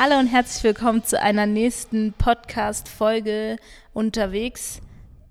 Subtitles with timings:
[0.00, 3.56] Hallo und herzlich willkommen zu einer nächsten Podcast-Folge
[3.92, 4.80] unterwegs.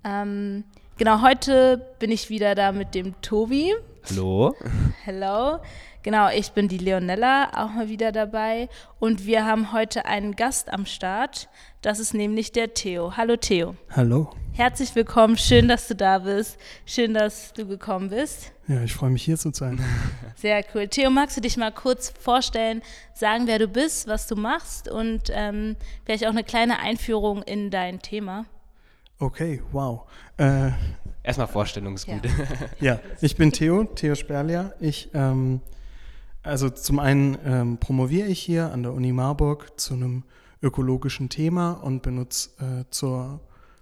[0.04, 0.62] Ähm,
[0.98, 3.74] genau, heute bin ich wieder da mit dem Tobi.
[4.10, 4.54] Hallo.
[5.06, 5.60] Hallo.
[6.08, 8.70] Genau, ich bin die Leonella, auch mal wieder dabei.
[8.98, 11.50] Und wir haben heute einen Gast am Start.
[11.82, 13.18] Das ist nämlich der Theo.
[13.18, 13.76] Hallo Theo.
[13.90, 14.30] Hallo.
[14.54, 15.36] Herzlich willkommen.
[15.36, 16.56] Schön, dass du da bist.
[16.86, 18.52] Schön, dass du gekommen bist.
[18.68, 19.84] Ja, ich freue mich hier zu sein.
[20.36, 20.88] Sehr cool.
[20.88, 22.80] Theo, magst du dich mal kurz vorstellen,
[23.12, 27.70] sagen, wer du bist, was du machst und ähm, vielleicht auch eine kleine Einführung in
[27.70, 28.46] dein Thema?
[29.18, 30.06] Okay, wow.
[30.38, 30.70] Äh,
[31.22, 32.24] Erstmal Vorstellung ist gut.
[32.24, 32.32] Ja.
[32.94, 34.72] ja, ich bin Theo, Theo Sperlia.
[34.80, 35.60] Ich ähm,
[36.48, 40.24] also zum einen ähm, promoviere ich hier an der Uni Marburg zu einem
[40.62, 43.40] ökologischen Thema und benutze äh, zur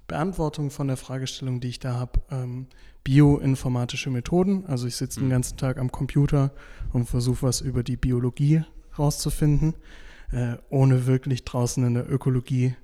[0.09, 2.67] Beantwortung von der Fragestellung, die ich da habe, ähm,
[3.05, 4.65] bioinformatische Methoden.
[4.67, 5.25] Also ich sitze mhm.
[5.25, 6.51] den ganzen Tag am Computer
[6.93, 8.65] und versuche was über die Biologie
[8.99, 9.75] rauszufinden,
[10.33, 12.75] äh, ohne wirklich draußen in der Ökologie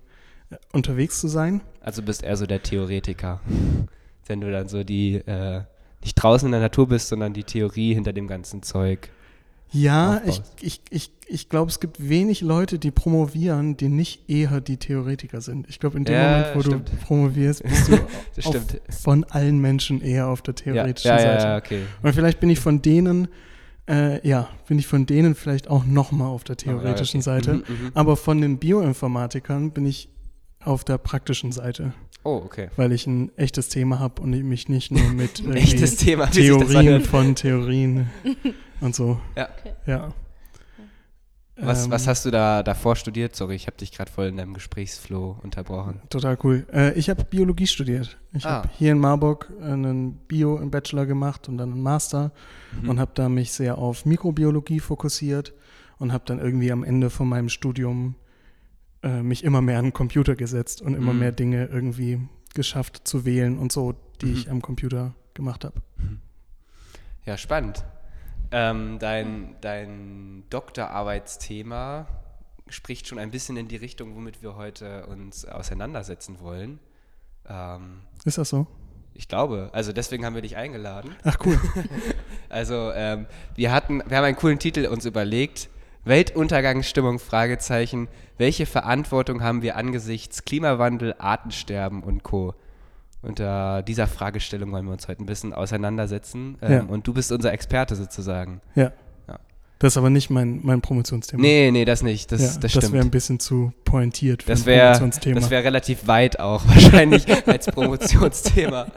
[0.51, 1.61] äh, unterwegs zu sein.
[1.81, 3.41] Also bist eher so der Theoretiker,
[4.27, 5.63] wenn du dann so die äh,
[6.03, 9.11] nicht draußen in der Natur bist, sondern die Theorie hinter dem ganzen Zeug
[9.73, 14.61] ja, ich, ich, ich, ich glaube, es gibt wenig Leute, die promovieren, die nicht eher
[14.61, 15.69] die Theoretiker sind.
[15.69, 16.93] Ich glaube, in dem ja, Moment, wo stimmt.
[16.93, 17.95] du promovierst, bist du
[18.49, 18.57] auf,
[18.91, 21.47] von allen Menschen eher auf der theoretischen ja, ja, Seite.
[21.47, 21.83] Ja, okay.
[22.03, 23.29] Und vielleicht bin ich von denen,
[23.89, 27.25] äh, ja, bin ich von denen vielleicht auch nochmal auf der theoretischen okay.
[27.25, 27.55] Seite.
[27.55, 30.11] Mhm, mhm, Aber von den Bioinformatikern bin ich
[30.61, 31.95] auf der praktischen Seite.
[32.25, 32.69] Oh, okay.
[32.77, 37.03] Weil ich ein echtes Thema habe und ich mich nicht nur mit echtes Thema, Theorien
[37.03, 38.11] von Theorien
[38.83, 39.19] und so.
[39.37, 39.49] Ja.
[39.59, 39.73] Okay.
[39.87, 40.09] ja.
[41.57, 43.37] Was, ähm, was hast du da davor studiert?
[43.37, 46.01] Sorry, ich habe dich gerade voll in deinem Gesprächsflow unterbrochen.
[46.09, 46.67] Total cool.
[46.73, 48.19] Äh, ich habe Biologie studiert.
[48.33, 48.63] Ich ah.
[48.63, 52.33] habe hier in Marburg einen Bio im Bachelor gemacht und dann einen Master
[52.81, 52.89] mhm.
[52.89, 55.53] und habe da mich sehr auf Mikrobiologie fokussiert
[55.99, 58.17] und habe dann irgendwie am Ende von meinem Studium
[59.03, 61.19] äh, mich immer mehr an den Computer gesetzt und immer mhm.
[61.19, 62.21] mehr Dinge irgendwie
[62.55, 64.33] geschafft zu wählen und so, die mhm.
[64.33, 65.81] ich am Computer gemacht habe.
[65.99, 66.21] Mhm.
[67.25, 67.85] Ja, spannend.
[68.53, 72.07] Ähm, dein, dein Doktorarbeitsthema
[72.69, 76.79] spricht schon ein bisschen in die Richtung, womit wir heute uns auseinandersetzen wollen.
[77.49, 78.67] Ähm, Ist das so?
[79.15, 79.71] Ich glaube.
[79.73, 81.15] Also deswegen haben wir dich eingeladen.
[81.25, 81.59] Ach cool.
[82.49, 85.69] also ähm, wir hatten, wir haben einen coolen Titel uns überlegt.
[86.05, 88.09] Weltuntergangsstimmung, Fragezeichen.
[88.37, 92.55] Welche Verantwortung haben wir angesichts Klimawandel, Artensterben und Co.?
[93.23, 96.59] Unter dieser Fragestellung wollen wir uns heute ein bisschen auseinandersetzen.
[96.61, 96.83] Ähm, ja.
[96.83, 98.61] Und du bist unser Experte sozusagen.
[98.75, 98.93] Ja.
[99.29, 99.39] ja.
[99.79, 101.41] Das ist aber nicht mein, mein Promotionsthema.
[101.41, 102.33] Nee, nee, das nicht.
[102.33, 105.41] Das, ja, das, das wäre ein bisschen zu pointiert für das wär, ein Promotionsthema.
[105.41, 108.87] Das wäre relativ weit auch wahrscheinlich als Promotionsthema.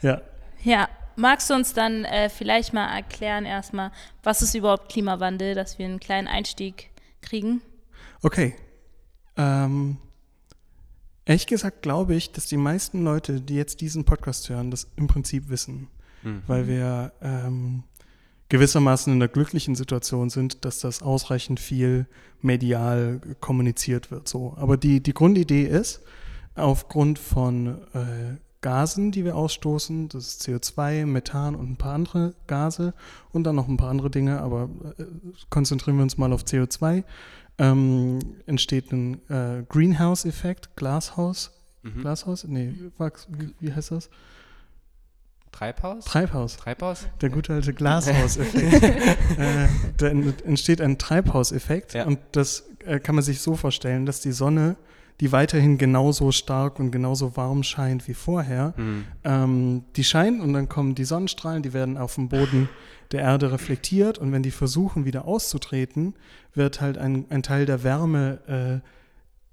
[0.00, 0.22] Ja.
[0.62, 3.90] Ja, magst du uns dann äh, vielleicht mal erklären erstmal,
[4.22, 6.90] was ist überhaupt Klimawandel, dass wir einen kleinen Einstieg
[7.20, 7.60] kriegen?
[8.22, 8.54] Okay.
[9.36, 9.96] Ähm,
[11.28, 15.08] Ehrlich gesagt glaube ich, dass die meisten Leute, die jetzt diesen Podcast hören, das im
[15.08, 15.88] Prinzip wissen.
[16.22, 16.42] Mhm.
[16.46, 17.82] Weil wir ähm,
[18.48, 22.06] gewissermaßen in der glücklichen Situation sind, dass das ausreichend viel
[22.40, 24.26] medial kommuniziert wird.
[24.26, 24.54] So.
[24.56, 26.00] Aber die, die Grundidee ist,
[26.54, 32.34] aufgrund von äh, Gasen, die wir ausstoßen, das ist CO2, Methan und ein paar andere
[32.46, 32.94] Gase
[33.32, 35.04] und dann noch ein paar andere Dinge, aber äh,
[35.50, 37.04] konzentrieren wir uns mal auf CO2,
[37.58, 41.52] ähm, entsteht ein äh, Greenhouse-Effekt, Glashaus,
[41.82, 42.00] mhm.
[42.00, 42.44] Glashaus?
[42.44, 42.74] Nee,
[43.28, 44.10] wie, wie heißt das?
[45.50, 46.04] Treibhaus?
[46.04, 46.56] Treibhaus.
[46.56, 47.06] Treibhaus?
[47.20, 48.82] Der gute alte Glashauseffekt.
[49.38, 52.04] äh, da entsteht ein Treibhauseffekt ja.
[52.06, 54.76] und das äh, kann man sich so vorstellen, dass die Sonne,
[55.20, 59.04] die weiterhin genauso stark und genauso warm scheint wie vorher, mhm.
[59.24, 62.68] ähm, die scheint und dann kommen die Sonnenstrahlen, die werden auf dem Boden
[63.10, 66.14] der Erde reflektiert und wenn die versuchen wieder auszutreten,
[66.54, 68.82] wird halt ein, ein Teil der Wärme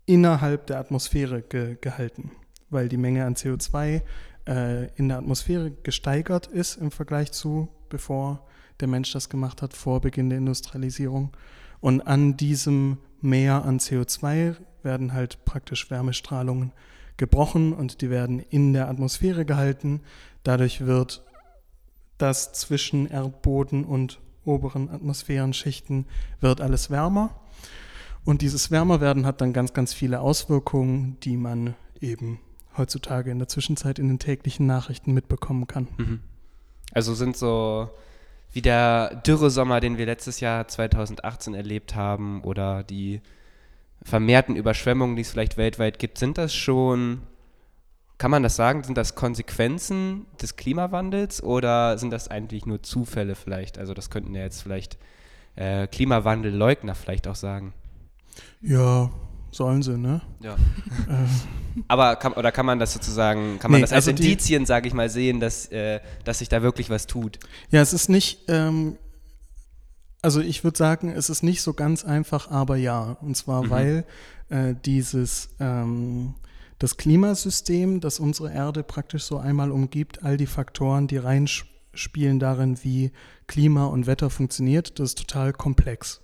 [0.07, 2.31] äh, innerhalb der Atmosphäre ge gehalten,
[2.69, 4.01] weil die Menge an CO2
[4.47, 8.45] äh, in der Atmosphäre gesteigert ist im Vergleich zu bevor
[8.79, 11.31] der Mensch das gemacht hat, vor Beginn der Industrialisierung.
[11.79, 14.55] Und an diesem Meer an CO2
[14.85, 16.71] werden halt praktisch Wärmestrahlungen
[17.17, 20.01] gebrochen und die werden in der Atmosphäre gehalten.
[20.43, 21.25] Dadurch wird
[22.17, 26.05] dass zwischen Erdboden und oberen Atmosphärenschichten
[26.39, 27.41] wird alles wärmer.
[28.23, 32.39] Und dieses Wärmerwerden hat dann ganz, ganz viele Auswirkungen, die man eben
[32.77, 35.87] heutzutage in der Zwischenzeit in den täglichen Nachrichten mitbekommen kann.
[35.97, 36.19] Mhm.
[36.91, 37.89] Also sind so
[38.51, 43.21] wie der Dürresommer, den wir letztes Jahr 2018 erlebt haben, oder die
[44.05, 47.23] vermehrten Überschwemmungen, die es vielleicht weltweit gibt, sind das schon
[48.17, 48.83] kann man das sagen?
[48.83, 53.77] Sind das Konsequenzen des Klimawandels oder sind das eigentlich nur Zufälle vielleicht?
[53.77, 54.97] Also das könnten ja jetzt vielleicht
[55.55, 57.73] äh, Klimawandelleugner vielleicht auch sagen.
[58.61, 59.09] Ja,
[59.51, 60.21] sollen sie, ne?
[60.39, 60.55] Ja.
[61.89, 64.87] Aber kann, oder kann man das sozusagen, kann man Nee, das als also Indizien, sage
[64.87, 67.39] ich mal, sehen, dass, äh, dass sich da wirklich was tut?
[67.69, 68.97] Ja, es ist nicht, ähm,
[70.25, 73.17] also ich würde sagen, es ist nicht so ganz einfach, aber ja.
[73.21, 73.69] Und zwar, Mhm.
[73.69, 74.05] weil
[74.49, 76.33] äh, dieses, ähm,
[76.79, 82.77] das Klimasystem, das unsere Erde praktisch so einmal umgibt, all die Faktoren, die reinspielen darin,
[82.83, 83.11] wie
[83.47, 86.21] Klima und Wetter funktioniert, das ist total komplex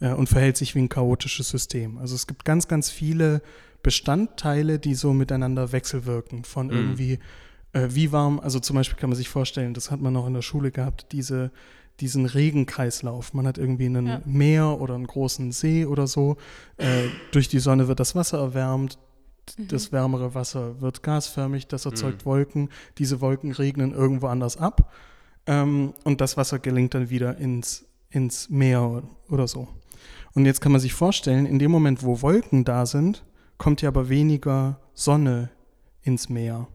[0.00, 1.98] äh, und verhält sich wie ein chaotisches System.
[1.98, 3.42] Also es gibt ganz, ganz viele
[3.82, 6.44] Bestandteile, die so miteinander wechselwirken.
[6.44, 6.72] Von Mhm.
[6.76, 7.18] irgendwie,
[7.72, 10.34] äh, wie warm, also zum Beispiel kann man sich vorstellen, das hat man noch in
[10.34, 11.50] der Schule gehabt, diese,
[12.00, 13.34] diesen Regenkreislauf.
[13.34, 14.20] Man hat irgendwie ein Ja.
[14.24, 16.36] Meer oder einen großen See oder so.
[16.76, 18.98] Äh, durch die Sonne wird das Wasser erwärmt.
[19.56, 22.68] Das wärmere Wasser wird gasförmig, das erzeugt Wolken.
[22.98, 24.92] Diese Wolken regnen irgendwo anders ab.
[25.46, 29.68] Ähm, und das Wasser gelingt dann wieder ins, ins Meer oder so.
[30.34, 33.24] Und jetzt kann man sich vorstellen, in dem Moment, wo Wolken da sind,
[33.56, 35.50] kommt ja aber weniger Sonne
[36.02, 36.68] ins Meer.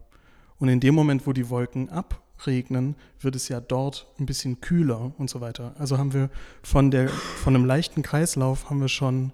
[0.58, 1.88] Und in dem Moment, wo die Wolken
[2.36, 5.74] abregnen, wird es ja dort ein bisschen kühler und so weiter.
[5.78, 6.30] Also haben wir
[6.62, 9.32] von, der, von einem leichten Kreislauf haben wir schon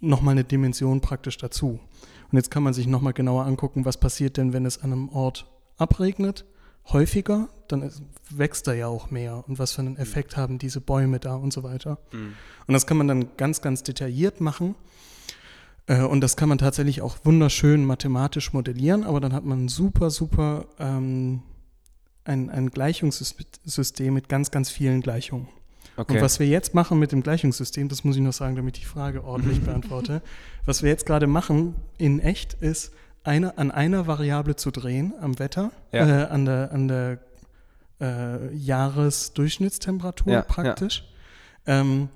[0.00, 1.80] nochmal eine Dimension praktisch dazu.
[2.30, 5.08] Und jetzt kann man sich nochmal genauer angucken, was passiert denn, wenn es an einem
[5.10, 5.46] Ort
[5.76, 6.44] abregnet,
[6.92, 7.90] häufiger, dann
[8.30, 9.44] wächst da ja auch mehr.
[9.48, 11.98] Und was für einen Effekt haben diese Bäume da und so weiter.
[12.66, 14.74] Und das kann man dann ganz, ganz detailliert machen.
[15.86, 20.10] Äh, Und das kann man tatsächlich auch wunderschön mathematisch modellieren, aber dann hat man super,
[20.10, 21.42] super ähm,
[22.26, 25.48] ein, ein Gleichungssystem mit ganz, ganz vielen Gleichungen.
[25.96, 26.14] Okay.
[26.16, 28.82] Und was wir jetzt machen mit dem Gleichungssystem, das muss ich noch sagen, damit ich
[28.84, 30.22] die Frage ordentlich beantworte.
[30.66, 32.92] Was wir jetzt gerade machen in echt ist,
[33.24, 36.24] eine, an einer Variable zu drehen am Wetter, Ja.
[36.24, 37.18] äh, an der, an der
[38.00, 41.04] äh, Jahresdurchschnittstemperatur Ja, praktisch.
[41.66, 42.08] Ähm,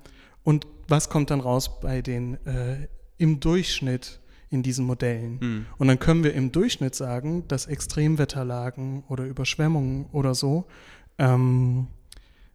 [0.43, 2.87] und was kommt dann raus bei den äh,
[3.17, 4.20] im Durchschnitt
[4.51, 5.39] in diesen Modellen?
[5.39, 5.65] Hm.
[5.79, 10.65] Und dann können wir im Durchschnitt sagen, dass Extremwetterlagen oder Überschwemmungen oder so
[11.17, 11.87] ähm,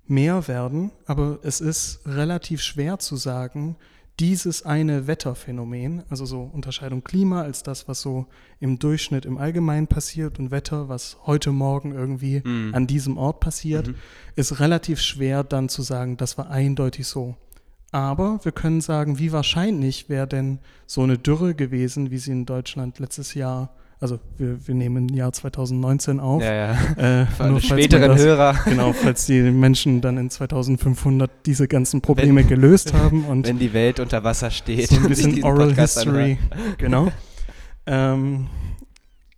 [0.06, 3.76] mehr werden, aber es ist relativ schwer zu sagen,
[4.18, 8.26] dieses eine Wetterphänomen, also so Unterscheidung Klima als das, was so
[8.60, 12.74] im Durchschnitt im Allgemeinen passiert und Wetter, was heute Morgen irgendwie Mhm.
[12.74, 13.92] an diesem Ort passiert,
[14.34, 17.36] ist relativ schwer dann zu sagen, das war eindeutig so.
[17.96, 22.44] Aber wir können sagen, wie wahrscheinlich wäre denn so eine Dürre gewesen, wie sie in
[22.44, 23.70] Deutschland letztes Jahr,
[24.00, 26.42] also wir, wir nehmen Jahr 2019 auf.
[26.42, 27.22] Ja, ja.
[27.22, 32.02] Äh, Für nur späteren das- Hörer, Genau, falls die Menschen dann in 2500 diese ganzen
[32.02, 34.90] Probleme gelöst haben und wenn die Welt unter Wasser steht.
[34.90, 36.36] so ein bisschen Oral Podcast History.
[36.76, 37.10] Genau.
[37.86, 38.48] ähm,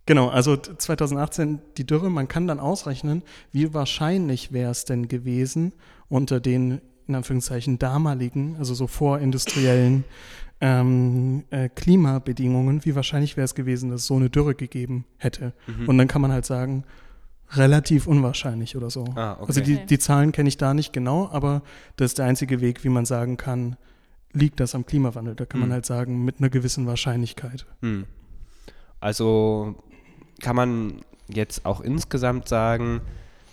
[0.05, 3.23] genau, also t- 2018 die Dürre, man kann dann ausrechnen,
[3.53, 5.71] wie wahrscheinlich wäre es denn gewesen
[6.09, 10.03] unter den, in Anführungszeichen, damaligen, also so vorindustriellen
[10.61, 15.53] ähm, äh, Klimabedingungen, wie wahrscheinlich wäre es gewesen, dass es so eine Dürre gegeben hätte.
[15.67, 15.89] Mhm.
[15.89, 16.83] Und dann kann man halt sagen,
[17.51, 19.05] relativ unwahrscheinlich oder so.
[19.15, 19.45] Ah, okay.
[19.47, 21.63] Also die, die Zahlen kenne ich da nicht genau, aber
[21.95, 23.75] das ist der einzige Weg, wie man sagen kann,
[24.33, 25.35] liegt das am Klimawandel.
[25.35, 25.67] Da kann Hm.
[25.69, 27.65] man halt sagen, mit einer gewissen Wahrscheinlichkeit.
[27.81, 28.05] Hm.
[28.99, 29.75] Also
[30.41, 33.01] kann man jetzt auch insgesamt sagen,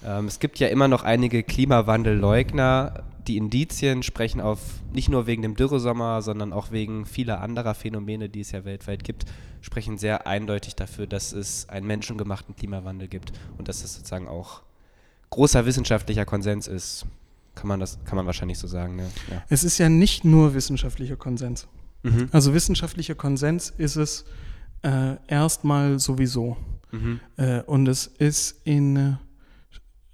[0.05, 3.05] ähm, es gibt ja immer noch einige Klimawandelleugner.
[3.29, 4.61] Die Indizien sprechen auf
[4.93, 9.03] nicht nur wegen dem Dürresommer, sondern auch wegen vieler anderer Phänomene, die es ja weltweit
[9.03, 9.25] gibt,
[9.61, 14.63] sprechen sehr eindeutig dafür, dass es einen menschengemachten Klimawandel gibt und dass es sozusagen auch
[15.31, 17.07] großer wissenschaftlicher Konsens ist.
[17.57, 19.11] Kann man das, kann man wahrscheinlich so sagen, ne?
[19.31, 19.43] Ja.
[19.49, 21.67] Es ist ja nicht nur wissenschaftlicher Konsens.
[22.03, 22.29] Mhm.
[22.31, 24.25] Also wissenschaftlicher Konsens ist es
[24.83, 26.57] äh, erstmal sowieso.
[26.93, 27.21] Mhm.
[27.37, 29.17] Äh, und es ist in, äh,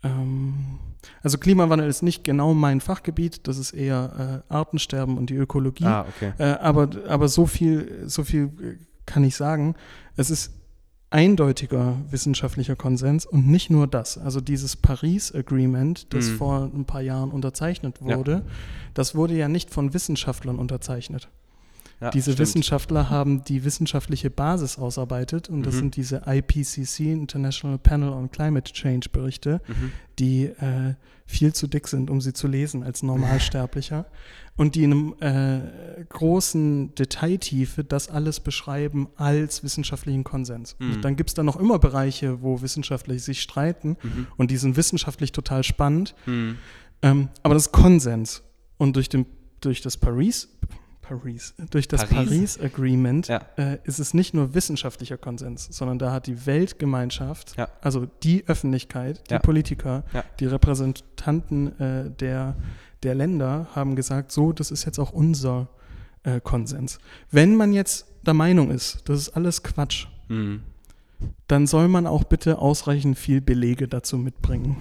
[0.05, 0.79] ähm,
[1.23, 5.85] also Klimawandel ist nicht genau mein Fachgebiet, das ist eher äh, Artensterben und die Ökologie.
[5.85, 6.33] Ah, okay.
[6.39, 9.75] Äh, aber, aber so viel, so viel äh, kann ich sagen.
[10.17, 10.53] Es ist
[11.11, 14.17] eindeutiger wissenschaftlicher Konsens und nicht nur das.
[14.17, 16.37] Also dieses Paris Agreement, das Mhm.
[16.37, 18.17] vor ein paar Jahren unterzeichnet Ja.
[18.17, 18.43] wurde,
[18.95, 21.29] das wurde ja nicht von Wissenschaftlern unterzeichnet.
[22.03, 22.39] Ja, Diese stimmt.
[22.41, 25.79] Wissenschaftler haben die wissenschaftliche Basis ausarbeitet und das Mhm.
[25.79, 29.93] sind diese IPCC, International Panel on Climate Change Berichte, Mhm.
[30.19, 30.95] die äh,
[31.27, 34.07] viel zu dick sind, um sie zu lesen als Normalsterblicher
[34.57, 40.77] und die in einem äh, großen Detailtiefe das alles beschreiben als wissenschaftlichen Konsens.
[40.79, 40.95] Mhm.
[40.95, 44.27] Und dann gibt es da noch immer Bereiche, wo Wissenschaftler sich streiten Mhm.
[44.37, 46.57] und die sind wissenschaftlich total spannend, Mhm.
[47.03, 48.43] ähm, aber das ist Konsens.
[48.77, 49.27] Und durch, den,
[49.61, 50.49] durch das Paris,
[51.03, 52.29] Paris, durch das Paris.
[52.29, 53.43] Paris, Agreement Ja.
[53.57, 57.69] äh, ist es nicht nur wissenschaftlicher Konsens, sondern da hat die Weltgemeinschaft, Ja.
[57.83, 59.39] also die Öffentlichkeit, die Ja.
[59.41, 60.05] Politiker,
[60.41, 62.57] die Repräsentanten äh, der,
[63.03, 65.69] der Länder haben gesagt, so, das ist jetzt auch unser
[66.25, 66.99] äh, Konsens.
[67.31, 70.63] Wenn man jetzt der Meinung ist, das ist alles Quatsch, Mhm.
[71.47, 74.77] Dann soll man auch bitte ausreichend viel Belege dazu mitbringen.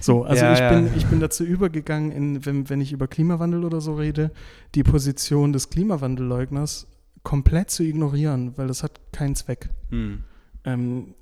[0.00, 0.72] So, also Ja, ich, ja.
[0.72, 4.30] Bin, ich bin dazu übergegangen, in, wenn, wenn ich über Klimawandel oder so rede,
[4.74, 6.86] die Position des Klimawandelleugners
[7.22, 9.70] komplett zu ignorieren, weil das hat keinen Zweck.
[9.90, 10.24] Mhm.
[10.64, 11.14] Ähm,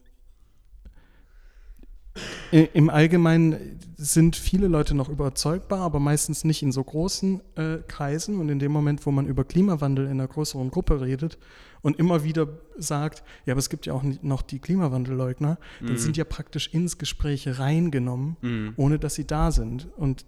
[2.50, 8.38] Im Allgemeinen sind viele Leute noch überzeugbar, aber meistens nicht in so großen äh, Kreisen.
[8.38, 11.38] Und in dem Moment, wo man über Klimawandel in einer größeren Gruppe redet
[11.80, 16.16] und immer wieder sagt, ja, aber es gibt ja auch noch die Klimawandelleugner, dann sind
[16.16, 18.72] ja praktisch ins Gespräch reingenommen, Mhm.
[18.76, 19.88] ohne dass sie da sind.
[19.96, 20.26] Und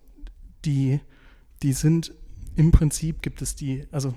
[0.64, 1.00] die,
[1.62, 2.12] die sind
[2.57, 4.14] im Prinzip gibt es die, also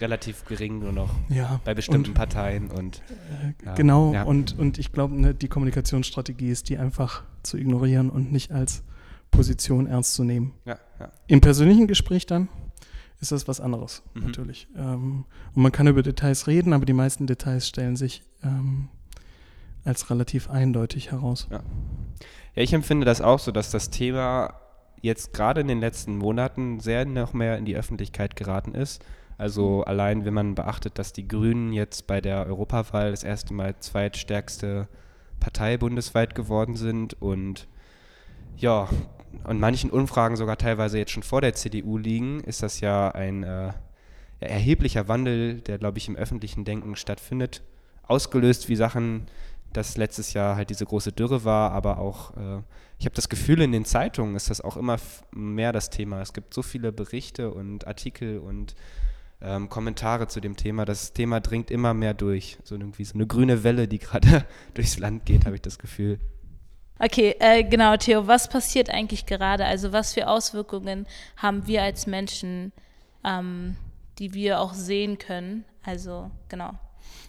[0.00, 1.60] Relativ gering nur noch ja.
[1.64, 4.22] bei bestimmten und, Parteien und äh, Ja, genau, ja.
[4.22, 8.82] und, und ich glaube, ne, die Kommunikationsstrategie ist, die einfach zu ignorieren und nicht als
[9.30, 10.52] Position ernst zu nehmen.
[10.64, 10.78] ja.
[11.26, 12.48] Im persönlichen Gespräch dann
[13.20, 14.22] ist das was anderes, Mhm.
[14.26, 14.68] natürlich.
[14.76, 15.24] Ähm,
[15.54, 18.88] und man kann über Details reden, aber die meisten Details stellen sich ähm,
[19.84, 21.48] als relativ eindeutig heraus.
[21.50, 21.60] Ja,
[22.54, 24.54] ich empfinde das auch so, dass das Thema
[25.00, 29.04] jetzt gerade in den letzten Monaten sehr noch mehr in die Öffentlichkeit geraten ist.
[29.38, 33.76] Also allein, wenn man beachtet, dass die Grünen jetzt bei der Europawahl das erste Mal
[33.78, 34.88] zweitstärkste
[35.38, 37.68] Partei bundesweit geworden sind und
[38.56, 38.88] ja,
[39.44, 43.44] und manchen Umfragen sogar teilweise jetzt schon vor der CDU liegen, ist das ja ein
[43.44, 43.72] äh,
[44.40, 47.62] erheblicher Wandel, der, glaube ich, im öffentlichen Denken stattfindet.
[48.02, 49.26] Ausgelöst wie Sachen,
[49.72, 52.62] dass letztes Jahr halt diese große Dürre war, aber auch, äh,
[52.98, 54.96] ich habe das Gefühl, in den Zeitungen ist das auch immer
[55.30, 56.20] mehr das Thema.
[56.20, 58.74] Es gibt so viele Berichte und Artikel und
[59.40, 60.84] ähm, Kommentare zu dem Thema.
[60.84, 62.58] Das Thema dringt immer mehr durch.
[62.64, 66.18] So irgendwie so eine grüne Welle, die gerade durchs Land geht, habe ich das Gefühl.
[67.00, 69.64] Okay, äh, genau, Theo, was passiert eigentlich gerade?
[69.64, 72.72] Also was für Auswirkungen haben wir als Menschen,
[73.24, 73.76] ähm,
[74.18, 75.64] die wir auch sehen können?
[75.84, 76.72] Also, genau.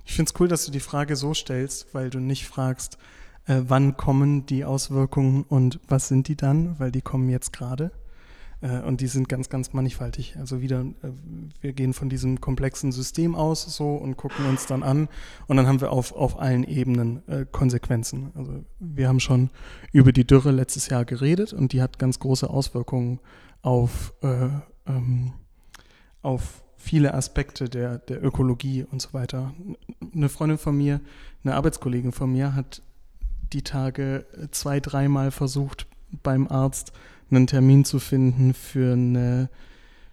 [0.05, 2.97] Ich finde es cool, dass du die Frage so stellst, weil du nicht fragst,
[3.45, 7.91] äh, wann kommen die Auswirkungen und was sind die dann, weil die kommen jetzt gerade.
[8.61, 10.35] Äh, und die sind ganz, ganz mannigfaltig.
[10.37, 11.09] Also wieder, äh,
[11.61, 15.07] wir gehen von diesem komplexen System aus so und gucken uns dann an
[15.47, 18.31] und dann haben wir auf, auf allen Ebenen äh, Konsequenzen.
[18.35, 19.49] Also wir haben schon
[19.91, 23.19] über die Dürre letztes Jahr geredet und die hat ganz große Auswirkungen
[23.61, 24.49] auf, äh,
[24.87, 25.33] ähm,
[26.21, 29.53] auf viele Aspekte der, der Ökologie und so weiter.
[30.13, 31.01] Eine Freundin von mir,
[31.43, 32.81] eine Arbeitskollegin von mir hat
[33.51, 35.87] die Tage zwei, dreimal versucht,
[36.23, 36.93] beim Arzt
[37.31, 39.49] einen Termin zu finden für eine,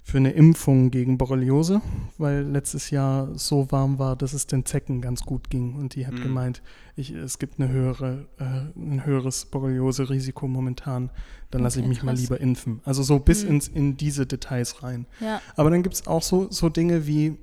[0.02, 1.80] für eine Impfung gegen Borreliose,
[2.16, 5.75] weil letztes Jahr so warm war, dass es den Zecken ganz gut ging.
[5.75, 6.23] Und die hat Mhm.
[6.23, 6.62] gemeint,
[6.94, 11.11] ich, es gibt eine höhere, äh, ein höheres Borreliose-Risiko momentan,
[11.50, 12.80] dann lasse ich mich mal lieber impfen.
[12.85, 13.50] Also so bis Mhm.
[13.50, 15.06] ins, in diese Details rein.
[15.20, 15.40] Ja.
[15.56, 17.37] Aber dann gibt es auch so, so Dinge wie,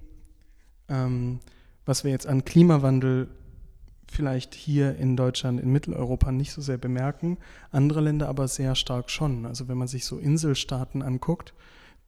[0.89, 1.39] ähm,
[1.85, 3.27] was wir jetzt an Klimawandel
[4.13, 7.37] vielleicht hier in Deutschland, in Mitteleuropa nicht so sehr bemerken,
[7.71, 9.45] andere Länder aber sehr stark schon.
[9.45, 11.53] Also wenn man sich so Inselstaaten anguckt,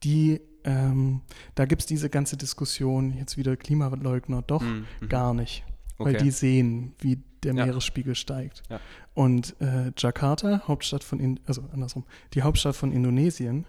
[0.04, 1.20] die, ähm,
[1.54, 5.08] da gibt es diese ganze Diskussion, jetzt wieder Klimaleugner, doch Mhm, mhm.
[5.08, 5.64] gar nicht.
[5.98, 6.24] Weil Okay.
[6.24, 7.64] die sehen, wie der Ja.
[7.64, 8.62] Meeresspiegel steigt.
[8.68, 8.80] Ja.
[9.14, 13.64] Und äh, Jakarta, Hauptstadt von, in also andersrum, die Hauptstadt von Indonesien,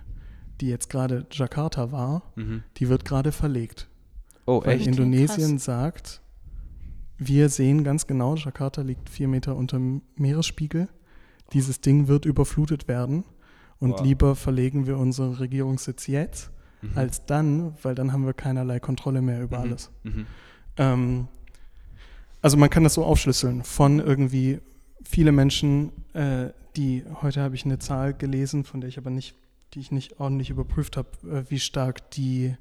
[0.59, 2.63] die jetzt gerade Jakarta war, Mhm.
[2.77, 3.87] die wird gerade verlegt.
[4.45, 4.87] Oh, Weil echt?
[4.87, 6.21] Indonesien sagt,
[7.17, 10.87] wir sehen ganz genau, Jakarta liegt vier Meter unter dem Meeresspiegel.
[11.53, 13.23] Dieses Ding wird überflutet werden.
[13.79, 14.01] Und Wow.
[14.03, 16.91] lieber verlegen wir unseren Regierungssitz jetzt Mhm.
[16.95, 19.63] als dann, weil dann haben wir keinerlei Kontrolle mehr über Mhm.
[19.63, 19.91] alles.
[20.03, 20.25] Mhm.
[20.77, 21.27] Ähm,
[22.41, 24.59] also man kann das so aufschlüsseln von irgendwie
[25.03, 29.35] viele Menschen, äh, die, heute habe ich eine Zahl gelesen, von der ich aber nicht,
[29.73, 32.55] die ich nicht ordentlich überprüft habe, äh, wie stark die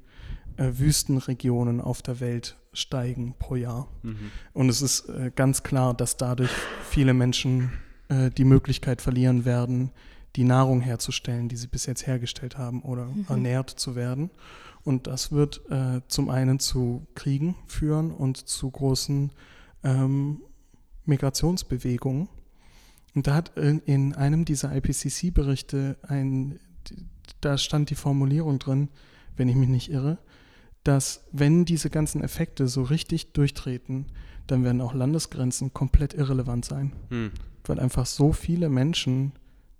[0.57, 3.87] äh, Wüstenregionen auf der Welt steigen pro Jahr.
[4.03, 4.31] Mhm.
[4.53, 6.51] Und es ist äh, ganz klar, dass dadurch
[6.89, 7.71] viele Menschen
[8.09, 9.91] äh, die Möglichkeit verlieren werden,
[10.35, 13.25] die Nahrung herzustellen, die sie bis jetzt hergestellt haben oder Mhm.
[13.29, 14.29] ernährt zu werden.
[14.83, 19.31] Und das wird äh, zum einen zu Kriegen führen und zu großen
[19.83, 20.41] ähm,
[21.05, 22.29] Migrationsbewegungen.
[23.15, 26.59] Und da hat in, in einem dieser IPCC-Berichte ein,
[27.41, 28.89] da stand die Formulierung drin,
[29.35, 30.19] wenn ich mich nicht irre,
[30.87, 34.05] dass wenn diese ganzen Effekte so richtig durchtreten,
[34.47, 37.31] dann werden auch Landesgrenzen komplett irrelevant sein, Mhm.
[37.65, 39.33] weil einfach so viele Menschen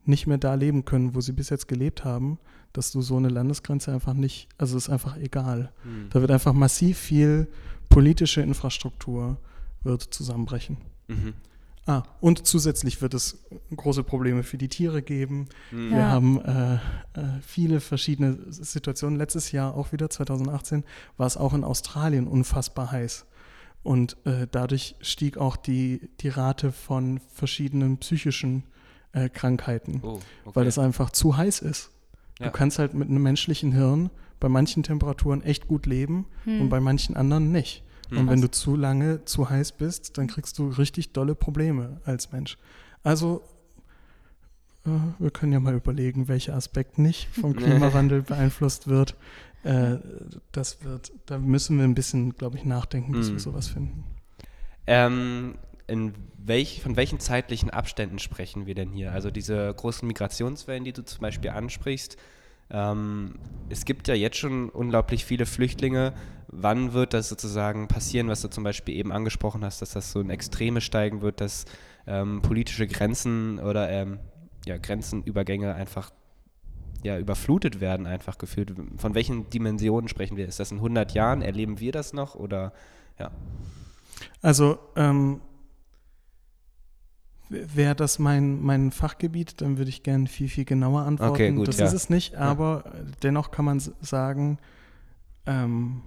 [0.03, 2.39] nicht mehr da leben können, wo sie bis jetzt gelebt haben,
[2.73, 5.71] dass du so eine Landesgrenze einfach nicht, also ist einfach egal.
[5.83, 6.09] Mhm.
[6.09, 7.47] Da wird einfach massiv viel
[7.89, 9.37] politische Infrastruktur
[9.83, 10.77] wird zusammenbrechen.
[11.07, 11.33] Mhm.
[11.89, 15.47] Ah, und zusätzlich wird es große Probleme für die Tiere geben.
[15.71, 15.89] Mhm.
[15.91, 16.07] Wir Ja.
[16.09, 16.79] haben äh, äh,
[17.41, 19.17] viele verschiedene Situationen.
[19.17, 20.83] Letztes Jahr auch wieder, 2018,
[21.15, 23.25] war es auch in Australien unfassbar heiß.
[23.83, 28.63] Und äh, dadurch stieg auch die, die Rate von verschiedenen psychischen
[29.13, 30.55] äh, Krankheiten, Oh, okay.
[30.55, 31.91] weil es einfach zu heiß ist.
[32.39, 32.47] Ja.
[32.47, 34.09] Du kannst halt mit einem menschlichen Hirn
[34.41, 36.61] bei manchen Temperaturen echt gut leben Hm.
[36.61, 37.83] und bei manchen anderen nicht.
[38.09, 38.17] Hm.
[38.17, 42.31] Und wenn du zu lange zu heiß bist, dann kriegst du richtig dolle Probleme als
[42.31, 42.57] Mensch.
[43.03, 43.43] Also,
[44.85, 49.15] äh, wir können ja mal überlegen, welcher Aspekt nicht vom Klimawandel beeinflusst wird.
[49.63, 49.97] Äh,
[50.51, 53.33] das wird, da müssen wir ein bisschen, glaube ich, nachdenken, bis Hm.
[53.33, 54.03] wir sowas finden.
[54.85, 55.55] Ähm,
[56.37, 59.11] welch, von welchen zeitlichen Abständen sprechen wir denn hier?
[59.11, 62.17] Also diese großen Migrationswellen, die du zum Beispiel ansprichst.
[62.69, 63.35] Ähm,
[63.69, 66.13] es gibt ja jetzt schon unglaublich viele Flüchtlinge.
[66.47, 70.21] Wann wird das sozusagen passieren, was du zum Beispiel eben angesprochen hast, dass das so
[70.21, 71.65] in Extreme steigen wird, dass
[72.05, 74.19] ähm, politische Grenzen oder ähm,
[74.65, 76.11] ja, Grenzenübergänge einfach
[77.03, 78.73] ja, überflutet werden, einfach gefühlt.
[78.97, 80.47] Von welchen Dimensionen sprechen wir?
[80.47, 81.41] Ist das in 100 Jahren?
[81.41, 82.35] Erleben wir das noch?
[82.35, 82.73] Oder
[83.19, 83.31] ja.
[84.41, 85.41] Also, ähm,
[87.49, 91.31] wäre das mein, mein Fachgebiet, dann würde ich gerne viel, viel genauer antworten.
[91.33, 91.85] Okay, gut, das ja.
[91.85, 92.83] ist es nicht, aber
[93.23, 94.57] dennoch kann man sagen,
[95.45, 96.01] ähm,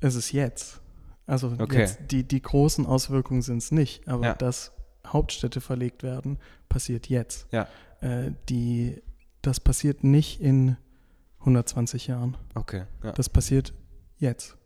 [0.00, 0.80] es ist jetzt.
[1.26, 1.80] Also Okay.
[1.80, 4.34] jetzt, die, die großen Auswirkungen sind es nicht, aber Ja.
[4.34, 4.72] dass
[5.06, 7.46] Hauptstädte verlegt werden, passiert jetzt.
[7.52, 7.66] Ja.
[8.00, 9.02] Äh, die,
[9.42, 10.76] das passiert nicht in
[11.40, 12.36] 120 Jahren.
[12.54, 12.84] Okay.
[13.02, 13.12] Ja.
[13.12, 13.72] Das passiert
[14.18, 14.56] jetzt.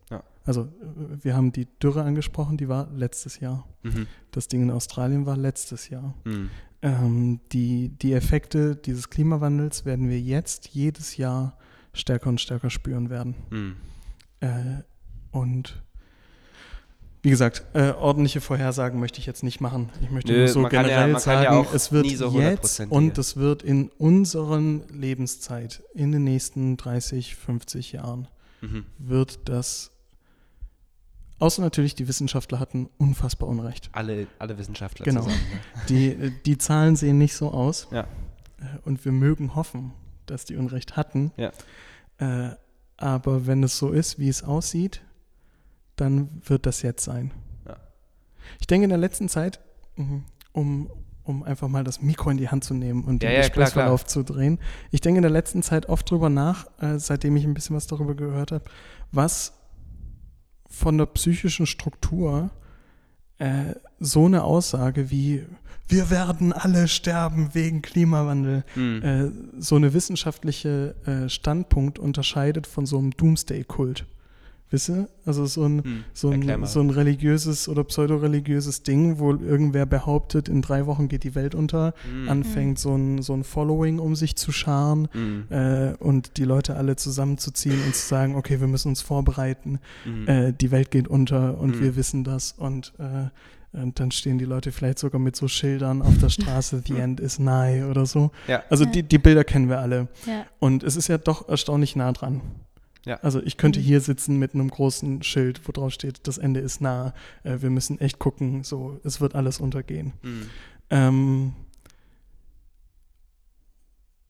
[0.41, 0.47] Ja.
[0.47, 3.67] Also äh, wir haben die Dürre angesprochen, die war letztes Jahr.
[3.83, 4.07] Mhm.
[4.31, 6.13] Das Ding in Australien war letztes Jahr.
[6.25, 6.49] Mhm.
[6.83, 11.57] Ähm, die, die Effekte dieses Klimawandels werden wir jetzt jedes Jahr
[11.93, 13.35] stärker und stärker spüren werden.
[13.51, 13.75] Mhm.
[14.39, 14.81] Äh,
[15.31, 15.81] und
[17.23, 19.89] wie gesagt, äh, ordentliche Vorhersagen möchte ich jetzt nicht machen.
[20.01, 22.87] Ich möchte Nö, nur so ja- generell ja sagen, auch es wird so jetzt 100%
[22.89, 28.27] und es wird in unseren Lebenszeit, in den nächsten 30, 50 Jahren,
[28.61, 28.85] Mhm.
[28.97, 29.91] wird das,
[31.41, 33.89] außer natürlich die Wissenschaftler hatten unfassbar Unrecht.
[33.93, 35.21] Alle, alle Wissenschaftler Genau.
[35.21, 35.41] zusammen.
[35.89, 37.87] Die, äh, die Zahlen sehen nicht so aus.
[37.91, 38.01] Ja.
[38.01, 38.05] Äh,
[38.85, 39.93] Und wir mögen hoffen,
[40.25, 41.31] dass die Unrecht hatten.
[41.37, 41.51] Ja.
[42.19, 42.55] Äh,
[42.97, 45.01] aber wenn es so ist, wie es aussieht,
[45.95, 47.31] dann wird das jetzt sein.
[47.67, 47.77] Ja.
[48.59, 49.59] Ich denke in der letzten Zeit,
[49.95, 50.89] mhm, um,
[51.23, 54.05] um einfach mal das Mikro in die Hand zu nehmen und Ja, den ja, Gesprächsverlauf
[54.05, 54.59] zu drehen,
[54.91, 57.87] ich denke in der letzten Zeit oft drüber nach, äh, seitdem ich ein bisschen was
[57.87, 58.65] darüber gehört habe,
[59.11, 59.53] was
[60.71, 62.49] von der psychischen Struktur
[63.37, 65.45] äh, so eine Aussage wie
[65.87, 69.01] wir werden alle sterben wegen Klimawandel, Mhm.
[69.03, 69.31] äh,
[69.61, 74.05] so eine wissenschaftliche äh, Standpunkt unterscheidet von so einem Doomsday-Kult.
[74.71, 75.09] Wisse?
[75.25, 76.03] Also so ein, Mhm.
[76.13, 81.23] so ein, so ein religiöses oder pseudoreligiöses Ding, wo irgendwer behauptet, in drei Wochen geht
[81.23, 82.29] die Welt unter, Mhm.
[82.29, 85.45] anfängt so ein, so ein Following um sich zu scharen Mhm.
[85.49, 90.27] äh, und die Leute alle zusammenzuziehen und zu sagen, okay, wir müssen uns vorbereiten, Mhm.
[90.27, 91.81] äh, die Welt geht unter und Mhm.
[91.81, 93.29] wir wissen das und, äh,
[93.77, 97.19] und dann stehen die Leute vielleicht sogar mit so Schildern auf der Straße, the end
[97.19, 98.31] is nigh oder so.
[98.47, 98.63] Ja.
[98.69, 98.91] Also Ja.
[98.91, 100.07] die, die Bilder kennen wir alle.
[100.25, 100.45] Ja.
[100.59, 102.41] Und es ist ja doch erstaunlich nah dran.
[103.05, 103.15] Ja.
[103.21, 103.83] Also ich könnte Mhm.
[103.83, 107.13] hier sitzen mit einem großen Schild, wo drauf steht, das Ende ist nah.
[107.43, 110.13] Äh, wir müssen echt gucken, so, es wird alles untergehen.
[110.21, 110.49] Mhm.
[110.91, 111.53] Ähm,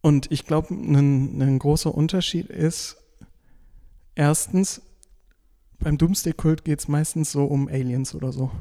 [0.02, 2.98] und ich glaube, ein, ein großer Unterschied ist,
[4.16, 4.82] erstens,
[5.80, 8.52] beim Doomsday-Kult geht es meistens so um Aliens oder so.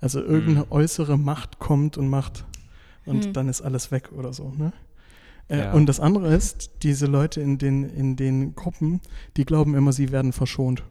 [0.00, 0.72] Also irgendeine Mhm.
[0.72, 2.44] äußere Macht kommt und macht
[3.06, 3.32] und Hm.
[3.32, 4.50] dann ist alles weg oder so.
[4.50, 4.72] Ne?
[5.48, 5.72] Äh, Ja.
[5.72, 9.00] Und das andere ist, diese Leute in den, in den Gruppen,
[9.36, 10.82] die glauben immer, sie werden verschont.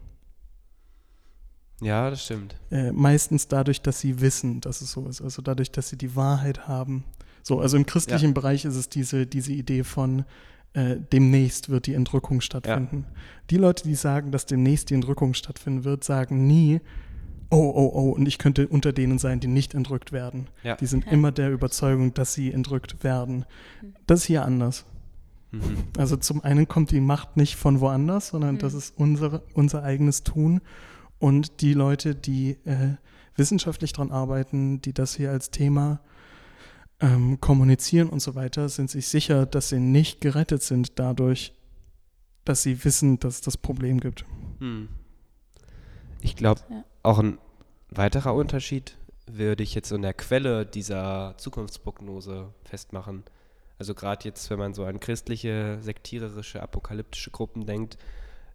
[1.82, 2.56] Ja, das stimmt.
[2.72, 5.22] Äh, meistens dadurch, dass sie wissen, dass es so ist.
[5.22, 7.04] Also dadurch, dass sie die Wahrheit haben.
[7.44, 10.24] So, also im christlichen Bereich ist es diese, diese Idee von
[10.74, 13.06] äh, demnächst wird die Entrückung stattfinden.
[13.50, 16.82] Die Leute, die sagen, dass demnächst die Entrückung stattfinden wird, sagen nie,
[17.51, 20.47] oh, oh, oh, und ich könnte unter denen sein, die nicht entrückt werden.
[20.63, 20.75] Ja.
[20.75, 21.12] Die sind Ja.
[21.12, 23.45] immer der Überzeugung, dass sie entrückt werden.
[24.08, 24.86] Das ist hier anders.
[25.51, 25.84] Mhm.
[25.97, 28.60] Also zum einen kommt die Macht nicht von woanders, sondern Mhm.
[28.60, 30.62] das ist unsere, unser eigenes Tun.
[31.19, 32.95] Und die Leute, die äh,
[33.36, 36.01] wissenschaftlich daran arbeiten, die das hier als Thema
[37.01, 41.53] ähm, kommunizieren und so weiter, sind sich sicher, dass sie nicht gerettet sind dadurch,
[42.45, 44.23] dass sie wissen, dass es das Problem gibt.
[44.60, 44.88] Hm.
[46.21, 46.84] Ich glaube, Ja.
[47.06, 47.38] Auch ein
[47.89, 53.24] weiterer Unterschied würde ich jetzt in der Quelle dieser Zukunftsprognose festmachen.
[53.78, 57.98] Also gerade jetzt, wenn man so an christliche, sektiererische, apokalyptische Gruppen denkt,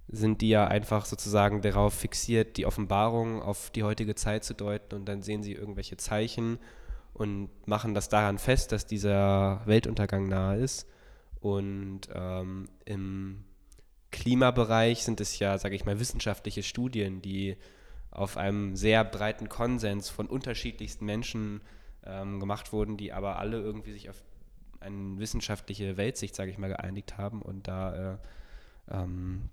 [0.09, 4.95] sind die ja einfach sozusagen darauf fixiert, die Offenbarung auf die heutige Zeit zu deuten
[4.95, 6.59] und dann sehen sie irgendwelche Zeichen
[7.13, 10.87] und machen das daran fest, dass dieser Weltuntergang nahe ist.
[11.41, 13.45] Und ähm, im
[14.11, 17.57] Klimabereich sind es ja, sage ich mal, wissenschaftliche Studien, die
[18.11, 21.61] auf einem sehr breiten Konsens von unterschiedlichsten Menschen
[22.05, 24.17] ähm, gemacht wurden, die aber alle irgendwie sich auf
[24.81, 28.19] eine wissenschaftliche Weltsicht, sage ich mal, geeinigt haben und da äh,
[28.91, 29.51] ähm,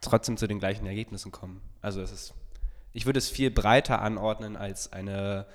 [0.00, 1.60] trotzdem zu den gleichen Ergebnissen kommen.
[1.80, 2.34] Also es ist,
[2.92, 5.46] ich würde es viel breiter anordnen als eine,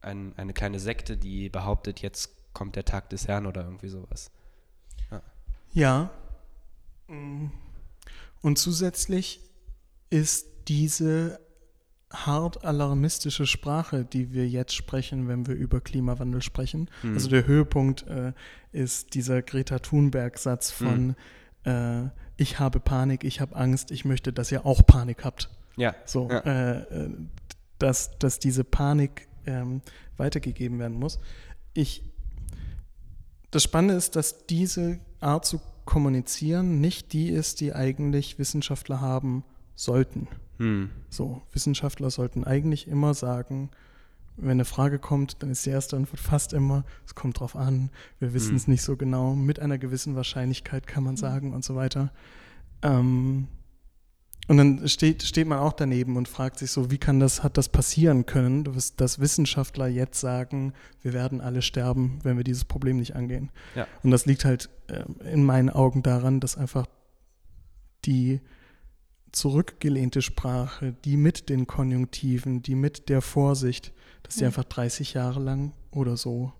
[0.00, 4.30] ein, eine kleine Sekte, die behauptet, jetzt kommt der Tag des Herrn oder irgendwie sowas.
[5.10, 5.22] Ja.
[5.72, 6.10] ja.
[7.08, 9.40] Und zusätzlich
[10.08, 11.38] ist diese
[12.12, 16.88] hart alarmistische Sprache, die wir jetzt sprechen, wenn wir über Klimawandel sprechen.
[17.02, 17.14] Mhm.
[17.14, 18.32] Also der Höhepunkt äh,
[18.72, 21.16] ist dieser Greta Thunberg-Satz von
[21.64, 21.70] mhm.
[21.70, 25.50] äh, Ich habe Panik, ich habe Angst, ich möchte, dass ihr auch Panik habt.
[25.76, 25.94] Ja.
[26.04, 26.38] So, ja.
[26.40, 27.10] Äh, äh
[27.78, 29.82] dass, dass diese Panik ähm,
[30.16, 31.18] weitergegeben werden muss.
[31.74, 32.02] Ich,
[33.50, 39.44] das Spannende ist, dass diese Art zu kommunizieren nicht die ist, die eigentlich Wissenschaftler haben
[39.74, 40.28] sollten.
[40.58, 40.90] Hm.
[41.10, 43.70] So, Wissenschaftler sollten eigentlich immer sagen,
[44.36, 47.90] wenn eine Frage kommt, dann ist die erste Antwort fast immer, es kommt drauf an,
[48.18, 48.56] wir wissen hm.
[48.56, 51.18] es nicht so genau, mit einer gewissen Wahrscheinlichkeit kann man hm.
[51.18, 52.12] sagen und so weiter.
[52.82, 53.48] Ähm,
[54.48, 57.56] und dann steht, steht man auch daneben und fragt sich so, wie kann das, hat
[57.56, 58.64] das passieren können,
[58.96, 63.50] dass Wissenschaftler jetzt sagen, wir werden alle sterben, wenn wir dieses Problem nicht angehen.
[63.74, 63.88] Ja.
[64.04, 66.86] Und das liegt halt äh, in meinen Augen daran, dass einfach
[68.04, 68.40] die
[69.36, 75.40] zurückgelehnte Sprache, die mit den Konjunktiven, die mit der Vorsicht, dass die einfach 30 Jahre
[75.40, 76.52] lang oder so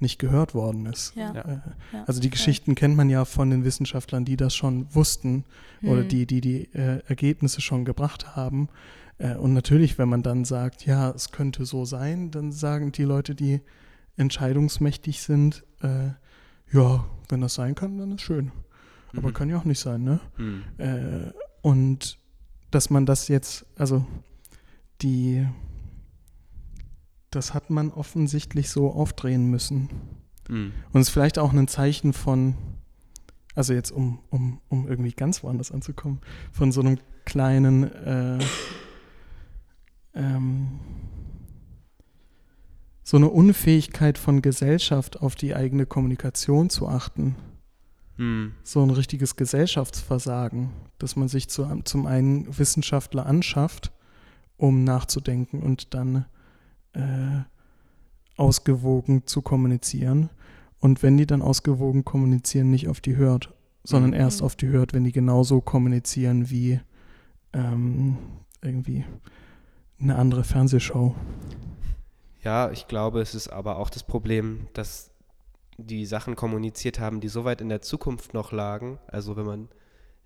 [0.00, 1.14] nicht gehört worden ist.
[1.14, 1.32] Ja.
[1.32, 1.58] Äh,
[2.06, 2.74] also die Geschichten ja.
[2.74, 5.44] kennt man ja von den Wissenschaftlern, die das schon wussten
[5.80, 5.88] mhm.
[5.88, 8.68] oder die die, die äh, Ergebnisse schon gebracht haben.
[9.18, 13.04] Äh, und natürlich, wenn man dann sagt, ja, es könnte so sein, dann sagen die
[13.04, 13.60] Leute, die
[14.16, 16.10] entscheidungsmächtig sind, äh,
[16.72, 18.46] ja, wenn das sein kann, dann ist schön.
[19.12, 19.18] Mhm.
[19.18, 20.20] Aber kann ja auch nicht sein, ne?
[20.36, 20.64] Mhm.
[20.78, 22.18] Äh, und
[22.74, 24.04] dass man das jetzt, also
[25.02, 25.46] die,
[27.30, 29.88] das hat man offensichtlich so aufdrehen müssen.
[30.48, 30.72] Mhm.
[30.92, 32.56] Und es ist vielleicht auch ein Zeichen von,
[33.54, 36.20] also jetzt um, um, um irgendwie ganz woanders anzukommen,
[36.52, 38.38] von so einem kleinen äh,
[40.14, 40.80] ähm,
[43.02, 47.36] so eine Unfähigkeit von Gesellschaft auf die eigene Kommunikation zu achten.
[48.16, 48.52] Hm.
[48.62, 53.92] So ein richtiges Gesellschaftsversagen, dass man sich zu, zum einen Wissenschaftler anschafft,
[54.56, 56.26] um nachzudenken und dann
[56.92, 57.42] äh,
[58.36, 60.30] ausgewogen zu kommunizieren.
[60.78, 64.16] Und wenn die dann ausgewogen kommunizieren, nicht auf die hört, sondern mhm.
[64.16, 66.80] erst auf die hört, wenn die genauso kommunizieren wie
[67.52, 68.16] ähm,
[68.62, 69.04] irgendwie
[70.00, 71.14] eine andere Fernsehshow.
[72.42, 75.10] Ja, ich glaube, es ist aber auch das Problem, dass
[75.78, 78.98] die Sachen kommuniziert haben, die so weit in der Zukunft noch lagen.
[79.06, 79.68] Also wenn man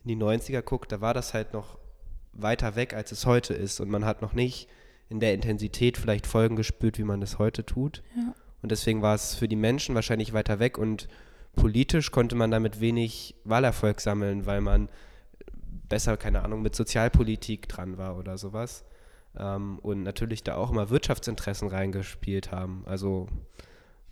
[0.04, 1.78] in die 90er guckt, da war das halt noch
[2.32, 3.80] weiter weg, als es heute ist.
[3.80, 4.68] Und man hat noch nicht
[5.08, 8.02] in der Intensität vielleicht Folgen gespürt, wie man das heute tut.
[8.16, 8.34] Ja.
[8.62, 11.08] Und deswegen war es für die Menschen wahrscheinlich weiter weg und
[11.54, 14.88] politisch konnte man damit wenig Wahlerfolg sammeln, weil man
[15.88, 18.84] besser, keine Ahnung, mit Sozialpolitik dran war oder sowas.
[19.36, 22.82] Ähm, und natürlich da auch immer Wirtschaftsinteressen reingespielt haben.
[22.86, 23.28] Also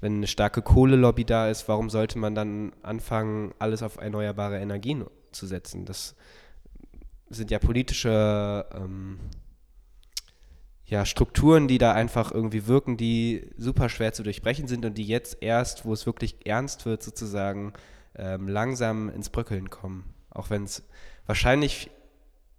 [0.00, 5.04] wenn eine starke Kohlelobby da ist, warum sollte man dann anfangen, alles auf erneuerbare Energien
[5.32, 5.85] zu setzen?
[5.85, 6.14] Das
[7.28, 9.18] sind ja politische ähm,
[10.85, 15.06] ja, Strukturen, die da einfach irgendwie wirken, die super schwer zu durchbrechen sind und die
[15.06, 17.72] jetzt erst, wo es wirklich ernst wird, sozusagen
[18.14, 20.14] ähm, langsam ins Bröckeln kommen.
[20.30, 20.85] Auch wenn es
[21.26, 21.90] wahrscheinlich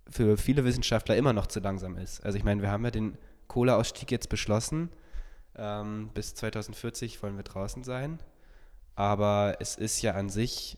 [0.10, 2.26] für viele Wissenschaftler immer noch zu langsam ist.
[2.26, 4.89] Also ich meine, wir haben ja den Kohleausstieg jetzt beschlossen
[5.58, 8.20] ähm, bis 2040 wollen wir draußen sein.
[8.96, 10.78] Aber es ist ja an sich,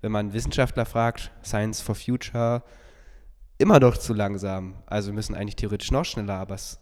[0.00, 2.62] wenn man Wissenschaftler fragt, Science for Future,
[3.58, 4.76] immer doch zu langsam.
[4.86, 6.78] Also wir müssen eigentlich theoretisch noch schneller, aber es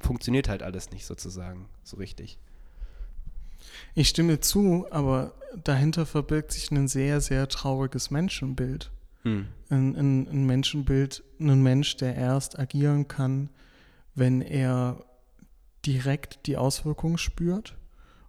[0.00, 2.38] funktioniert halt alles nicht sozusagen so richtig.
[3.94, 8.90] Ich stimme zu, aber dahinter verbirgt sich ein sehr, sehr trauriges Menschenbild.
[9.22, 9.48] Hm.
[9.68, 13.50] Ein, ein, ein Menschenbild, ein Mensch, der erst agieren kann,
[14.14, 15.04] wenn er
[15.86, 17.76] direkt die Auswirkungen spürt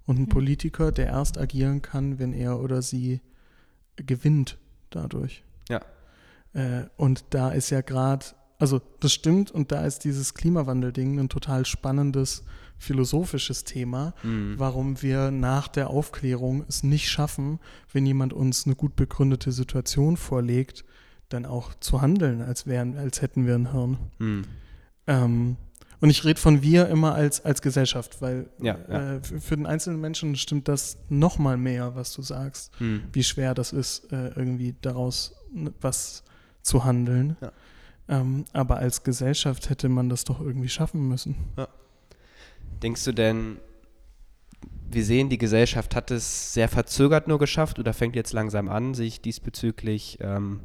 [0.05, 0.29] und ein mhm.
[0.29, 3.21] Politiker, der erst agieren kann, wenn er oder sie
[3.95, 4.57] gewinnt
[4.89, 5.43] dadurch.
[5.69, 5.81] Ja.
[6.53, 8.25] Äh, und da ist ja gerade,
[8.57, 12.43] also das stimmt und da ist dieses Klimawandel-Ding ein total spannendes
[12.77, 14.55] philosophisches Thema, mhm.
[14.57, 17.59] warum wir nach der Aufklärung es nicht schaffen,
[17.93, 20.83] wenn jemand uns eine gut begründete Situation vorlegt,
[21.29, 23.97] dann auch zu handeln, als wären, als hätten wir ein Hirn.
[24.17, 24.43] Hm.
[25.07, 25.57] Ähm,
[26.01, 29.13] und ich rede von wir immer als, als Gesellschaft, weil Ja, ja.
[29.15, 33.03] Äh, für, für den einzelnen Menschen stimmt das noch mal mehr, was du sagst, Hm.
[33.13, 35.35] wie schwer das ist, äh, irgendwie daraus
[35.79, 36.23] was
[36.63, 37.37] zu handeln.
[37.41, 37.51] Ja.
[38.09, 41.35] Ähm, aber als Gesellschaft hätte man das doch irgendwie schaffen müssen.
[42.81, 43.57] Denkst du denn,
[44.89, 48.93] wir sehen, die Gesellschaft hat es sehr verzögert nur geschafft oder fängt jetzt langsam an,
[48.93, 50.61] sich diesbezüglich, ähm,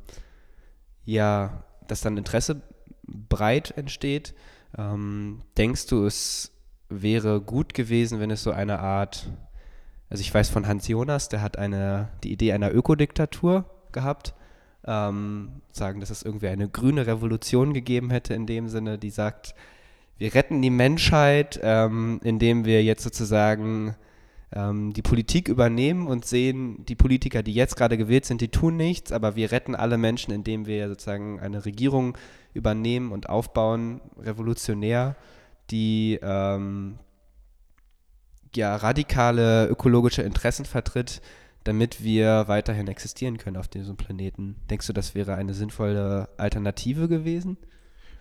[1.05, 2.63] ja, dass dann Interesse
[3.07, 4.35] breit entsteht?
[4.77, 6.53] Ähm, denkst du, es
[6.89, 9.29] wäre gut gewesen, wenn es so eine Art,
[10.09, 14.35] also ich weiß von Hans Jonas, der hat eine, die Idee einer Ökodiktatur gehabt,
[14.87, 19.55] ähm, sagen, dass es irgendwie eine grüne Revolution gegeben hätte in dem Sinne, die sagt,
[20.19, 23.97] wir retten die Menschheit, ähm, indem wir jetzt sozusagen
[24.57, 28.77] ähm, die Politik übernehmen und sehen, die Politiker, die jetzt gerade gewählt sind, die tun
[28.77, 32.17] nichts, aber wir retten alle Menschen, indem wir sozusagen eine Regierung
[32.55, 35.17] übernehmen und aufbauen, revolutionär,
[35.71, 36.99] die ähm,
[38.55, 41.21] ja, radikale ökologische Interessen vertritt,
[41.65, 44.57] damit wir weiterhin existieren können auf diesem Planeten.
[44.71, 47.59] Denkst du, das wäre eine sinnvolle Alternative gewesen?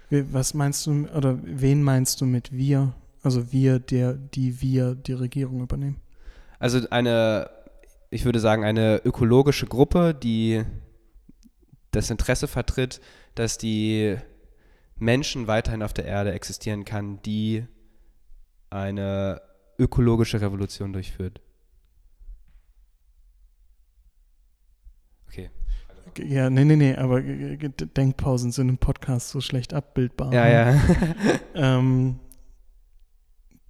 [0.09, 2.93] Was meinst du, oder wen meinst du mit wir?
[3.23, 6.01] Also wir, der, die wir die Regierung übernehmen.
[6.65, 7.47] Also eine,
[8.09, 10.63] ich würde sagen, eine ökologische Gruppe, die
[11.91, 13.01] das Interesse vertritt,
[13.35, 14.17] dass die
[14.95, 17.67] Menschen weiterhin auf der Erde existieren kann, die
[18.71, 19.43] eine
[19.77, 21.39] ökologische Revolution durchführt.
[25.27, 25.51] Okay.
[26.17, 30.33] Ja, nee, nee, nee, aber Denkpausen sind im Podcast so schlecht abbildbar.
[30.33, 30.81] Ja, ja.
[31.53, 32.19] Ähm,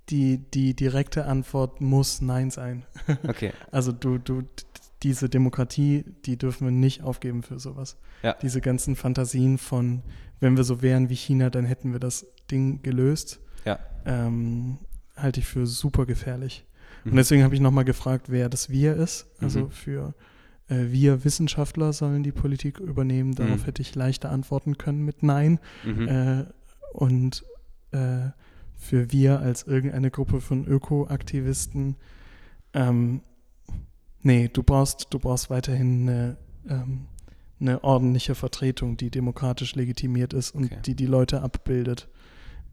[0.09, 2.83] die, die direkte Antwort muss Nein sein.
[3.27, 3.51] Okay.
[3.71, 4.43] Also du, du,
[5.03, 7.97] diese Demokratie, die dürfen wir nicht aufgeben für sowas.
[8.23, 8.33] Ja.
[8.41, 10.01] Diese ganzen Fantasien von,
[10.39, 13.79] wenn wir so wären wie China, dann hätten wir das Ding gelöst, Ja.
[14.05, 14.77] ähm,
[15.15, 16.65] halte ich für super gefährlich.
[17.03, 17.11] Mhm.
[17.11, 19.27] Und deswegen habe ich nochmal gefragt, wer das Wir ist.
[19.39, 19.71] Also Mhm.
[19.71, 20.13] für
[20.69, 23.35] äh, wir Wissenschaftler sollen die Politik übernehmen.
[23.35, 23.65] Darauf Mhm.
[23.65, 25.59] hätte ich leichter antworten können mit Nein.
[25.83, 26.07] Mhm.
[26.07, 26.45] Äh,
[26.93, 27.43] und
[27.91, 28.29] äh,
[28.77, 31.95] für wir als irgendeine Gruppe von Ökoaktivisten,
[32.73, 33.21] ähm,
[34.21, 36.37] nee, du brauchst, du brauchst weiterhin eine,
[36.69, 37.05] ähm,
[37.59, 40.79] eine ordentliche Vertretung, die demokratisch legitimiert ist und Okay.
[40.85, 42.07] die die Leute abbildet.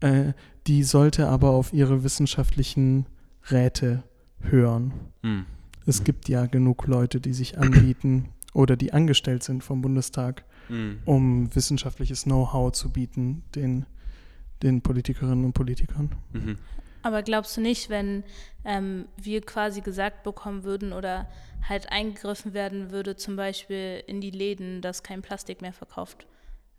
[0.01, 0.33] Äh,
[0.67, 3.05] die sollte aber auf ihre wissenschaftlichen
[3.49, 4.03] Räte
[4.41, 4.91] hören.
[5.21, 5.45] Mhm.
[5.85, 10.99] Es gibt ja genug Leute, die sich anbieten oder die angestellt sind vom Bundestag, Mhm.
[11.05, 13.85] um wissenschaftliches Know-how zu bieten den,
[14.63, 16.11] den Politikerinnen und Politikern.
[16.31, 16.57] Mhm.
[17.03, 18.23] Aber glaubst du nicht, wenn
[18.63, 21.27] ähm, wir quasi gesagt bekommen würden oder
[21.67, 26.27] halt eingegriffen werden würde, zum Beispiel in die Läden, dass kein Plastik mehr verkauft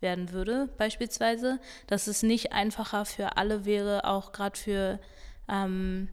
[0.00, 5.00] werden würde, beispielsweise, dass es nicht einfacher für alle wäre, auch gerade für
[5.48, 6.08] ähm,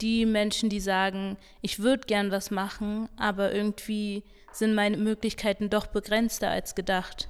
[0.00, 5.86] die Menschen, die sagen, ich würde gern was machen, aber irgendwie sind meine Möglichkeiten doch
[5.86, 7.28] begrenzter als gedacht.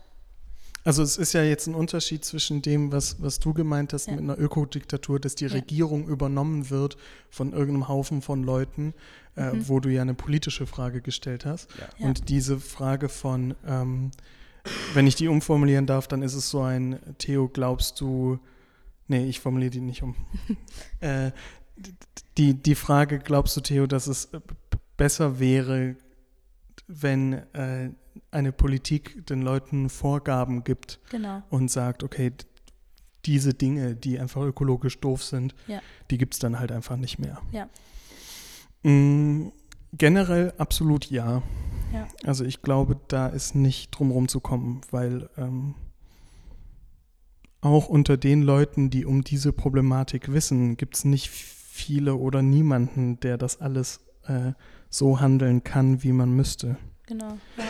[0.85, 4.13] Also es ist ja jetzt ein Unterschied zwischen dem, was, was du gemeint hast Ja.
[4.15, 5.53] mit einer Ökodiktatur, dass die Ja.
[5.53, 6.97] Regierung übernommen wird
[7.29, 8.95] von irgendeinem Haufen von Leuten,
[9.37, 9.69] äh, Mhm.
[9.69, 11.69] wo du ja eine politische Frage gestellt hast.
[11.79, 11.89] Ja.
[11.99, 12.07] Ja.
[12.07, 14.11] Und diese Frage von, ähm,
[14.95, 18.39] wenn ich die umformulieren darf, dann ist es so ein, Theo, glaubst du,
[19.07, 20.15] nee, ich formuliere die nicht um.
[21.01, 21.31] äh,
[22.39, 24.41] die, die Frage, glaubst du, Theo, dass es äh,
[24.97, 25.97] besser wäre,
[26.87, 27.91] wenn äh,
[28.31, 31.43] eine Politik den Leuten Vorgaben gibt Genau.
[31.51, 32.33] und sagt, okay,
[33.27, 35.81] diese Dinge, die einfach ökologisch doof sind, Ja.
[36.11, 37.41] die gibt es dann halt einfach nicht mehr.
[37.53, 37.69] Ja.
[38.83, 39.53] Mm,
[39.93, 41.43] generell absolut ja.
[41.93, 42.07] Ja.
[42.25, 45.75] Also ich glaube, da ist nicht drum rumzukommen, weil ähm,
[47.61, 53.21] auch unter den Leuten, die um diese Problematik wissen, gibt es nicht viele oder niemanden,
[53.21, 54.53] der das alles äh,
[54.89, 56.77] so handeln kann, wie man müsste.
[57.07, 57.37] Genau.
[57.57, 57.65] Ja.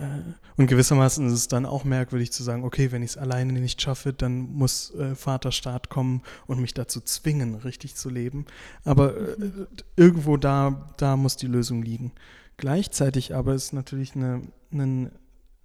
[0.00, 3.52] Äh, Und gewissermaßen ist es dann auch merkwürdig zu sagen, okay, wenn ich es alleine
[3.52, 8.46] nicht schaffe, dann muss äh, Vaterstaat kommen und mich dazu zwingen, richtig zu leben.
[8.84, 9.50] Aber äh,
[9.96, 12.12] irgendwo da, da muss die Lösung liegen.
[12.56, 15.10] Gleichzeitig aber ist natürlich eine, einen,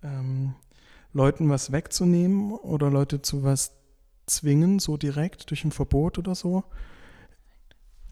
[0.03, 0.55] ähm,
[1.13, 3.71] Leuten was wegzunehmen oder Leute zu was
[4.27, 6.63] zwingen, so direkt durch ein Verbot oder so,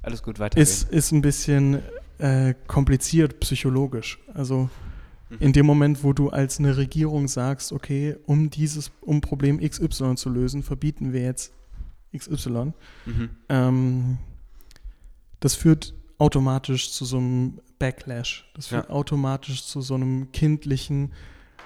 [0.01, 0.60] Alles gut, weiter.
[0.60, 1.84] ist, ist ein bisschen
[2.17, 4.19] äh, kompliziert psychologisch.
[4.34, 4.69] Also
[5.29, 5.37] Mhm.
[5.39, 10.15] in dem Moment, wo du als eine Regierung sagst, okay, um dieses, um Problem XY
[10.15, 11.53] zu lösen, verbieten wir jetzt
[12.15, 12.73] XY,
[13.05, 13.29] Mhm.
[13.49, 14.17] ähm,
[15.39, 18.49] das führt automatisch zu so einem Backlash.
[18.55, 18.91] Das führt Ja.
[18.95, 21.11] automatisch zu so einem kindlichen,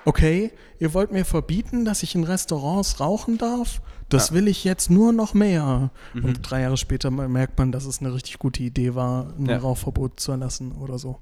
[0.04, 3.82] okay, ihr wollt mir verbieten, dass ich in Restaurants rauchen darf?
[4.10, 4.36] Das ja.
[4.36, 5.92] will ich jetzt nur noch mehr.
[6.14, 6.26] Mhm.
[6.26, 9.58] Und drei Jahre später merkt man, dass es eine richtig gute Idee war, ein ja.
[9.58, 11.20] Rauchverbot zu erlassen oder so.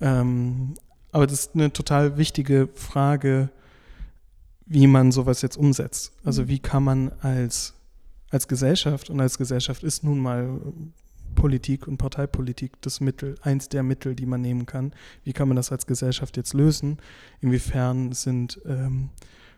[0.00, 0.74] Ähm,
[1.14, 3.48] aber das ist eine total wichtige Frage,
[4.66, 6.12] wie man sowas jetzt umsetzt.
[6.24, 6.48] Also mhm.
[6.48, 7.74] wie kann man als,
[8.30, 10.58] als Gesellschaft, und als Gesellschaft ist nun mal
[11.36, 14.92] Politik und Parteipolitik das Mittel, eins der Mittel, die man nehmen kann.
[15.22, 16.98] Wie kann man das als Gesellschaft jetzt lösen?
[17.40, 19.10] Inwiefern sind ähm,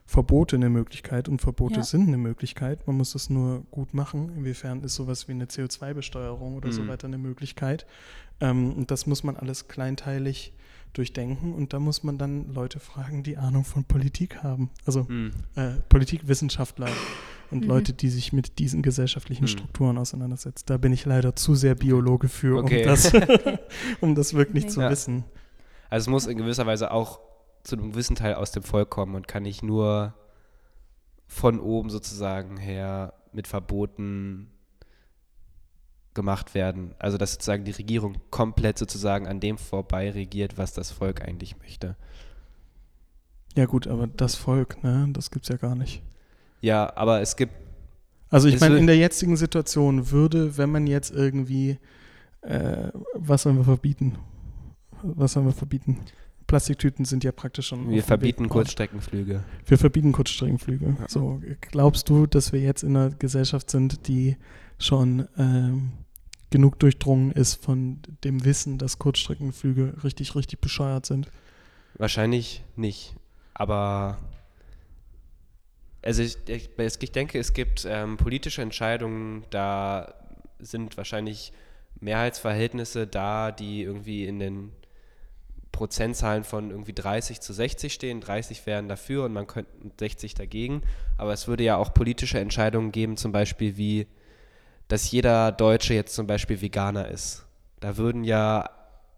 [0.04, 1.82] Verbote eine Möglichkeit und Verbote ja.
[1.84, 2.86] sind eine Möglichkeit.
[2.86, 4.30] Man muss das nur gut machen.
[4.36, 6.72] Inwiefern ist sowas wie eine CO2-Besteuerung oder mhm.
[6.72, 7.86] so weiter eine Möglichkeit?
[8.40, 10.52] Ähm, und das muss man alles kleinteilig
[10.96, 14.70] durchdenken und da muss man dann Leute fragen, die Ahnung von Politik haben.
[14.84, 15.32] Also mhm.
[15.54, 16.88] äh, Politikwissenschaftler
[17.50, 17.68] und mhm.
[17.68, 19.48] Leute, die sich mit diesen gesellschaftlichen mhm.
[19.48, 20.64] Strukturen auseinandersetzen.
[20.66, 22.82] Da bin ich leider zu sehr Biologe für, okay.
[22.82, 23.12] um, das,
[24.00, 24.72] um das wirklich okay.
[24.72, 24.90] zu ja.
[24.90, 25.24] wissen.
[25.90, 27.20] Also es muss in gewisser Weise auch
[27.62, 30.14] zu einem gewissen Teil aus dem Volk kommen und kann nicht nur
[31.26, 34.50] von oben sozusagen her mit Verboten
[36.16, 36.92] gemacht werden.
[36.98, 41.56] Also dass sozusagen die Regierung komplett sozusagen an dem vorbei regiert, was das Volk eigentlich
[41.60, 41.94] möchte.
[43.54, 46.02] Ja gut, aber das Volk, ne, das gibt es ja gar nicht.
[46.60, 47.54] Ja, aber es gibt.
[48.28, 51.78] Also ich meine, in der jetzigen Situation würde, wenn man jetzt irgendwie,
[52.42, 54.18] äh, was sollen wir verbieten?
[55.02, 56.00] Was sollen wir verbieten?
[56.46, 57.90] Plastiktüten sind ja praktisch schon.
[57.90, 59.42] Wir verbieten Kurzstreckenflüge.
[59.64, 60.96] Wir verbieten Kurzstreckenflüge.
[60.98, 61.08] Ja.
[61.08, 64.36] So, glaubst du, dass wir jetzt in einer Gesellschaft sind, die
[64.78, 65.92] schon ähm,
[66.56, 71.30] genug durchdrungen ist von dem Wissen, dass Kurzstreckenflüge richtig, richtig bescheuert sind?
[71.98, 73.14] Wahrscheinlich nicht.
[73.52, 74.16] Aber
[76.00, 80.14] also ich, ich, ich denke, es gibt ähm, politische Entscheidungen, da
[80.58, 81.52] sind wahrscheinlich
[82.00, 84.72] Mehrheitsverhältnisse da, die irgendwie in den
[85.72, 88.22] Prozentzahlen von irgendwie 30 zu 60 stehen.
[88.22, 90.80] 30 wären dafür und man könnte 60 dagegen.
[91.18, 94.06] Aber es würde ja auch politische Entscheidungen geben, zum Beispiel wie
[94.88, 97.44] dass jeder Deutsche jetzt zum Beispiel Veganer ist.
[97.80, 98.70] Da würden ja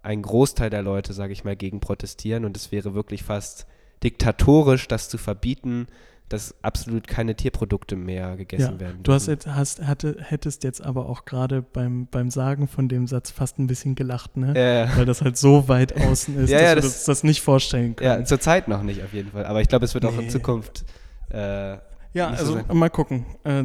[0.03, 3.67] ein Großteil der Leute, sage ich mal, gegen protestieren und es wäre wirklich fast
[4.03, 5.87] diktatorisch, das zu verbieten,
[6.29, 9.03] dass absolut keine Tierprodukte mehr gegessen ja, werden.
[9.03, 13.07] Du hast jetzt, hast, hatte, hättest jetzt aber auch gerade beim, beim Sagen von dem
[13.07, 14.53] Satz fast ein bisschen gelacht, ne?
[14.55, 17.97] Ja, Weil das halt so weit außen ist, ja, dass das, uns das nicht vorstellen
[17.97, 18.21] können.
[18.21, 19.47] Ja, zurzeit noch nicht auf jeden Fall.
[19.47, 20.11] Aber ich glaube, es wird nee.
[20.11, 20.85] auch in Zukunft
[21.31, 21.79] äh,
[22.15, 23.27] ja, also so mal gucken.
[23.45, 23.65] Äh,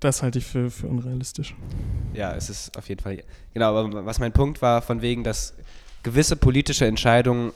[0.00, 1.54] das halte ich für, für unrealistisch.
[2.14, 3.22] Ja, es ist auf jeden Fall.
[3.54, 5.54] Genau, aber was mein Punkt war, von wegen, dass
[6.02, 7.52] gewisse politische Entscheidungen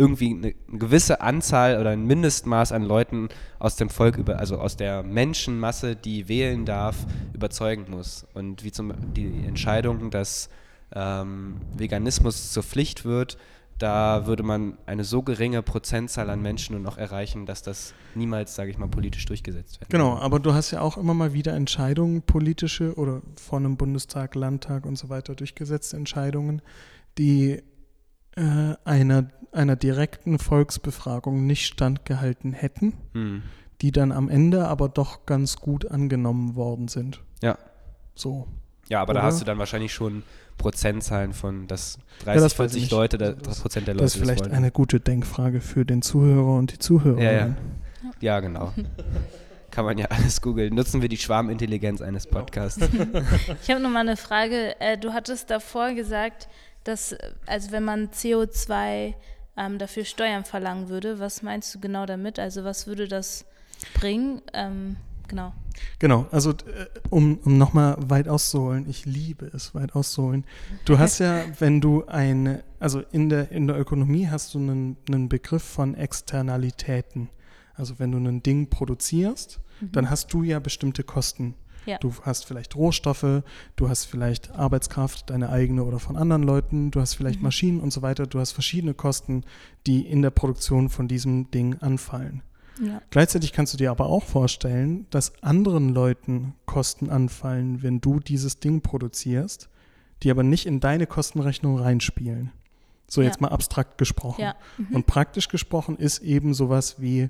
[0.00, 3.28] irgendwie eine, eine gewisse Anzahl oder ein Mindestmaß an Leuten
[3.58, 6.96] aus dem Volk, über, also aus der Menschenmasse, die wählen darf,
[7.34, 8.26] überzeugen muss.
[8.32, 10.48] Und wie zum die Entscheidung, dass
[10.94, 13.36] ähm, Veganismus zur Pflicht wird,
[13.80, 18.54] da würde man eine so geringe Prozentzahl an Menschen nur noch erreichen, dass das niemals,
[18.54, 19.90] sage ich mal, politisch durchgesetzt wird.
[19.90, 24.34] Genau, aber du hast ja auch immer mal wieder Entscheidungen, politische oder von einem Bundestag,
[24.34, 26.60] Landtag und so weiter durchgesetzte Entscheidungen,
[27.16, 27.62] die
[28.36, 33.42] äh, einer, einer direkten Volksbefragung nicht standgehalten hätten, hm.
[33.80, 37.22] die dann am Ende aber doch ganz gut angenommen worden sind.
[37.42, 37.56] Ja.
[38.14, 38.46] So.
[38.90, 39.20] Ja, aber Oder?
[39.20, 40.22] da hast du dann wahrscheinlich schon
[40.60, 44.46] Prozentzahlen von, dass 30, ja, das 40 Leute, das Prozent der Leute Das ist vielleicht
[44.46, 47.20] das eine gute Denkfrage für den Zuhörer und die Zuhörer.
[47.20, 47.56] Ja, ja.
[48.20, 48.72] ja, genau.
[49.70, 50.74] Kann man ja alles googeln.
[50.74, 52.80] Nutzen wir die Schwarmintelligenz eines Podcasts.
[53.62, 54.78] Ich habe nochmal eine Frage.
[54.80, 56.48] Äh, du hattest davor gesagt,
[56.84, 59.14] dass, also wenn man CO2
[59.56, 62.38] ähm, dafür Steuern verlangen würde, was meinst du genau damit?
[62.38, 63.46] Also was würde das
[63.94, 64.42] bringen?
[64.52, 64.96] Ähm,
[65.30, 65.54] genau.
[65.98, 66.54] Genau, also äh,
[67.08, 70.44] um, um nochmal weit auszuholen, ich liebe es, weit auszuholen.
[70.84, 74.96] Du hast ja, wenn du eine, also in der, in der Ökonomie hast du einen,
[75.08, 77.30] einen Begriff von Externalitäten.
[77.74, 79.92] Also wenn du ein Ding produzierst, mhm.
[79.92, 81.54] dann hast du ja bestimmte Kosten.
[81.86, 81.96] Ja.
[81.98, 83.42] Du hast vielleicht Rohstoffe,
[83.76, 87.44] du hast vielleicht Arbeitskraft, deine eigene oder von anderen Leuten, du hast vielleicht mhm.
[87.44, 88.26] Maschinen und so weiter.
[88.26, 89.44] Du hast verschiedene Kosten,
[89.86, 92.42] die in der Produktion von diesem Ding anfallen.
[92.80, 93.02] Ja.
[93.10, 98.58] Gleichzeitig kannst du dir aber auch vorstellen, dass anderen Leuten Kosten anfallen, wenn du dieses
[98.58, 99.68] Ding produzierst,
[100.22, 102.52] die aber nicht in deine Kostenrechnung reinspielen.
[103.06, 103.48] So jetzt ja.
[103.48, 104.42] mal abstrakt gesprochen.
[104.42, 104.54] Ja.
[104.78, 104.96] Mhm.
[104.96, 107.28] Und praktisch gesprochen ist eben sowas wie,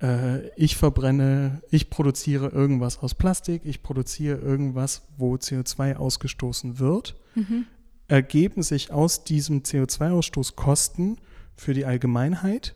[0.00, 7.14] äh, ich verbrenne, ich produziere irgendwas aus Plastik, ich produziere irgendwas, wo CO2 ausgestoßen wird.
[7.34, 7.66] Mhm.
[8.08, 11.18] Ergeben sich aus diesem CO2-Ausstoß Kosten
[11.56, 12.74] für die Allgemeinheit,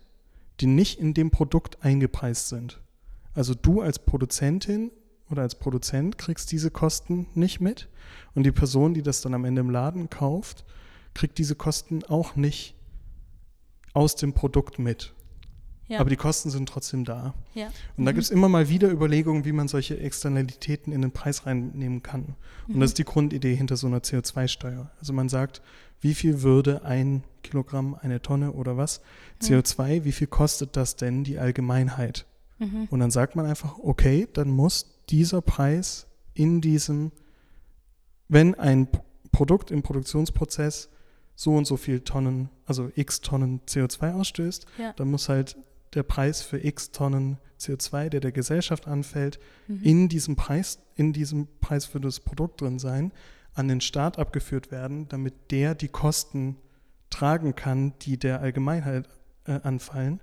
[0.59, 2.81] die nicht in dem Produkt eingepreist sind.
[3.33, 4.91] Also du als Produzentin
[5.29, 7.89] oder als Produzent kriegst diese Kosten nicht mit
[8.35, 10.63] und die Person, die das dann am Ende im Laden kauft,
[11.13, 12.75] kriegt diese Kosten auch nicht
[13.93, 15.13] aus dem Produkt mit.
[15.89, 15.99] Ja.
[15.99, 17.33] Aber die Kosten sind trotzdem da.
[17.53, 17.67] ja.
[17.97, 21.45] Und da gibt es immer mal wieder Überlegungen, wie man solche Externalitäten in den Preis
[21.45, 22.35] reinnehmen kann.
[22.67, 24.89] Und das ist die Grundidee hinter so einer CO2-Steuer.
[24.99, 25.61] Also man sagt,
[25.99, 29.01] wie viel würde ein Kilogramm, eine Tonne oder was
[29.41, 32.25] CO2, wie viel kostet das denn die Allgemeinheit?
[32.59, 32.87] Mhm.
[32.89, 37.11] Und dann sagt man einfach, okay, dann muss dieser Preis in diesem,
[38.29, 38.87] wenn ein
[39.31, 40.89] Produkt im Produktionsprozess
[41.35, 44.93] so und so viel Tonnen, also x Tonnen CO2 ausstößt, Ja.
[44.93, 45.57] dann muss halt
[45.95, 49.79] der Preis für x Tonnen CO2, der der Gesellschaft anfällt, Mhm.
[49.83, 53.11] in diesem Preis, in diesem Preis für das Produkt drin sein,
[53.53, 56.57] an den Staat abgeführt werden, damit der die Kosten
[57.09, 59.07] tragen kann, die der Allgemeinheit
[59.45, 60.19] äh, anfallen.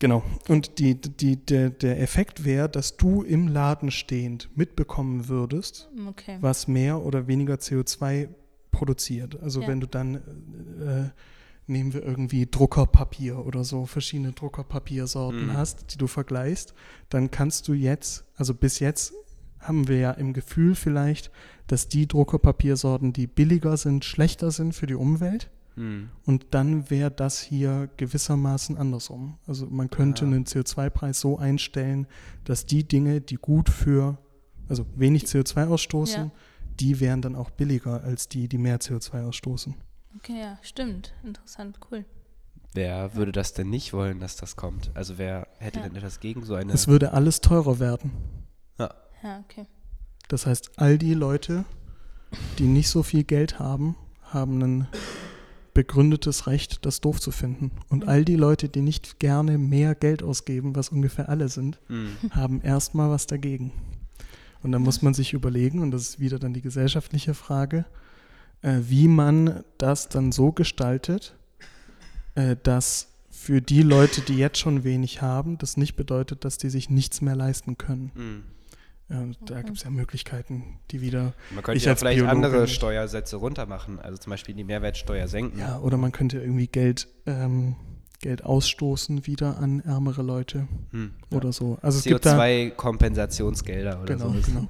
[0.00, 0.22] Genau.
[0.48, 6.38] Und die, die, der, der Effekt wäre, dass du im Laden stehend mitbekommen würdest, Okay.
[6.40, 8.28] was mehr oder weniger CO2
[8.70, 9.38] produziert.
[9.42, 9.68] Also Ja.
[9.68, 11.10] wenn du dann, äh,
[11.70, 15.52] nehmen wir irgendwie Druckerpapier oder so, verschiedene Druckerpapiersorten Mhm.
[15.56, 16.74] hast, die du vergleichst,
[17.08, 19.14] dann kannst du jetzt, also bis jetzt
[19.60, 21.30] haben wir ja im Gefühl vielleicht,
[21.66, 25.50] dass die Druckerpapiersorten, die billiger sind, schlechter sind für die Umwelt.
[25.76, 26.08] Hm.
[26.26, 29.38] Und dann wäre das hier gewissermaßen andersrum.
[29.46, 30.28] Also man könnte Ah.
[30.28, 32.06] einen CO2-Preis so einstellen,
[32.44, 34.18] dass die Dinge, die gut für,
[34.68, 36.30] also wenig CO2 ausstoßen, Ja.
[36.80, 39.74] die wären dann auch billiger als die, die mehr CO2 ausstoßen.
[40.22, 41.12] Okay, ja, stimmt.
[41.24, 42.04] Interessant, cool.
[42.72, 44.90] Wer würde das denn nicht wollen, dass das kommt?
[44.94, 45.86] Also wer hätte Ja.
[45.88, 46.72] denn etwas gegen so eine...
[46.72, 48.12] Es würde alles teurer werden.
[48.78, 48.94] ja.
[49.22, 49.66] Ja, okay.
[50.28, 51.64] Das heißt, all die Leute,
[52.58, 54.88] die nicht so viel Geld haben, haben ein
[55.74, 57.72] begründetes Recht, das doof zu finden.
[57.88, 58.08] Und Mhm.
[58.08, 62.16] all die Leute, die nicht gerne mehr Geld ausgeben, was ungefähr alle sind, Hm.
[62.30, 63.72] haben erstmal was dagegen.
[64.62, 67.84] Und dann muss man sich überlegen, und das ist wieder dann die gesellschaftliche Frage,
[68.62, 71.34] wie man das dann so gestaltet,
[72.34, 76.68] äh, dass für die Leute, die jetzt schon wenig haben, das nicht bedeutet, dass die
[76.68, 78.10] sich nichts mehr leisten können.
[78.14, 78.42] Hm.
[79.08, 79.64] Ja, da Okay.
[79.64, 82.74] gibt es ja Möglichkeiten, die wieder, Man könnte Ich ja als vielleicht Biologe andere nicht.
[82.74, 85.58] Steuersätze runtermachen, also zum Beispiel die Mehrwertsteuer senken.
[85.58, 87.74] ja, oder man könnte irgendwie Geld, ähm,
[88.20, 91.12] Geld ausstoßen wieder an ärmere Leute Hm.
[91.32, 91.78] oder so.
[91.82, 94.40] Also es gibt da, CO2-Kompensationsgelder oder genau, so.
[94.42, 94.68] genau.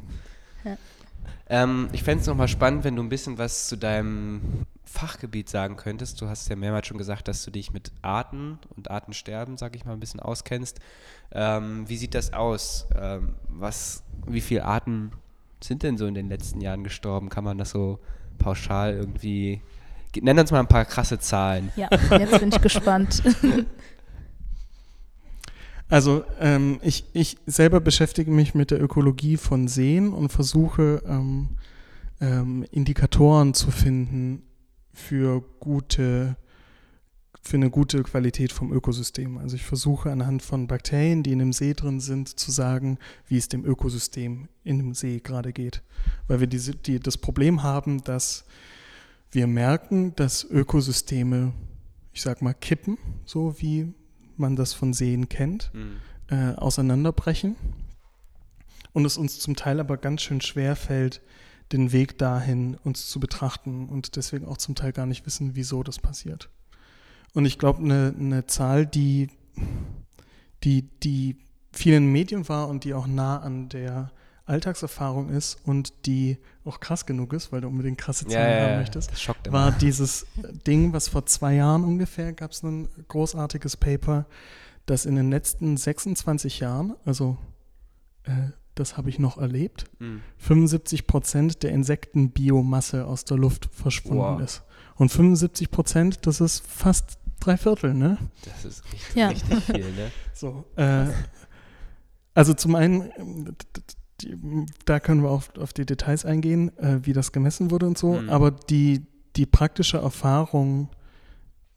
[1.51, 4.41] Ähm, ich fände es nochmal spannend, wenn du ein bisschen was zu deinem
[4.85, 6.21] Fachgebiet sagen könntest.
[6.21, 9.85] Du hast ja mehrmals schon gesagt, dass du dich mit Arten und Artensterben, sag ich
[9.85, 10.79] mal, ein bisschen auskennst.
[11.33, 12.87] Ähm, wie sieht das aus?
[13.01, 15.13] Ähm, was, wie viele Arten
[15.63, 17.29] sind denn so in den letzten Jahren gestorben?
[17.29, 17.99] Kann man das so
[18.39, 19.61] pauschal irgendwie.
[20.13, 21.71] Ge- Nenn uns mal ein paar krasse Zahlen.
[21.77, 21.89] Ja,
[22.19, 23.23] jetzt bin ich gespannt.
[25.91, 31.49] Also ähm, ich, ich selber beschäftige mich mit der Ökologie von Seen und versuche ähm,
[32.21, 34.43] ähm, Indikatoren zu finden
[34.93, 36.37] für gute
[37.43, 39.39] für eine gute Qualität vom Ökosystem.
[39.39, 43.39] Also ich versuche anhand von Bakterien, die in einem See drin sind, zu sagen, wie
[43.39, 45.83] es dem Ökosystem in dem See gerade geht.
[46.29, 48.45] Weil wir diese, die, das Problem haben, dass
[49.33, 51.55] wir merken, dass Ökosysteme,
[52.13, 53.95] ich sag mal, kippen, so wie
[54.41, 55.97] man das von Seen kennt Hm.
[56.29, 57.57] äh, auseinanderbrechen
[58.93, 61.23] und es uns zum Teil aber ganz schön schwer fällt,
[61.73, 65.83] den Weg dahin uns zu betrachten und deswegen auch zum Teil gar nicht wissen, wieso
[65.83, 66.51] das passiert.
[67.33, 69.29] Und ich glaube, eine ne Zahl, die,
[70.65, 71.37] die, die
[71.73, 74.11] vielen Medien war und die auch nah an der
[74.51, 78.73] Alltagserfahrung ist und die auch krass genug ist, weil du unbedingt krasse Zahlen ja, haben
[78.73, 80.27] ja, möchtest, das schockt war dieses
[80.67, 84.27] Ding, was vor zwei Jahren ungefähr gab es ein großartiges Paper,
[84.87, 87.39] das in den letzten 26 Jahren, also
[88.25, 90.23] äh, das habe ich noch erlebt, Hm.
[90.39, 94.41] 75 Prozent der Insektenbiomasse aus der Luft verschwunden Wow.
[94.41, 94.63] ist.
[94.97, 98.19] Und 75 Prozent, das ist fast drei Viertel, ne?
[98.45, 99.29] Das ist richtig, Ja.
[99.29, 100.11] richtig viel, ne?
[100.35, 101.07] So, äh,
[102.35, 103.11] also zum einen,
[103.45, 103.55] d-
[104.23, 104.37] die,
[104.85, 108.15] da können wir auf, auf die Details eingehen, äh, wie das gemessen wurde und so,
[108.15, 108.29] Mhm.
[108.31, 109.07] aber die,
[109.37, 110.89] die praktische Erfahrung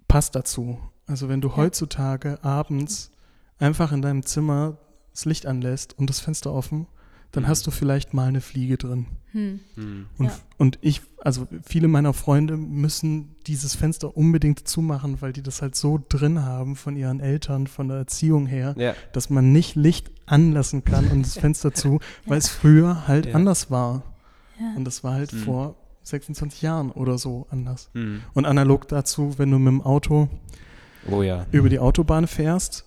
[0.07, 0.77] passt dazu.
[1.07, 3.11] Also wenn du heutzutage abends
[3.59, 4.77] einfach in deinem Zimmer
[5.11, 6.87] das Licht anlässt und das Fenster offen,
[7.33, 7.47] dann Mhm.
[7.47, 9.07] hast du vielleicht mal eine Fliege drin.
[9.33, 9.59] Hm.
[9.75, 10.05] Hm.
[10.17, 10.31] Und, Ja.
[10.57, 15.75] und ich, also viele meiner Freunde müssen dieses Fenster unbedingt zumachen, weil die das halt
[15.75, 18.93] so drin haben von ihren Eltern, von der Erziehung her, Ja.
[19.11, 23.33] dass man nicht Licht anlassen kann und das Fenster zu, weil es früher halt Ja.
[23.35, 24.03] anders war.
[24.59, 24.73] Ja.
[24.77, 25.37] Und das war halt Mhm.
[25.39, 27.89] vor 26 Jahren oder so anders.
[27.93, 28.21] Hm.
[28.33, 30.29] Und analog dazu, wenn du mit dem Auto
[31.09, 31.47] Oh ja.
[31.51, 32.85] über die Autobahn fährst,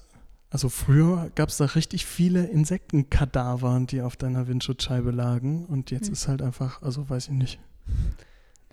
[0.50, 5.66] also früher gab es da richtig viele Insektenkadaver, die auf deiner Windschutzscheibe lagen.
[5.66, 6.12] Und jetzt Mhm.
[6.12, 7.58] ist halt einfach, also weiß ich nicht.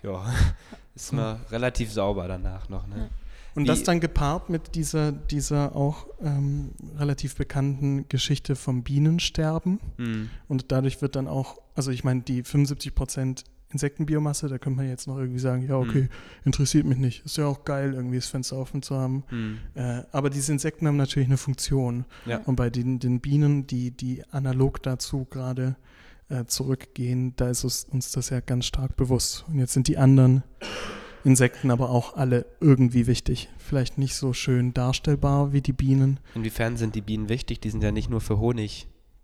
[0.02, 0.24] Ja.
[0.94, 2.86] ist mal relativ sauber danach noch.
[2.86, 3.10] Ne?
[3.54, 9.80] Und das dann gepaart mit dieser, dieser auch ähm, relativ bekannten Geschichte vom Bienensterben.
[9.96, 10.30] Mhm.
[10.48, 13.44] Und dadurch wird dann auch, also ich meine, die 75 Prozent
[13.74, 16.08] Insektenbiomasse, da könnte man jetzt noch irgendwie sagen, ja, okay, mhm.
[16.44, 17.24] interessiert mich nicht.
[17.24, 19.24] Ist ja auch geil, irgendwie das Fenster offen zu haben.
[19.30, 19.58] Mhm.
[19.74, 22.06] Äh, aber diese Insekten haben natürlich eine Funktion.
[22.24, 22.38] Ja.
[22.46, 25.76] Und bei den, den Bienen, die, die analog dazu gerade
[26.28, 29.44] äh, zurückgehen, da ist es, uns das ja ganz stark bewusst.
[29.48, 30.42] Und jetzt sind die anderen
[31.24, 33.48] Insekten aber auch alle irgendwie wichtig.
[33.58, 36.20] Vielleicht nicht so schön darstellbar wie die Bienen.
[36.34, 37.60] Inwiefern sind die Bienen wichtig?
[37.60, 38.38] Die sind ja nicht nur für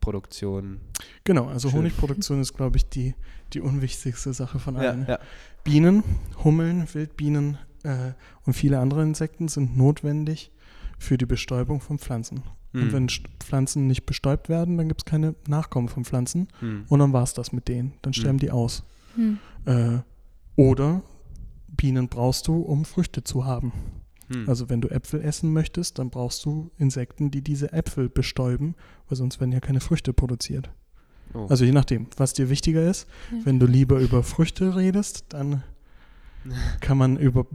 [0.00, 0.80] Honigproduktion.
[1.24, 1.78] Genau, also schön.
[1.78, 3.14] Honigproduktion ist, glaube ich, die,
[3.52, 5.02] die unwichtigste Sache von allen.
[5.02, 5.18] Ja, ja.
[5.64, 6.02] Bienen,
[6.42, 8.12] Hummeln, Wildbienen äh,
[8.44, 10.50] und viele andere Insekten sind notwendig
[10.98, 12.42] für die Bestäubung von Pflanzen.
[12.72, 12.82] Mhm.
[12.82, 12.92] Und hm.
[12.92, 13.08] wenn
[13.40, 16.48] Pflanzen nicht bestäubt werden, dann gibt es keine Nachkommen von Pflanzen.
[16.60, 16.84] Mhm.
[16.88, 17.94] Und dann war es das mit denen.
[18.02, 18.40] Dann sterben mhm.
[18.40, 18.84] die aus.
[19.16, 19.38] Hm.
[19.66, 19.98] Äh,
[20.56, 21.02] oder
[21.68, 23.72] Bienen brauchst du, um Früchte zu haben.
[24.32, 24.48] Hm.
[24.48, 28.74] Also wenn du Äpfel essen möchtest, dann brauchst du Insekten, die diese Äpfel bestäuben,
[29.08, 30.70] weil sonst werden ja keine Früchte produziert.
[31.34, 31.46] Oh.
[31.48, 33.06] Also je nachdem, was dir wichtiger ist.
[33.30, 33.38] Ja.
[33.44, 35.62] Wenn du lieber über Früchte redest, dann
[36.80, 37.46] kann man über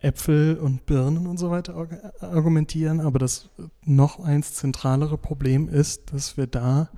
[0.00, 1.88] Äpfel und Birnen und so weiter
[2.20, 3.00] argumentieren.
[3.00, 3.50] Aber das
[3.84, 6.88] noch eins zentralere Problem ist, dass wir da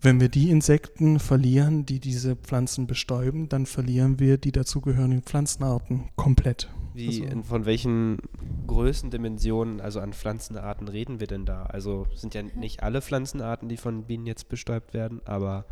[0.00, 6.10] wenn wir die Insekten verlieren, die diese Pflanzen bestäuben, dann verlieren wir die dazugehörigen Pflanzenarten
[6.14, 6.68] komplett.
[6.98, 8.18] Wie, also, von welchen
[8.66, 11.64] Größendimensionen, also an Pflanzenarten reden wir denn da?
[11.64, 15.64] Also sind ja nicht alle Pflanzenarten, die von Bienen jetzt bestäubt werden, aber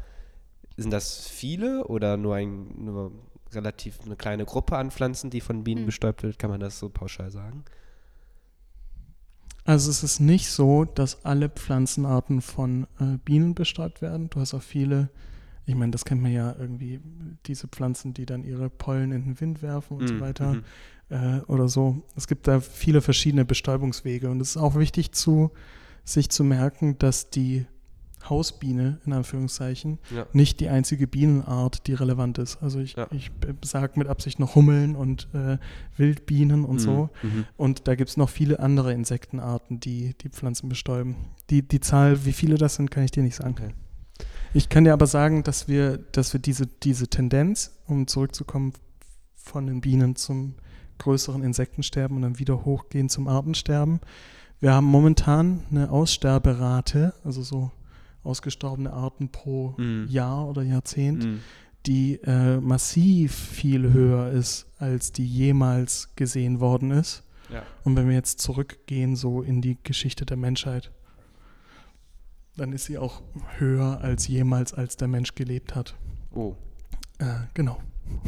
[0.77, 3.13] sind das viele oder nur ein nur
[3.53, 5.87] relativ eine kleine Gruppe an Pflanzen, die von Bienen hm.
[5.87, 6.39] bestäubt wird?
[6.39, 7.65] Kann man das so pauschal sagen?
[9.65, 14.31] Also es ist nicht so, dass alle Pflanzenarten von äh, Bienen bestäubt werden.
[14.31, 15.11] Du hast auch viele,
[15.65, 17.01] ich meine, das kennt man ja irgendwie,
[17.47, 20.65] diese Pflanzen, die dann ihre Pollen in den Wind werfen und mm, so weiter mm
[21.09, 22.03] äh, oder so.
[22.17, 25.51] Es gibt da viele verschiedene Bestäubungswege und es ist auch wichtig zu
[26.05, 27.67] sich zu merken, dass die
[28.29, 30.27] Hausbiene, in Anführungszeichen, ja.
[30.33, 32.61] nicht die einzige Bienenart, die relevant ist.
[32.63, 33.07] Also ich, ja.
[33.13, 33.31] ich
[33.63, 35.59] sage mit Absicht noch Hummeln und äh,
[35.97, 36.81] Wildbienen und mhm.
[36.81, 37.11] so.
[37.23, 37.45] Mhm.
[37.57, 41.17] Und da gibt es noch viele andere Insektenarten, die die Pflanzen bestäuben.
[41.51, 43.55] Die, die Zahl, wie viele das sind, kann ich dir nicht sagen.
[43.59, 43.75] Okay.
[44.55, 48.73] Ich kann dir aber sagen, dass wir, dass wir diese, diese Tendenz, um zurückzukommen
[49.35, 50.55] von den Bienen zum
[50.99, 54.01] größeren Insektensterben und dann wieder hochgehen zum Artensterben,
[54.59, 57.71] wir haben momentan eine Aussterberate, also so
[58.23, 60.07] ausgestorbene Arten pro mm.
[60.09, 61.39] Jahr oder Jahrzehnt, mm.
[61.85, 67.23] die äh, massiv viel höher ist, als die jemals gesehen worden ist.
[67.53, 67.63] Ja.
[67.85, 70.91] Und wenn wir jetzt zurückgehen so in die Geschichte der Menschheit,
[72.57, 73.23] dann ist sie auch
[73.59, 75.95] höher als jemals, als der Mensch gelebt hat.
[76.35, 76.55] Oh.
[77.19, 77.79] Äh, genau.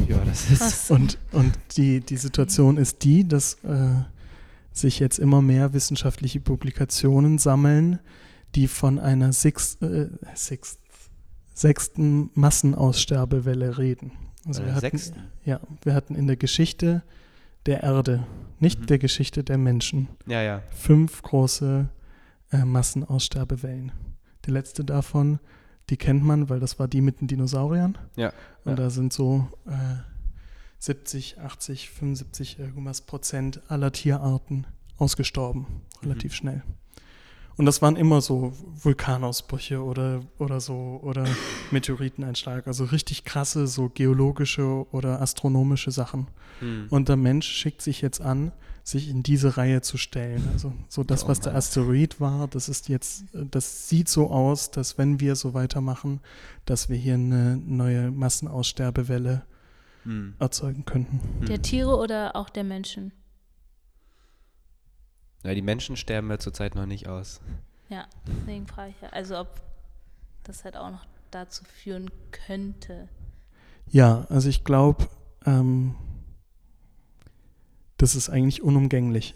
[0.08, 0.90] Ja, das ist.
[0.90, 3.90] Und, und die, die Situation ist die, dass äh,
[4.72, 7.98] sich jetzt immer mehr wissenschaftliche Publikationen sammeln,
[8.54, 10.78] die von einer six, äh, six,
[11.54, 14.12] sechsten Massenaussterbewelle reden.
[14.46, 15.00] Also wir hatten,
[15.44, 17.02] ja, wir hatten in der Geschichte
[17.66, 18.26] der Erde,
[18.60, 18.86] nicht mhm.
[18.86, 20.62] der Geschichte der Menschen, ja, ja.
[20.70, 21.88] fünf große
[22.52, 23.92] äh, Massenaussterbewellen.
[24.46, 25.38] Die letzte davon,
[25.90, 27.96] die kennt man, weil das war die mit den Dinosauriern.
[28.16, 28.32] Ja.
[28.64, 28.76] Und ja.
[28.76, 29.96] da sind so äh,
[30.78, 34.66] 70, 80, 75 irgendwas Prozent aller Tierarten
[34.96, 35.66] ausgestorben,
[36.02, 36.36] relativ mhm.
[36.36, 36.62] schnell.
[37.58, 38.52] Und das waren immer so
[38.82, 41.26] Vulkanausbrüche oder, oder so oder
[41.72, 46.28] Meteoriteneinschlag, also richtig krasse, so geologische oder astronomische Sachen.
[46.60, 46.86] Hm.
[46.88, 48.52] Und der Mensch schickt sich jetzt an,
[48.84, 50.48] sich in diese Reihe zu stellen.
[50.52, 54.70] Also so das, oh was der Asteroid war, das ist jetzt, das sieht so aus,
[54.70, 56.20] dass wenn wir so weitermachen,
[56.64, 59.42] dass wir hier eine neue Massenaussterbewelle
[60.04, 60.34] hm.
[60.38, 61.20] erzeugen könnten.
[61.48, 63.12] Der Tiere oder auch der Menschen?
[65.44, 67.40] Ja, die Menschen sterben ja zurzeit noch nicht aus.
[67.88, 69.60] Ja, deswegen frage ich ja, also ob
[70.44, 73.08] das halt auch noch dazu führen könnte.
[73.90, 75.08] Ja, also ich glaube,
[75.46, 75.94] ähm,
[77.96, 79.34] das ist eigentlich unumgänglich.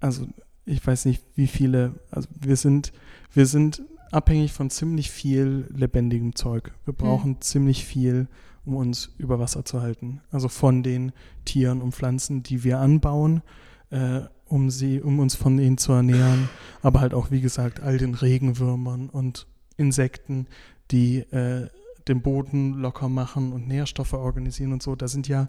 [0.00, 0.26] Also
[0.64, 2.92] ich weiß nicht, wie viele, also wir sind,
[3.32, 6.72] wir sind abhängig von ziemlich viel lebendigem Zeug.
[6.84, 7.40] Wir brauchen hm.
[7.40, 8.28] ziemlich viel,
[8.64, 10.20] um uns über Wasser zu halten.
[10.30, 11.12] Also von den
[11.44, 13.42] Tieren und Pflanzen, die wir anbauen,
[13.90, 14.22] äh,
[14.52, 16.50] um sie, um uns von ihnen zu ernähren,
[16.82, 19.46] aber halt auch, wie gesagt, all den Regenwürmern und
[19.78, 20.46] Insekten,
[20.90, 21.68] die äh,
[22.06, 24.94] den Boden locker machen und Nährstoffe organisieren und so.
[24.94, 25.48] Da sind ja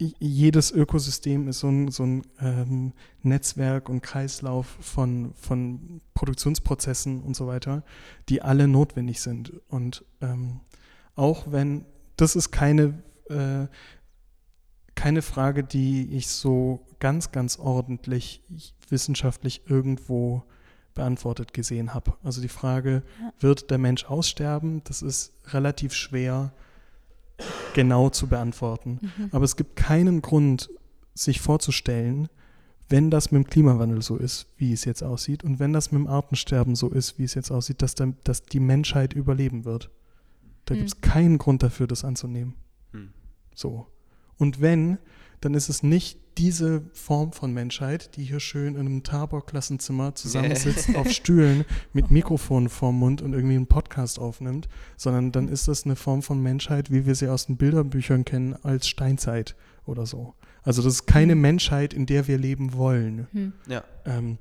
[0.00, 7.34] jedes Ökosystem ist so ein, so ein ähm, Netzwerk und Kreislauf von, von Produktionsprozessen und
[7.34, 7.82] so weiter,
[8.28, 9.52] die alle notwendig sind.
[9.66, 10.60] Und ähm,
[11.16, 11.84] auch wenn,
[12.16, 13.66] das ist keine, äh,
[14.98, 18.42] keine Frage, die ich so ganz, ganz ordentlich
[18.88, 20.42] wissenschaftlich irgendwo
[20.92, 22.14] beantwortet gesehen habe.
[22.24, 23.32] Also die Frage, ja.
[23.38, 24.82] wird der Mensch aussterben?
[24.82, 26.52] Das ist relativ schwer
[27.74, 28.98] genau zu beantworten.
[29.00, 29.28] Mhm.
[29.30, 30.68] Aber es gibt keinen Grund,
[31.14, 32.28] sich vorzustellen,
[32.88, 36.00] wenn das mit dem Klimawandel so ist, wie es jetzt aussieht, und wenn das mit
[36.00, 39.90] dem Artensterben so ist, wie es jetzt aussieht, dass, dann, dass die Menschheit überleben wird.
[40.64, 40.78] Da mhm.
[40.78, 42.54] gibt es keinen Grund dafür, das anzunehmen.
[42.92, 43.10] Mhm.
[43.54, 43.86] So.
[44.38, 44.98] Und wenn,
[45.40, 50.94] dann ist es nicht diese Form von Menschheit, die hier schön in einem Tabor-Klassenzimmer zusammensitzt
[50.96, 55.84] auf Stühlen mit Mikrofon vorm Mund und irgendwie einen Podcast aufnimmt, sondern dann ist das
[55.84, 60.34] eine Form von Menschheit, wie wir sie aus den Bilderbüchern kennen, als Steinzeit oder so.
[60.62, 61.40] Also das ist keine hm.
[61.40, 63.26] Menschheit, in der wir leben wollen.
[63.32, 63.52] Hm.
[63.66, 63.82] Ja.
[64.04, 64.38] Ähm,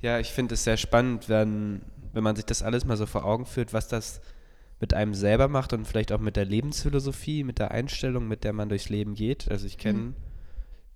[0.00, 1.80] ja, ich finde es sehr spannend, wenn,
[2.12, 4.20] wenn man sich das alles mal so vor Augen führt, was das
[4.80, 8.52] mit einem selber macht und vielleicht auch mit der Lebensphilosophie, mit der Einstellung, mit der
[8.52, 9.50] man durchs Leben geht.
[9.50, 10.14] Also ich kenne mhm.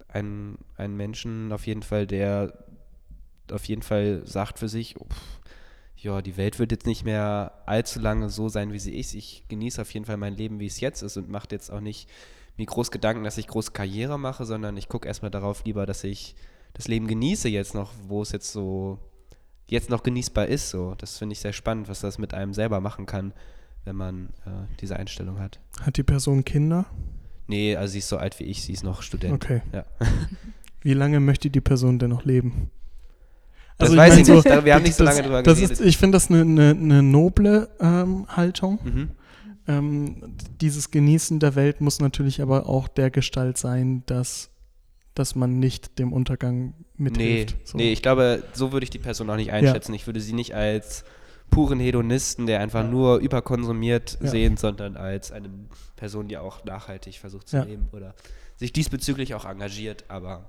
[0.09, 2.64] einen, einen Menschen auf jeden Fall, der
[3.51, 5.07] auf jeden Fall sagt für sich, oh,
[5.97, 9.14] ja, die Welt wird jetzt nicht mehr allzu lange so sein, wie sie ist.
[9.14, 11.80] Ich genieße auf jeden Fall mein Leben, wie es jetzt ist und mache jetzt auch
[11.80, 12.09] nicht
[12.57, 16.05] mir groß Gedanken, dass ich groß Karriere mache, sondern ich gucke erstmal darauf lieber, dass
[16.05, 16.37] ich
[16.72, 18.99] das Leben genieße jetzt noch, wo es jetzt so
[19.66, 20.70] jetzt noch genießbar ist.
[20.70, 23.33] So, das finde ich sehr spannend, was das mit einem selber machen kann
[23.85, 25.61] wenn man äh, diese Einstellung hat.
[25.80, 26.87] Hat die Person Kinder?
[27.47, 29.35] Nee, also sie ist so alt wie ich, sie ist noch Student.
[29.35, 29.62] Okay.
[29.72, 29.85] Ja.
[30.80, 32.70] Wie lange möchte die Person denn noch leben?
[33.78, 35.70] Das also weiß ich, ich nicht, so, wir haben nicht so lange drüber geredet.
[35.70, 38.78] Ist, ich finde das eine, eine, eine noble ähm, Haltung.
[38.83, 39.11] Mhm.
[39.68, 44.51] Ähm, dieses Genießen der Welt muss natürlich aber auch der Gestalt sein, dass,
[45.14, 47.55] dass man nicht dem Untergang mithilft.
[47.55, 47.78] Nee, so.
[47.78, 49.93] nee ich glaube, so würde ich die Person auch nicht einschätzen.
[49.93, 49.97] Ja.
[49.97, 51.05] Ich würde sie nicht als
[51.53, 52.89] puren Hedonisten, der einfach ja.
[52.89, 54.29] nur überkonsumiert ja.
[54.29, 55.51] sehen, sondern als eine
[55.95, 57.63] Person, die auch nachhaltig versucht zu ja.
[57.63, 58.15] leben oder
[58.57, 60.49] sich diesbezüglich auch engagiert, aber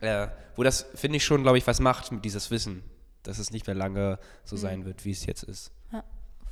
[0.00, 2.84] äh, wo das, finde ich, schon, glaube ich, was macht mit dieses Wissen,
[3.22, 4.60] dass es nicht mehr lange so mhm.
[4.60, 5.72] sein wird, wie es jetzt ist.
[5.90, 6.04] Ja,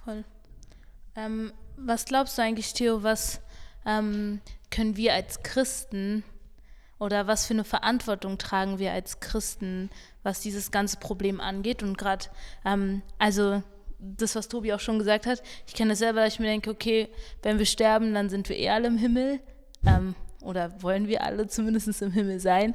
[0.03, 0.25] voll.
[1.15, 3.41] Ähm, was glaubst du eigentlich, Theo, was
[3.85, 4.41] ähm,
[4.71, 6.25] können wir als Christen
[6.99, 9.91] oder was für eine Verantwortung tragen wir als Christen,
[10.23, 11.83] was dieses ganze Problem angeht?
[11.83, 12.27] Und gerade,
[12.65, 13.63] ähm, also
[13.99, 16.71] das, was Tobi auch schon gesagt hat, ich kenne das selber, dass ich mir denke,
[16.71, 17.09] okay,
[17.43, 19.41] wenn wir sterben, dann sind wir eh alle im Himmel.
[19.87, 22.75] Ähm, oder wollen wir alle zumindest im Himmel sein?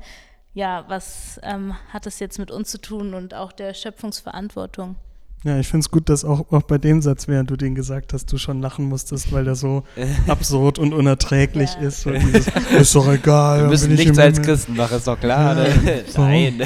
[0.54, 4.96] Ja, was ähm, hat das jetzt mit uns zu tun und auch der Schöpfungsverantwortung?
[5.44, 8.14] Ja, ich finde es gut, dass auch, auch bei dem Satz, während du den gesagt
[8.14, 9.84] hast, du schon lachen musstest, weil der so
[10.28, 11.88] absurd und unerträglich ja.
[11.88, 12.06] ist.
[12.06, 13.64] Und dieses, ist doch egal.
[13.64, 15.58] Wir müssen nichts als Christen machen, ist doch klar.
[15.58, 16.04] Ja, ne?
[16.08, 16.22] so.
[16.22, 16.62] Nein.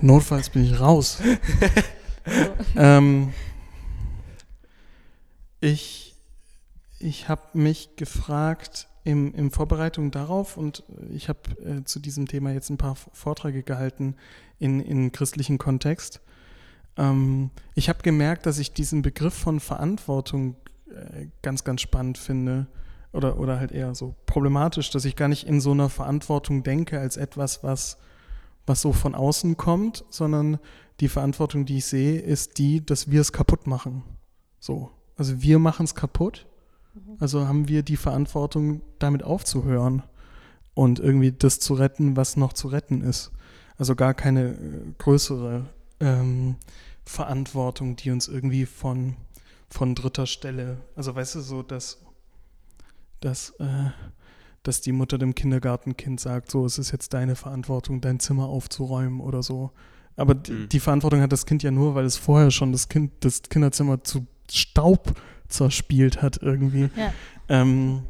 [0.00, 1.18] Notfalls bin ich raus.
[2.76, 3.32] ähm,
[5.60, 6.02] ich
[7.02, 12.52] ich habe mich gefragt im, in Vorbereitung darauf und ich habe äh, zu diesem Thema
[12.52, 14.14] jetzt ein paar Vorträge gehalten
[14.58, 16.20] in, in christlichen Kontext
[16.96, 20.56] ähm, ich habe gemerkt, dass ich diesen Begriff von Verantwortung
[20.90, 22.66] äh, ganz, ganz spannend finde
[23.12, 26.98] oder, oder halt eher so problematisch, dass ich gar nicht in so einer Verantwortung denke
[26.98, 27.98] als etwas, was,
[28.66, 30.58] was so von außen kommt, sondern
[31.00, 34.02] die Verantwortung, die ich sehe, ist die, dass wir es kaputt machen.
[34.60, 34.90] So.
[35.16, 36.46] Also wir machen es kaputt.
[36.94, 37.16] Mhm.
[37.20, 40.02] Also haben wir die Verantwortung, damit aufzuhören
[40.74, 43.32] und irgendwie das zu retten, was noch zu retten ist.
[43.76, 45.66] Also gar keine äh, größere
[46.02, 46.56] ähm,
[47.04, 49.16] Verantwortung, die uns irgendwie von,
[49.68, 51.98] von dritter Stelle, also weißt du, so, dass,
[53.20, 53.90] dass, äh,
[54.62, 59.20] dass die Mutter dem Kindergartenkind sagt, so, es ist jetzt deine Verantwortung, dein Zimmer aufzuräumen
[59.20, 59.70] oder so.
[60.16, 60.68] Aber mhm.
[60.68, 64.04] die Verantwortung hat das Kind ja nur, weil es vorher schon das Kind, das Kinderzimmer
[64.04, 65.14] zu Staub
[65.48, 66.90] zerspielt hat irgendwie.
[66.96, 67.12] Ja.
[67.48, 68.02] Ähm,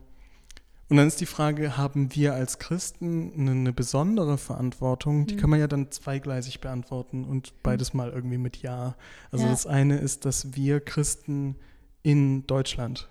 [0.92, 5.24] und dann ist die Frage, haben wir als Christen eine, eine besondere Verantwortung?
[5.24, 5.38] Die mhm.
[5.38, 8.94] kann man ja dann zweigleisig beantworten und beides mal irgendwie mit Ja.
[9.30, 9.50] Also ja.
[9.52, 11.56] das eine ist, dass wir Christen
[12.02, 13.08] in Deutschland,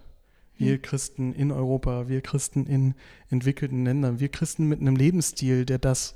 [0.60, 0.82] wir mhm.
[0.84, 2.94] Christen in Europa, wir Christen in
[3.32, 6.14] entwickelten Ländern, wir Christen mit einem Lebensstil, der das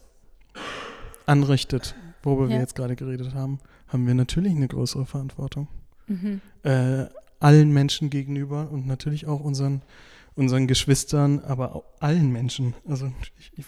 [1.25, 2.49] anrichtet, worüber ja.
[2.49, 3.57] wir jetzt gerade geredet haben,
[3.87, 5.67] haben wir natürlich eine größere Verantwortung.
[6.05, 6.41] Mhm.
[6.61, 7.05] Äh,
[7.39, 9.81] allen Menschen gegenüber und natürlich auch unseren
[10.35, 12.73] unseren Geschwistern, aber auch allen Menschen.
[12.87, 13.65] Also ich, ich,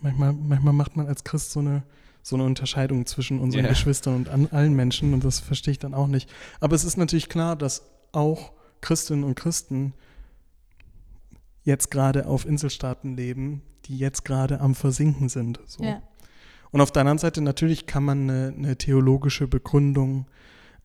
[0.00, 1.82] manchmal, manchmal macht man als Christ so eine,
[2.22, 3.70] so eine Unterscheidung zwischen unseren yeah.
[3.70, 6.30] Geschwistern und an, allen Menschen und das verstehe ich dann auch nicht.
[6.60, 7.82] Aber es ist natürlich klar, dass
[8.12, 9.94] auch Christinnen und Christen
[11.62, 15.60] jetzt gerade auf Inselstaaten leben, die jetzt gerade am Versinken sind.
[15.66, 15.82] So.
[15.82, 16.02] Ja.
[16.70, 20.26] Und auf der anderen Seite natürlich kann man eine, eine theologische Begründung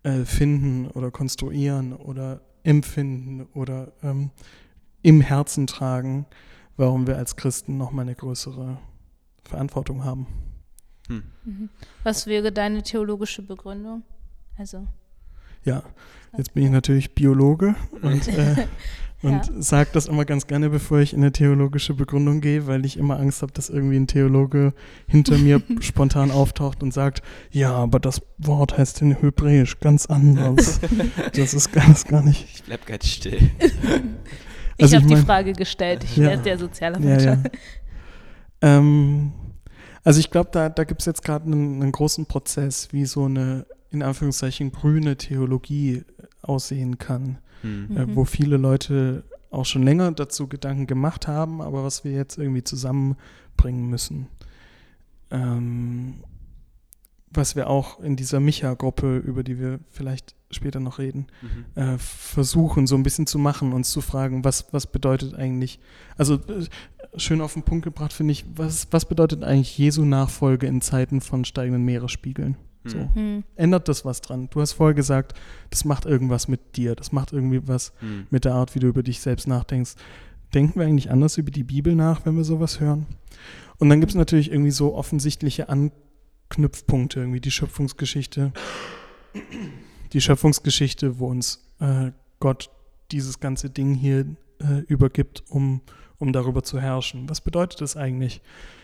[0.03, 4.31] äh, finden oder konstruieren oder empfinden oder ähm,
[5.01, 6.25] im Herzen tragen,
[6.77, 8.77] warum wir als Christen nochmal eine größere
[9.43, 10.27] Verantwortung haben.
[11.07, 11.23] Hm.
[11.43, 11.69] Mhm.
[12.03, 14.03] Was wäre deine theologische Begründung?
[14.57, 14.87] Also.
[15.63, 15.83] Ja,
[16.37, 18.67] jetzt bin ich natürlich Biologe und, äh,
[19.21, 19.61] und ja.
[19.61, 23.19] sage das immer ganz gerne, bevor ich in eine theologische Begründung gehe, weil ich immer
[23.19, 24.73] Angst habe, dass irgendwie ein Theologe
[25.07, 27.21] hinter mir spontan auftaucht und sagt,
[27.51, 30.79] ja, aber das Wort heißt in Hebräisch ganz anders.
[31.35, 32.47] das ist ganz gar nicht.
[32.55, 33.51] Ich bleib ganz still.
[34.81, 36.03] Also ich habe die Frage gestellt.
[36.03, 37.23] Ich ja, werde der soziale Mensch.
[37.23, 37.41] Ja, ja.
[38.61, 39.33] ähm,
[40.03, 43.25] also ich glaube, da, da gibt es jetzt gerade einen, einen, großen Prozess, wie so
[43.25, 46.03] eine, in Anführungszeichen, grüne Theologie
[46.41, 47.97] aussehen kann, mhm.
[47.97, 52.37] äh, wo viele Leute auch schon länger dazu Gedanken gemacht haben, aber was wir jetzt
[52.37, 54.27] irgendwie zusammenbringen müssen.
[55.29, 56.23] Ähm,
[57.29, 61.81] was wir auch in dieser Micha-Gruppe, über die wir vielleicht später noch reden, mhm.
[61.81, 65.79] äh, versuchen so ein bisschen zu machen, uns zu fragen, was, was bedeutet eigentlich,
[66.17, 66.65] also äh,
[67.17, 71.21] schön auf den Punkt gebracht finde ich, was, was bedeutet eigentlich Jesu Nachfolge in Zeiten
[71.21, 72.57] von steigenden Meeresspiegeln?
[72.83, 72.97] So.
[73.13, 73.43] Mhm.
[73.55, 74.49] Ändert das was dran?
[74.49, 75.39] Du hast vorher gesagt,
[75.69, 78.25] das macht irgendwas mit dir, das macht irgendwie was mhm.
[78.29, 79.95] mit der Art, wie du über dich selbst nachdenkst.
[80.53, 83.05] Denken wir eigentlich anders über die Bibel nach, wenn wir sowas hören?
[83.77, 88.51] Und dann gibt es natürlich irgendwie so offensichtliche Anknüpfpunkte, irgendwie die Schöpfungsgeschichte
[90.13, 92.69] die Schöpfungsgeschichte, wo uns äh, Gott
[93.11, 94.25] dieses ganze Ding hier
[94.59, 95.81] äh, übergibt, um,
[96.17, 97.29] um darüber zu herrschen.
[97.29, 98.41] Was bedeutet das eigentlich?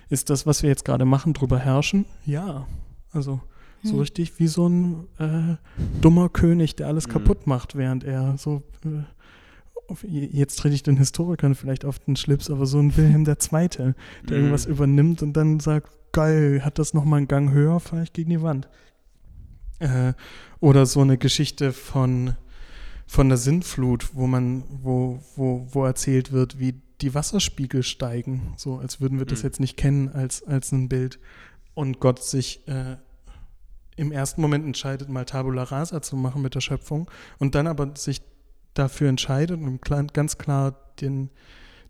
[0.09, 2.05] Ist das, was wir jetzt gerade machen, drüber herrschen?
[2.25, 2.67] Ja.
[3.11, 3.41] Also
[3.84, 3.99] so hm.
[3.99, 5.55] richtig wie so ein äh,
[6.01, 7.11] dummer König, der alles mhm.
[7.11, 9.03] kaputt macht, während er so äh,
[10.03, 13.88] jetzt trete ich den Historikern vielleicht auf den Schlips, aber so ein Wilhelm II., der
[13.88, 13.93] mhm.
[14.30, 18.32] irgendwas übernimmt und dann sagt, geil, hat das nochmal einen Gang höher, fahre ich gegen
[18.32, 18.67] die Wand.
[19.80, 20.13] Äh,
[20.59, 22.36] oder so eine Geschichte von,
[23.05, 28.78] von der Sintflut, wo man, wo, wo, wo erzählt wird, wie die Wasserspiegel steigen, so
[28.78, 29.47] als würden wir das mhm.
[29.47, 31.19] jetzt nicht kennen als, als ein Bild.
[31.75, 32.97] Und Gott sich äh,
[33.97, 37.95] im ersten Moment entscheidet, mal Tabula Rasa zu machen mit der Schöpfung und dann aber
[37.95, 38.21] sich
[38.73, 39.82] dafür entscheidet und
[40.13, 41.30] ganz klar den,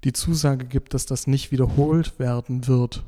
[0.04, 3.04] die Zusage gibt, dass das nicht wiederholt werden wird.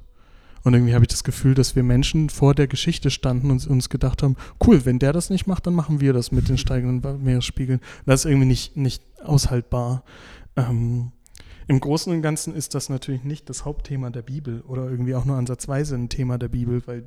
[0.63, 3.89] Und irgendwie habe ich das Gefühl, dass wir Menschen vor der Geschichte standen und uns
[3.89, 4.35] gedacht haben,
[4.65, 7.79] cool, wenn der das nicht macht, dann machen wir das mit den steigenden Meeresspiegeln.
[8.05, 10.03] Das ist irgendwie nicht, nicht aushaltbar.
[10.55, 11.11] Ähm,
[11.67, 15.25] Im Großen und Ganzen ist das natürlich nicht das Hauptthema der Bibel oder irgendwie auch
[15.25, 17.05] nur ansatzweise ein Thema der Bibel, weil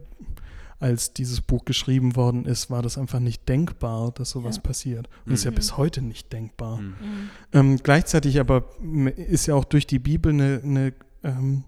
[0.82, 4.62] als dieses Buch geschrieben worden ist, war das einfach nicht denkbar, dass sowas ja.
[4.62, 5.08] passiert.
[5.20, 5.34] Und mhm.
[5.34, 5.54] ist ja mhm.
[5.54, 6.78] bis heute nicht denkbar.
[6.78, 6.94] Mhm.
[7.52, 8.64] Ähm, gleichzeitig aber
[9.16, 10.92] ist ja auch durch die Bibel eine, eine
[11.22, 11.64] ähm,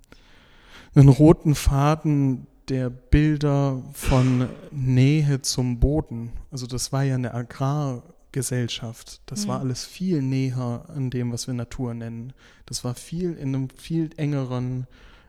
[0.95, 6.32] einen roten Faden der Bilder von Nähe zum Boden.
[6.51, 9.20] Also das war ja eine Agrargesellschaft.
[9.26, 9.49] Das mhm.
[9.49, 12.32] war alles viel näher an dem, was wir Natur nennen.
[12.66, 14.86] Das war viel in einem viel engeren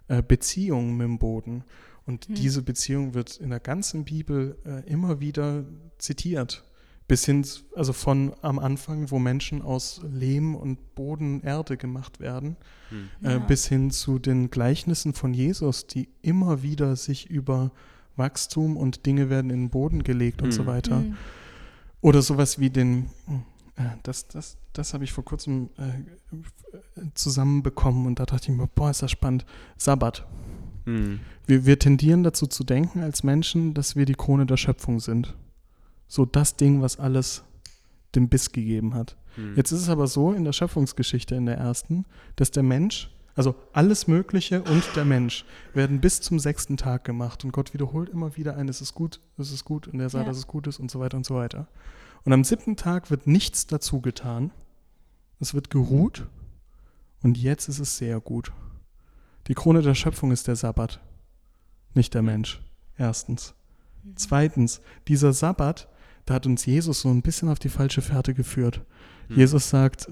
[0.08, 1.64] äh, Beziehung mit dem Boden.
[2.06, 2.36] Und mhm.
[2.36, 5.66] diese Beziehung wird in der ganzen Bibel äh, immer wieder
[5.98, 6.64] zitiert
[7.08, 7.46] bis hin,
[7.76, 12.58] also von am Anfang, wo Menschen aus Lehm und Boden, Erde gemacht werden,
[12.90, 13.10] hm.
[13.24, 13.40] äh, ja.
[13.40, 17.72] bis hin zu den Gleichnissen von Jesus, die immer wieder sich über
[18.16, 20.46] Wachstum und Dinge werden in den Boden gelegt hm.
[20.46, 20.68] und so hm.
[20.68, 20.98] weiter.
[20.98, 21.18] Hm.
[22.02, 23.10] Oder sowas wie den,
[23.76, 28.68] äh, das, das, das habe ich vor kurzem äh, zusammenbekommen und da dachte ich mir,
[28.68, 29.46] boah, ist das spannend,
[29.78, 30.26] Sabbat.
[30.86, 31.20] Hm.
[31.46, 35.36] Wir, wir tendieren dazu zu denken als Menschen, dass wir die Krone der Schöpfung sind
[36.08, 37.44] so das Ding, was alles
[38.16, 39.18] dem Biss gegeben hat.
[39.36, 39.56] Hm.
[39.56, 43.56] Jetzt ist es aber so in der Schöpfungsgeschichte in der ersten, dass der Mensch, also
[43.74, 48.38] alles Mögliche und der Mensch werden bis zum sechsten Tag gemacht und Gott wiederholt immer
[48.38, 50.30] wieder ein, es ist gut, es ist gut und er sagt, ja.
[50.30, 51.68] dass es gut ist und so weiter und so weiter.
[52.24, 54.52] Und am siebten Tag wird nichts dazu getan.
[55.40, 56.26] Es wird geruht
[57.22, 58.52] und jetzt ist es sehr gut.
[59.48, 61.02] Die Krone der Schöpfung ist der Sabbat,
[61.94, 62.62] nicht der Mensch.
[62.98, 63.54] Erstens.
[64.04, 64.14] Mhm.
[64.16, 65.88] Zweitens, dieser Sabbat
[66.26, 68.82] da hat uns Jesus so ein bisschen auf die falsche Fährte geführt.
[69.30, 69.38] Mhm.
[69.38, 70.08] Jesus sagt,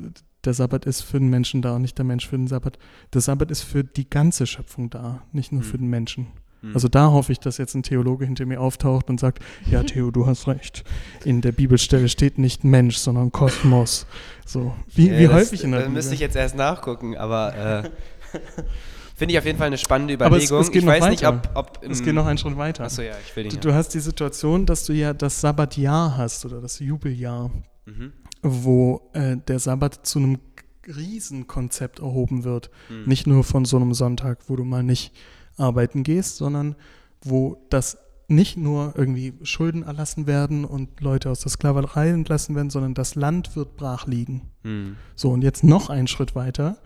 [0.46, 2.78] der Sabbat ist für den Menschen da und nicht der Mensch für den Sabbat.
[3.14, 5.66] Der Sabbat ist für die ganze Schöpfung da, nicht nur mhm.
[5.66, 6.28] für den Menschen.
[6.62, 6.74] Mhm.
[6.74, 10.12] Also da hoffe ich, dass jetzt ein Theologe hinter mir auftaucht und sagt, ja Theo,
[10.12, 10.84] du hast recht.
[11.24, 14.06] In der Bibelstelle steht nicht Mensch, sondern Kosmos.
[14.46, 15.94] So, wie, ja, wie das, häufig in der Bibel.
[15.94, 17.90] müsste ich jetzt erst nachgucken, aber äh,
[19.16, 20.48] Finde ich auf jeden Fall eine spannende Überlegung.
[20.50, 21.12] Aber es, es geht ich noch weiß weiter.
[21.12, 22.84] nicht, ob, ob Es geht noch einen Schritt weiter.
[22.86, 23.64] Achso, ja, ich will nicht.
[23.64, 27.52] Du, du, hast die Situation, dass du ja das Sabbatjahr hast oder das Jubeljahr,
[27.86, 28.14] mhm.
[28.42, 30.40] wo äh, der Sabbat zu einem
[30.88, 32.72] Riesenkonzept erhoben wird.
[32.90, 33.04] Mhm.
[33.06, 35.14] Nicht nur von so einem Sonntag, wo du mal nicht
[35.58, 36.76] arbeiten gehst, sondern
[37.22, 37.98] wo das
[38.28, 43.16] nicht nur irgendwie Schulden erlassen werden und Leute aus der Sklaverei entlassen werden, sondern das
[43.16, 44.50] Land wird brach liegen.
[44.64, 44.96] Mhm.
[45.16, 46.78] So, und jetzt noch einen Schritt weiter.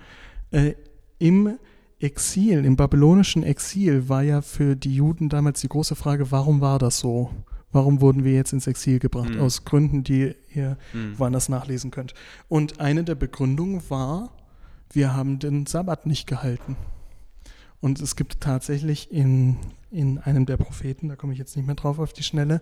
[0.51, 0.73] Äh,
[1.19, 1.57] Im
[1.99, 6.77] Exil, im babylonischen Exil war ja für die Juden damals die große Frage, warum war
[6.77, 7.31] das so?
[7.71, 9.31] Warum wurden wir jetzt ins Exil gebracht?
[9.31, 9.41] Mhm.
[9.41, 11.17] Aus Gründen, die ihr mhm.
[11.17, 12.13] woanders nachlesen könnt.
[12.47, 14.31] Und eine der Begründungen war,
[14.91, 16.77] wir haben den Sabbat nicht gehalten.
[17.81, 19.57] Und es gibt tatsächlich in,
[19.91, 22.61] in einem der Propheten, da komme ich jetzt nicht mehr drauf auf die Schnelle,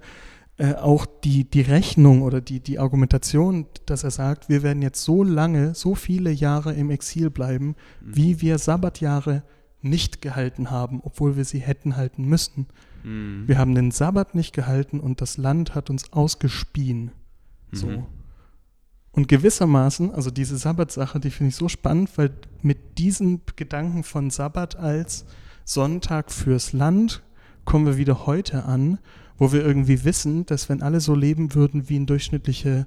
[0.58, 5.04] äh, auch die, die Rechnung oder die, die Argumentation, dass er sagt, wir werden jetzt
[5.04, 8.16] so lange, so viele Jahre im Exil bleiben, mhm.
[8.16, 9.44] wie wir Sabbatjahre
[9.82, 12.68] nicht gehalten haben, obwohl wir sie hätten halten müssen.
[13.04, 13.48] Mhm.
[13.48, 17.12] Wir haben den Sabbat nicht gehalten und das Land hat uns ausgespien.
[17.72, 17.88] So.
[17.88, 18.06] Mhm.
[19.12, 22.32] Und gewissermaßen, also diese Sabbatsache, die finde ich so spannend, weil
[22.62, 25.26] mit diesem Gedanken von Sabbat als
[25.64, 27.24] Sonntag fürs Land
[27.66, 29.00] kommen wir wieder heute an,
[29.38, 32.86] wo wir irgendwie wissen, dass wenn alle so leben würden wie eine durchschnittliche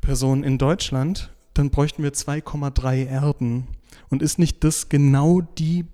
[0.00, 3.68] Person in Deutschland, dann bräuchten wir 2,3 Erden.
[4.10, 5.86] Und ist nicht das genau die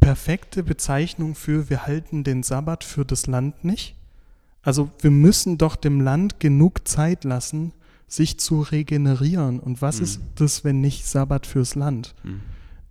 [0.00, 3.96] perfekte Bezeichnung für wir halten den Sabbat für das Land nicht?
[4.62, 7.72] Also wir müssen doch dem Land genug Zeit lassen,
[8.06, 9.60] sich zu regenerieren.
[9.60, 10.04] Und was mhm.
[10.04, 12.14] ist das, wenn nicht Sabbat fürs Land?
[12.22, 12.40] Mhm.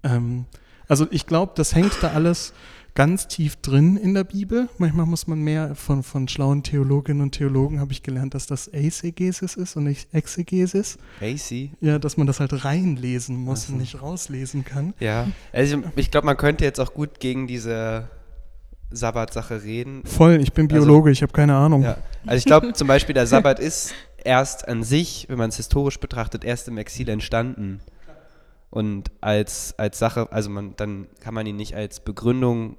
[0.03, 0.45] Ähm,
[0.88, 2.53] also ich glaube, das hängt da alles
[2.96, 4.70] ganz tief drin in der Bibel.
[4.78, 8.72] Manchmal muss man mehr von, von schlauen Theologinnen und Theologen habe ich gelernt, dass das
[8.74, 10.98] Eisegesis ist und nicht Exegesis.
[11.20, 11.72] AC?
[11.82, 13.74] Ja, dass man das halt reinlesen muss also.
[13.74, 14.94] und nicht rauslesen kann.
[15.00, 18.10] Ja, also ich glaube, man könnte jetzt auch gut gegen diese
[18.91, 20.04] Sabbat-Sache reden.
[20.06, 21.84] Voll, ich bin also Biologe, also, ich habe keine Ahnung.
[21.84, 21.98] Ja.
[22.26, 26.00] Also ich glaube zum Beispiel, der Sabbat ist erst an sich, wenn man es historisch
[26.00, 27.82] betrachtet, erst im Exil entstanden.
[28.70, 32.78] Und als, als Sache, also man, dann kann man ihn nicht als Begründung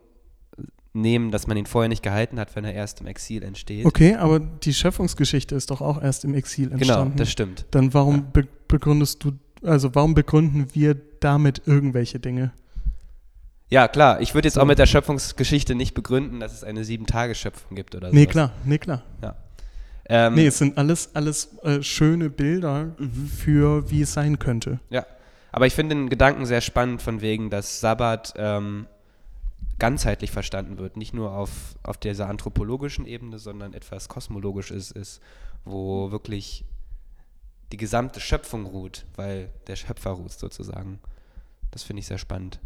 [0.95, 3.85] nehmen, dass man ihn vorher nicht gehalten hat, wenn er erst im Exil entsteht.
[3.85, 7.11] Okay, aber die Schöpfungsgeschichte ist doch auch erst im Exil genau, entstanden.
[7.11, 7.67] Genau, das stimmt.
[7.73, 8.25] Dann warum ja.
[8.33, 9.33] be begründest du,
[9.63, 12.53] also warum begründen wir damit irgendwelche Dinge?
[13.69, 14.21] Ja, klar.
[14.21, 18.09] Ich würde jetzt auch mit der Schöpfungsgeschichte nicht begründen, dass es eine Sieben-Tage-Schöpfung gibt oder
[18.09, 18.15] so.
[18.15, 19.03] Nee, klar, nee, klar.
[19.23, 19.37] Ja.
[20.07, 23.27] Ähm, nee, es sind alles, alles äh, schöne Bilder mhm.
[23.27, 24.81] für wie es sein könnte.
[24.91, 25.07] Ja,
[25.51, 28.87] aber ich finde den Gedanken sehr spannend von wegen, dass Sabbat ähm,
[29.79, 35.21] ganzheitlich verstanden wird, nicht nur auf, auf dieser anthropologischen Ebene, sondern etwas kosmologisches ist,
[35.65, 36.65] wo wirklich
[37.73, 41.01] die gesamte Schöpfung ruht, weil der Schöpfer ruht sozusagen.
[41.71, 42.61] Das finde ich sehr spannend.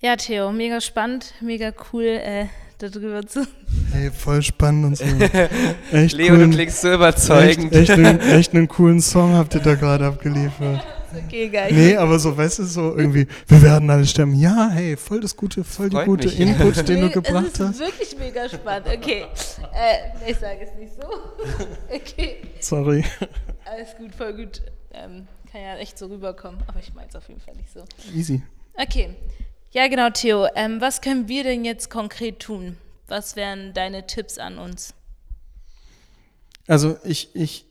[0.00, 2.46] Ja, Theo, mega spannend, mega cool, äh,
[2.78, 3.46] darüber zu.
[3.92, 5.04] Hey, voll spannend und so.
[5.92, 7.72] Echt Leo, coolen, du klingst so überzeugend.
[7.72, 10.84] Echt, echt, einen, echt einen coolen Song habt ihr da gerade abgeliefert.
[11.14, 11.72] Okay, geil.
[11.72, 14.34] Nee, aber so, weißt du, so irgendwie, wir werden alle sterben.
[14.34, 16.40] Ja, hey, voll das gute, voll die gute mich.
[16.40, 17.60] Input, den du gebracht hast.
[17.60, 18.88] Das ist wirklich mega spannend.
[18.88, 19.26] Okay,
[19.74, 21.08] äh, ich sage es nicht so.
[21.88, 22.36] Okay.
[22.60, 23.04] Sorry.
[23.64, 24.62] Alles gut, voll gut.
[24.92, 27.84] Ähm, kann ja echt so rüberkommen, aber ich meine es auf jeden Fall nicht so.
[28.14, 28.42] Easy.
[28.74, 29.14] Okay.
[29.72, 30.46] Ja, genau, Theo.
[30.54, 32.76] Ähm, was können wir denn jetzt konkret tun?
[33.08, 34.94] Was wären deine Tipps an uns?
[36.66, 37.64] Also ich, ich,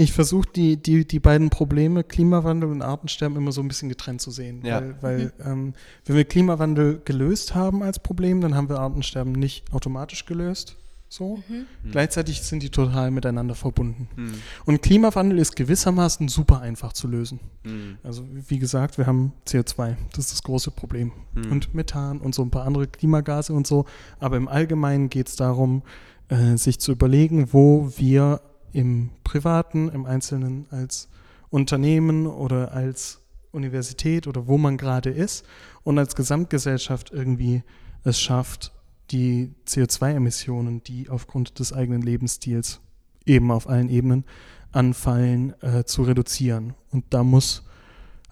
[0.00, 4.22] ich versuche die, die, die beiden Probleme, Klimawandel und Artensterben, immer so ein bisschen getrennt
[4.22, 4.64] zu sehen.
[4.64, 4.80] Ja.
[4.80, 5.32] Weil, weil mhm.
[5.44, 5.74] ähm,
[6.06, 10.76] wenn wir Klimawandel gelöst haben als Problem, dann haben wir Artensterben nicht automatisch gelöst.
[11.10, 11.40] So.
[11.48, 11.66] Mhm.
[11.82, 11.90] Mhm.
[11.90, 14.08] Gleichzeitig sind die total miteinander verbunden.
[14.16, 14.34] Mhm.
[14.64, 17.40] Und Klimawandel ist gewissermaßen super einfach zu lösen.
[17.64, 17.98] Mhm.
[18.02, 21.12] Also wie gesagt, wir haben CO2, das ist das große Problem.
[21.34, 23.84] Und Methan und so ein paar andere Klimagase und so.
[24.18, 25.82] Aber im Allgemeinen geht es darum,
[26.28, 28.40] äh, sich zu überlegen, wo wir
[28.72, 31.08] im Privaten, im Einzelnen als
[31.50, 33.20] Unternehmen oder als
[33.52, 35.44] Universität oder wo man gerade ist
[35.82, 37.62] und als Gesamtgesellschaft irgendwie
[38.04, 38.72] es schafft,
[39.10, 42.80] die CO2-Emissionen, die aufgrund des eigenen Lebensstils
[43.26, 44.24] eben auf allen Ebenen
[44.72, 46.74] anfallen, äh, zu reduzieren.
[46.90, 47.64] Und da muss,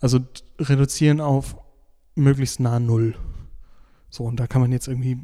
[0.01, 0.21] also
[0.59, 1.57] reduzieren auf
[2.15, 3.17] möglichst nah Null.
[4.11, 5.19] So, und da kann man jetzt irgendwie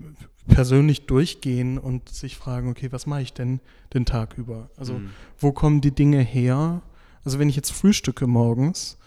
[0.46, 3.60] persönlich durchgehen und sich fragen, okay, was mache ich denn
[3.92, 4.70] den Tag über?
[4.76, 5.10] Also, mhm.
[5.38, 6.82] wo kommen die Dinge her?
[7.24, 8.98] Also, wenn ich jetzt frühstücke morgens,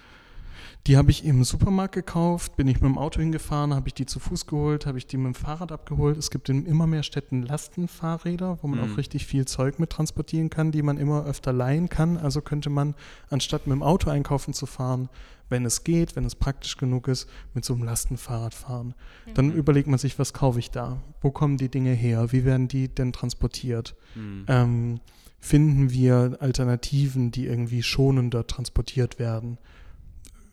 [0.88, 4.06] die habe ich im Supermarkt gekauft, bin ich mit dem Auto hingefahren, habe ich die
[4.06, 6.18] zu Fuß geholt, habe ich die mit dem Fahrrad abgeholt.
[6.18, 8.94] Es gibt in immer mehr Städten Lastenfahrräder, wo man mhm.
[8.94, 12.18] auch richtig viel Zeug mit transportieren kann, die man immer öfter leihen kann.
[12.18, 12.96] Also könnte man,
[13.30, 15.10] anstatt mit dem Auto einkaufen zu fahren,
[15.50, 18.94] wenn es geht, wenn es praktisch genug ist, mit so einem Lastenfahrrad fahren.
[19.26, 19.34] Mhm.
[19.34, 21.02] Dann überlegt man sich, was kaufe ich da?
[21.20, 22.32] Wo kommen die Dinge her?
[22.32, 23.96] Wie werden die denn transportiert?
[24.16, 24.46] Mhm.
[24.48, 25.00] Ähm,
[25.42, 29.58] finden wir Alternativen, die irgendwie schonender transportiert werden?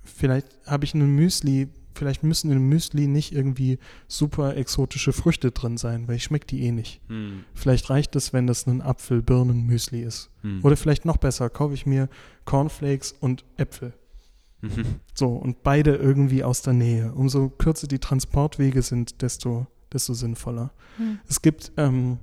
[0.04, 3.78] Vielleicht habe ich ein Müsli vielleicht müssen in Müsli nicht irgendwie
[4.08, 7.00] super exotische Früchte drin sein, weil ich schmecke die eh nicht.
[7.08, 7.44] Hm.
[7.54, 10.30] Vielleicht reicht es, wenn das ein Apfel-Birnen-Müsli ist.
[10.42, 10.60] Hm.
[10.62, 12.08] Oder vielleicht noch besser, kaufe ich mir
[12.44, 13.94] Cornflakes und Äpfel.
[14.60, 14.84] Mhm.
[15.16, 17.12] So, und beide irgendwie aus der Nähe.
[17.12, 20.72] Umso kürzer die Transportwege sind, desto, desto sinnvoller.
[20.96, 21.20] Hm.
[21.28, 22.18] Es gibt ähm,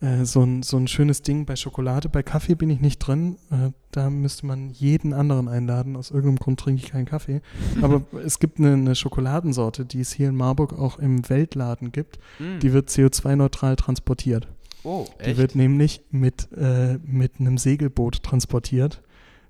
[0.00, 2.08] äh, so, ein, so ein schönes Ding bei Schokolade.
[2.08, 3.36] Bei Kaffee bin ich nicht drin.
[3.50, 5.96] Äh, da müsste man jeden anderen einladen.
[5.96, 7.40] Aus irgendeinem Grund trinke ich keinen Kaffee.
[7.82, 12.18] Aber es gibt eine, eine Schokoladensorte, die es hier in Marburg auch im Weltladen gibt.
[12.38, 12.60] Hm.
[12.60, 14.48] Die wird CO2-neutral transportiert.
[14.84, 15.38] oh, Die echt?
[15.38, 19.02] wird nämlich mit, äh, mit einem Segelboot transportiert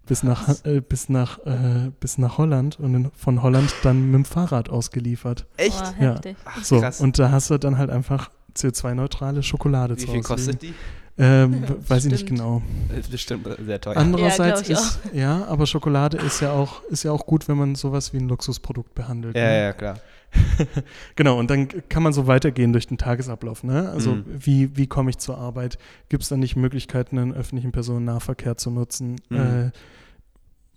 [0.06, 4.14] bis nach, äh, bis, nach, äh, bis nach Holland und in, von Holland dann mit
[4.14, 5.46] dem Fahrrad ausgeliefert.
[5.56, 5.82] echt?
[5.98, 6.20] Oh, Ja.
[6.44, 7.00] Ach, So, krass.
[7.00, 10.74] und da hast du dann halt einfach CO2-neutrale Schokolade Wie zu viel Hause kostet die?
[11.18, 12.40] Ähm, weiß ich nicht Stimmt.
[12.40, 12.62] genau.
[12.98, 13.96] Ist bestimmt sehr teuer.
[13.96, 17.74] Andererseits ich ist, ja, aber Schokolade ist ja auch, ist ja auch gut, wenn man
[17.74, 19.34] sowas wie ein Luxusprodukt behandelt.
[19.36, 19.62] ja, ne?
[19.62, 19.98] ja, klar.
[21.16, 23.62] Genau, und dann kann man so weitergehen durch den Tagesablauf.
[23.64, 23.88] Ne?
[23.90, 24.24] Also Mhm.
[24.26, 25.78] wie, wie komme ich zur Arbeit?
[26.10, 29.36] Gibt es da nicht Möglichkeiten, einen öffentlichen Personennahverkehr zu nutzen, Mhm.
[29.36, 29.70] äh,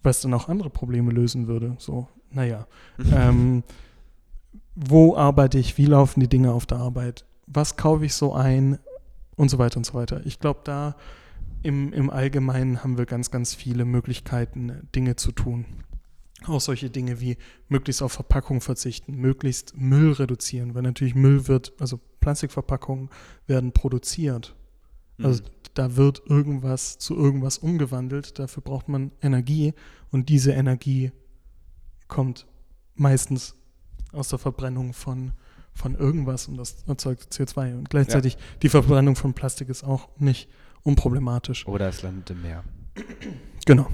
[0.04, 1.76] was dann auch andere Probleme lösen würde?
[1.80, 2.68] So, naja.
[3.14, 3.64] ähm,
[4.76, 5.78] wo arbeite ich?
[5.78, 7.26] Wie laufen die Dinge auf der Arbeit?
[7.52, 8.80] Was kaufe ich so ein?
[9.36, 10.26] Und so weiter und so weiter.
[10.26, 10.96] Ich glaube, da
[11.64, 15.66] im, im Allgemeinen haben wir ganz, ganz viele Möglichkeiten, Dinge zu tun.
[16.46, 17.38] Auch solche Dinge wie
[17.70, 23.10] möglichst auf Verpackung verzichten, möglichst Müll reduzieren, weil natürlich Müll wird, also Plastikverpackungen
[23.48, 24.56] werden produziert.
[25.22, 25.48] Also Mhm.
[25.74, 29.74] da wird irgendwas zu irgendwas umgewandelt, dafür braucht man Energie
[30.12, 31.12] und diese Energie
[32.08, 32.46] kommt
[32.96, 33.56] meistens
[34.12, 35.34] aus der Verbrennung von,
[35.80, 37.78] von irgendwas und das erzeugt CO2.
[37.78, 40.50] Und gleichzeitig die Verbrennung von Plastik ist auch nicht
[40.84, 41.68] unproblematisch.
[41.68, 42.64] Oder es landet im Meer.
[43.66, 43.88] Genau.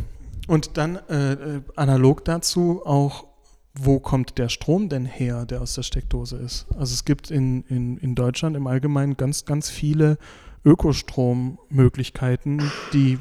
[0.48, 3.26] Und dann äh, äh, analog dazu auch,
[3.74, 6.68] wo kommt der Strom denn her, der aus der Steckdose ist?
[6.78, 10.18] Also es gibt in, in, in Deutschland im Allgemeinen ganz, ganz viele
[10.64, 13.20] Ökostrommöglichkeiten, die,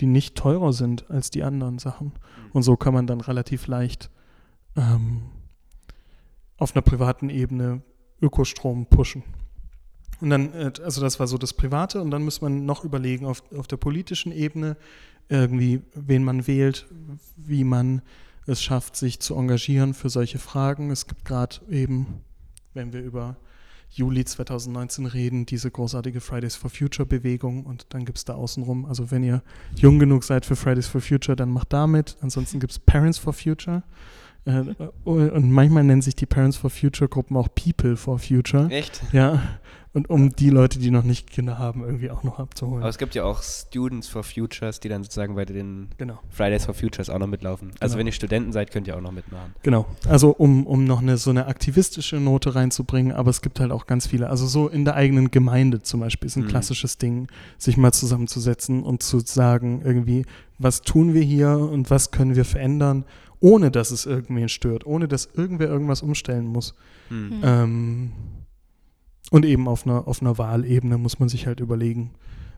[0.00, 2.12] die nicht teurer sind als die anderen Sachen.
[2.52, 4.10] Und so kann man dann relativ leicht
[4.76, 5.22] ähm,
[6.58, 7.82] auf einer privaten Ebene
[8.20, 9.22] Ökostrom pushen.
[10.20, 13.24] Und dann, äh, also das war so das Private und dann muss man noch überlegen
[13.24, 14.76] auf, auf der politischen Ebene,
[15.28, 16.86] irgendwie, wen man wählt,
[17.36, 18.02] wie man
[18.46, 20.90] es schafft, sich zu engagieren für solche Fragen.
[20.90, 22.22] Es gibt gerade eben,
[22.72, 23.36] wenn wir über
[23.90, 28.84] Juli 2019 reden, diese großartige Fridays for Future Bewegung und dann gibt es da außenrum,
[28.86, 29.42] also wenn ihr
[29.76, 32.16] jung genug seid für Fridays for Future, dann macht damit.
[32.20, 33.82] Ansonsten gibt es Parents for Future.
[34.48, 34.64] Äh,
[35.04, 38.68] und manchmal nennen sich die Parents for Future Gruppen auch People for Future.
[38.70, 39.02] Echt?
[39.12, 39.42] Ja,
[39.94, 42.82] und um die Leute, die noch nicht Kinder haben, irgendwie auch noch abzuholen.
[42.82, 46.18] Aber es gibt ja auch Students for Futures, die dann sozusagen bei den genau.
[46.30, 47.70] Fridays for Futures auch noch mitlaufen.
[47.80, 48.00] Also Genau.
[48.00, 49.54] wenn ihr Studenten seid, könnt ihr auch noch mitmachen.
[49.62, 53.72] Genau, also um, um noch eine so eine aktivistische Note reinzubringen, aber es gibt halt
[53.72, 54.28] auch ganz viele.
[54.30, 56.48] Also so in der eigenen Gemeinde zum Beispiel ist ein Mhm.
[56.48, 57.26] klassisches Ding,
[57.56, 60.26] sich mal zusammenzusetzen und zu sagen, irgendwie,
[60.58, 63.04] was tun wir hier und was können wir verändern,
[63.40, 66.74] ohne dass es irgendwen stört, ohne dass irgendwer irgendwas umstellen muss.
[67.08, 67.30] Hm.
[67.30, 67.40] Hm.
[67.42, 68.12] Ähm,
[69.30, 72.12] und eben auf einer, auf einer Wahlebene muss man sich halt überlegen,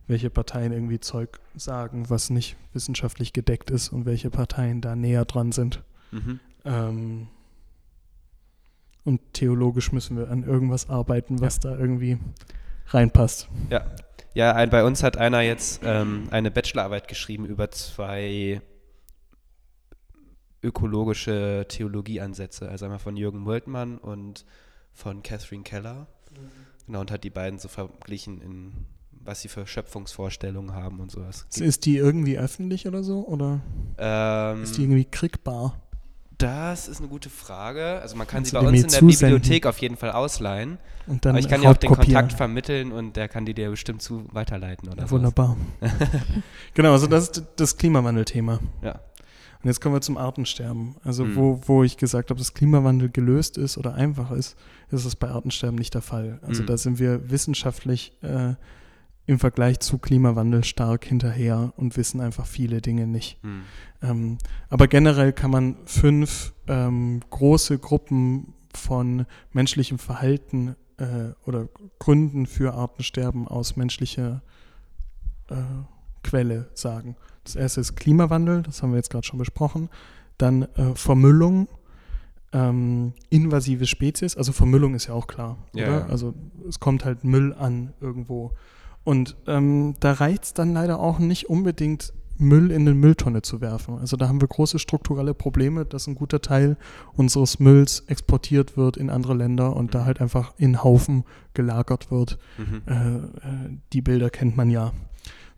[0.07, 5.25] welche Parteien irgendwie Zeug sagen, was nicht wissenschaftlich gedeckt ist und welche Parteien da näher
[5.25, 5.83] dran sind.
[6.11, 6.41] Mhm.
[6.65, 7.27] Ähm,
[9.05, 12.19] und theologisch müssen wir an irgendwas arbeiten, was da irgendwie
[12.89, 13.49] reinpasst.
[13.71, 13.85] Ja.
[14.33, 18.61] Ja, ein, bei uns hat einer jetzt ähm, eine Bachelorarbeit geschrieben über zwei
[20.63, 22.69] ökologische Theologieansätze.
[22.69, 24.45] Also einmal von Jürgen Moltmann und
[24.93, 26.07] von Catherine Keller.
[26.87, 28.73] Genau, und hat die beiden so verglichen, in
[29.23, 31.47] was sie für Schöpfungsvorstellungen haben und sowas.
[31.57, 33.27] Ist die irgendwie öffentlich oder so?
[33.27, 33.61] Oder
[33.99, 35.81] Ähm, ist die irgendwie kriegbar?
[36.39, 38.01] das ist eine gute Frage.
[38.01, 39.35] Also man kann Kannst sie bei uns in der zusenden?
[39.43, 40.79] Bibliothek auf jeden Fall ausleihen.
[41.07, 41.91] Und dann Aber ich kann dir auch den.
[41.91, 45.17] Kontakt vermitteln und der kann die dir bestimmt zu weiterleiten oder Ja, so.
[45.17, 45.59] wunderbar.
[46.75, 48.59] genau, also das ist das Klimawandelthema.
[48.81, 49.01] Ja.
[49.63, 50.97] Und jetzt kommen wir zum Artensterben.
[51.05, 51.37] Also Mhm.
[51.37, 54.57] wo, wo ich gesagt habe, dass Klimawandel gelöst ist oder einfach ist,
[54.91, 56.39] ist es bei Artensterben nicht der Fall.
[56.43, 56.67] Also Mhm.
[56.67, 58.55] da sind wir wissenschaftlich äh,
[59.27, 63.39] im Vergleich zu Klimawandel stark hinterher und wissen einfach viele Dinge nicht.
[63.43, 63.61] Hm.
[64.03, 64.39] Ähm,
[64.71, 71.69] aber generell kann man fünf ähm, große Gruppen von menschlichem Verhalten äh, oder
[72.01, 74.43] Gründen für Artensterben aus menschlicher
[75.49, 75.55] äh,
[76.25, 77.15] Quelle sagen.
[77.45, 79.89] Das erste ist Klimawandel, das haben wir jetzt gerade schon besprochen.
[80.39, 81.69] Dann äh, Vermüllung,
[82.53, 85.99] ähm, invasive Spezies, also Vermüllung ist ja auch klar, Ja, oder?
[86.01, 86.07] ja.
[86.07, 86.35] Also
[86.69, 88.53] es kommt halt Müll an irgendwo.
[89.05, 93.61] Und ähm, da reicht es dann leider auch nicht unbedingt Müll in eine Mülltonne zu
[93.61, 93.99] werfen.
[93.99, 96.79] Also da haben wir große strukturelle Probleme, dass ein guter Teil
[97.15, 102.39] unseres Mülls exportiert wird in andere Länder und da halt einfach in Haufen gelagert wird.
[102.57, 102.83] Mhm.
[102.87, 104.93] Äh, äh, die Bilder kennt man ja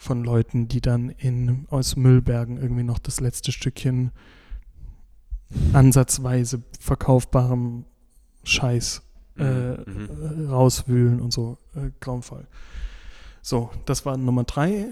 [0.03, 4.11] von Leuten, die dann in, aus Müllbergen irgendwie noch das letzte Stückchen
[5.73, 7.85] ansatzweise verkaufbarem
[8.45, 9.03] Scheiß
[9.39, 10.09] äh, Mhm.
[10.47, 11.57] äh, rauswühlen und so.
[11.75, 12.47] Äh, grauenvoll.
[13.41, 14.89] So, das war Nummer drei.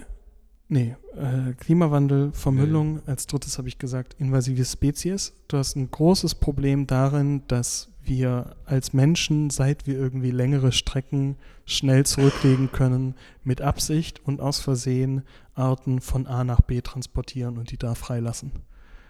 [0.69, 3.03] Nee, äh, Klimawandel, Vermüllung.
[3.07, 5.33] Als drittes habe ich gesagt, invasive Spezies.
[5.49, 11.37] Du hast ein großes Problem darin, dass wir als Menschen, seit wir irgendwie längere Strecken
[11.65, 15.23] schnell zurücklegen können, mit Absicht und aus Versehen
[15.55, 18.53] Arten von A nach B transportieren und die da freilassen.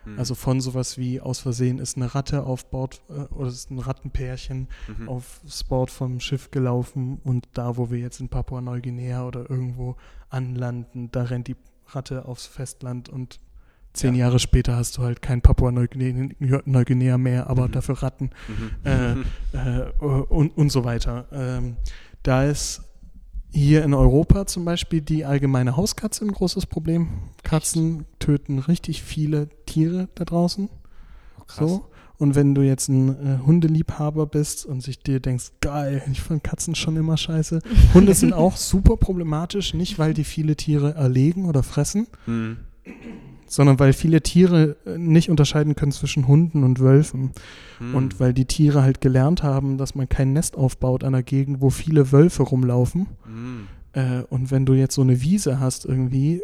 [0.05, 0.19] Mhm.
[0.19, 3.79] Also von sowas wie aus Versehen ist eine Ratte auf Bord äh, oder ist ein
[3.79, 5.09] Rattenpärchen Mhm.
[5.09, 9.97] aufs Bord vom Schiff gelaufen und da, wo wir jetzt in Papua-Neuguinea oder irgendwo
[10.29, 11.57] anlanden, da rennt die
[11.89, 13.41] Ratte aufs Festland und
[13.93, 14.27] zehn Ja.
[14.27, 16.29] Jahre später hast du halt kein Papua-Neuguinea
[16.65, 17.73] Neuguinea mehr, aber Mhm.
[17.73, 18.31] dafür Ratten
[18.85, 19.25] Mhm.
[19.55, 19.91] äh, äh,
[20.29, 21.27] und, und so weiter.
[21.33, 21.77] Ähm,
[22.23, 22.83] da ist
[23.53, 27.09] hier in Europa zum Beispiel die allgemeine Hauskatze ein großes Problem.
[27.43, 30.69] Katzen töten richtig viele Tiere da draußen.
[31.39, 31.45] Oh.
[31.49, 31.87] So.
[32.17, 36.45] Und wenn du jetzt ein äh, Hundeliebhaber bist und sich dir denkst, geil, ich fand
[36.45, 37.61] Katzen schon immer scheiße.
[37.95, 42.59] Hunde sind auch super problematisch, nicht weil die viele Tiere erlegen oder fressen, Mhm.
[43.51, 47.33] Sondern weil viele Tiere äh, nicht unterscheiden können zwischen Hunden und Wölfen.
[47.81, 47.95] Mhm.
[47.97, 51.61] Und weil die Tiere halt gelernt haben, dass man kein Nest aufbaut an einer Gegend,
[51.61, 53.09] wo viele Wölfe rumlaufen.
[53.27, 53.67] Mhm.
[53.93, 56.43] Äh, und wenn du jetzt so eine Wiese hast irgendwie,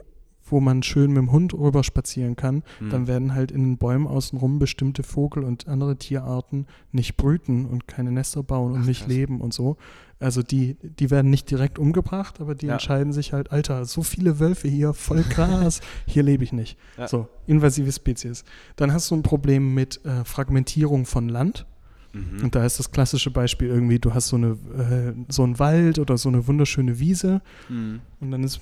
[0.49, 2.90] wo man schön mit dem Hund rüber spazieren kann, Mhm.
[2.90, 7.86] dann werden halt in den Bäumen außenrum bestimmte Vogel- und andere Tierarten nicht brüten und
[7.88, 9.09] keine Nester bauen und Ach, nicht krass.
[9.09, 9.76] leben und so.
[10.18, 12.74] Also die, die werden nicht direkt umgebracht, aber die Ja.
[12.74, 16.78] entscheiden sich halt, Alter, so viele Wölfe hier, voll krass, hier lebe ich nicht.
[16.97, 17.07] Ja.
[17.07, 18.44] So, invasive Spezies.
[18.76, 21.66] Dann hast du ein Problem mit äh, Fragmentierung von Land.
[22.14, 22.44] Mhm.
[22.44, 25.99] Und da ist das klassische Beispiel irgendwie, du hast so, eine, äh, so einen Wald
[25.99, 28.01] oder so eine wunderschöne Wiese Mhm.
[28.20, 28.61] und dann ist,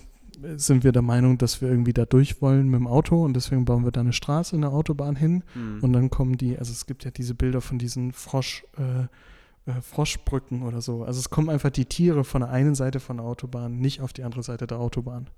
[0.57, 3.65] sind wir der Meinung, dass wir irgendwie da durch wollen mit dem Auto und deswegen
[3.65, 5.79] bauen wir da eine Straße, eine Autobahn hin Mhm.
[5.83, 9.81] und dann kommen die, also es gibt ja diese Bilder von diesen Frosch, äh, äh,
[9.81, 11.05] Froschbrücken oder so.
[11.05, 14.13] Also es kommen einfach die Tiere von der einen Seite von der Autobahn, nicht auf
[14.13, 15.29] die andere Seite der Autobahn.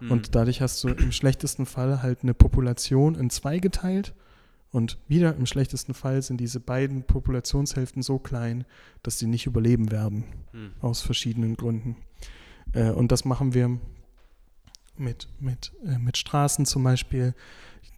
[0.00, 0.10] Mhm.
[0.10, 4.14] Und dadurch hast du im schlechtesten Fall halt eine Population in zwei geteilt.
[4.72, 8.64] Und wieder im schlechtesten Fall sind diese beiden Populationshälften so klein,
[9.04, 10.70] dass sie nicht überleben werden, Mhm.
[10.80, 11.96] aus verschiedenen Gründen.
[12.72, 13.78] Äh, und das machen wir
[14.96, 17.34] mit, mit, äh, mit Straßen zum Beispiel.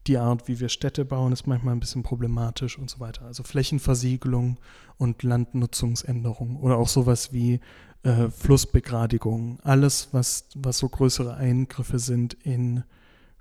[0.07, 3.25] Die Art, wie wir Städte bauen, ist manchmal ein bisschen problematisch und so weiter.
[3.25, 4.59] Also Flächenversiegelung
[4.99, 7.61] und Landnutzungsänderung oder auch sowas wie
[8.05, 9.59] äh, Flussbegradigung.
[9.63, 12.85] Alles, was, was so größere Eingriffe sind in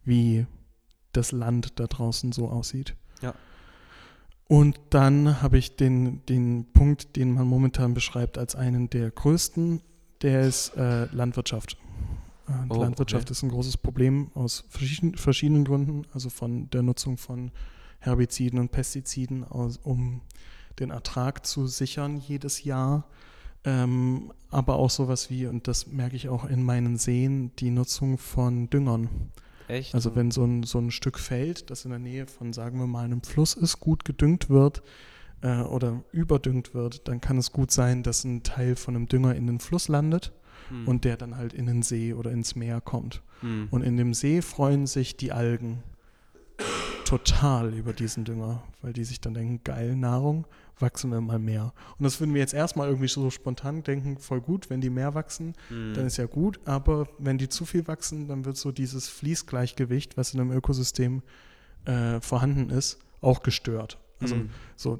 [0.03, 0.45] wie
[1.11, 2.95] das Land da draußen so aussieht.
[3.21, 3.33] Ja.
[4.47, 9.81] Und dann habe ich den, den Punkt, den man momentan beschreibt als einen der größten,
[10.21, 11.77] der ist äh, Landwirtschaft.
[12.47, 13.31] Und Oh, Landwirtschaft okay.
[13.31, 17.51] ist ein großes Problem aus verschieden, verschiedenen Gründen, also von der Nutzung von
[17.99, 20.21] Herbiziden und Pestiziden, aus, um
[20.79, 23.05] den Ertrag zu sichern jedes Jahr.
[23.63, 28.19] Ähm, aber auch sowas wie, und das merke ich auch in meinen Seen, die Nutzung
[28.19, 29.09] von Düngern.
[29.67, 29.95] Echt?
[29.95, 32.85] Also wenn so ein, so ein Stück Feld, das in der Nähe von, sagen wir
[32.85, 34.83] mal, einem Fluss ist, gut gedüngt wird
[35.41, 39.33] äh, oder überdüngt wird, dann kann es gut sein, dass ein Teil von einem Dünger
[39.33, 40.31] in den Fluss landet
[40.69, 40.87] Mhm.
[40.87, 43.21] und der dann halt in den See oder ins Meer kommt.
[43.41, 43.67] Mhm.
[43.71, 45.83] Und in dem See freuen sich die Algen
[47.05, 50.47] total über diesen Dünger, weil die sich dann denken, geil, Nahrung,
[50.79, 51.73] wachsen wir mal mehr.
[51.97, 55.13] Und das würden wir jetzt erstmal irgendwie so spontan denken, voll gut, wenn die mehr
[55.13, 55.93] wachsen, Mhm.
[55.93, 60.17] dann ist ja gut, aber wenn die zu viel wachsen, dann wird so dieses Fließgleichgewicht,
[60.17, 61.21] was in einem Ökosystem
[61.85, 63.99] äh, vorhanden ist, auch gestört.
[64.19, 64.49] Also Mhm.
[64.75, 64.99] so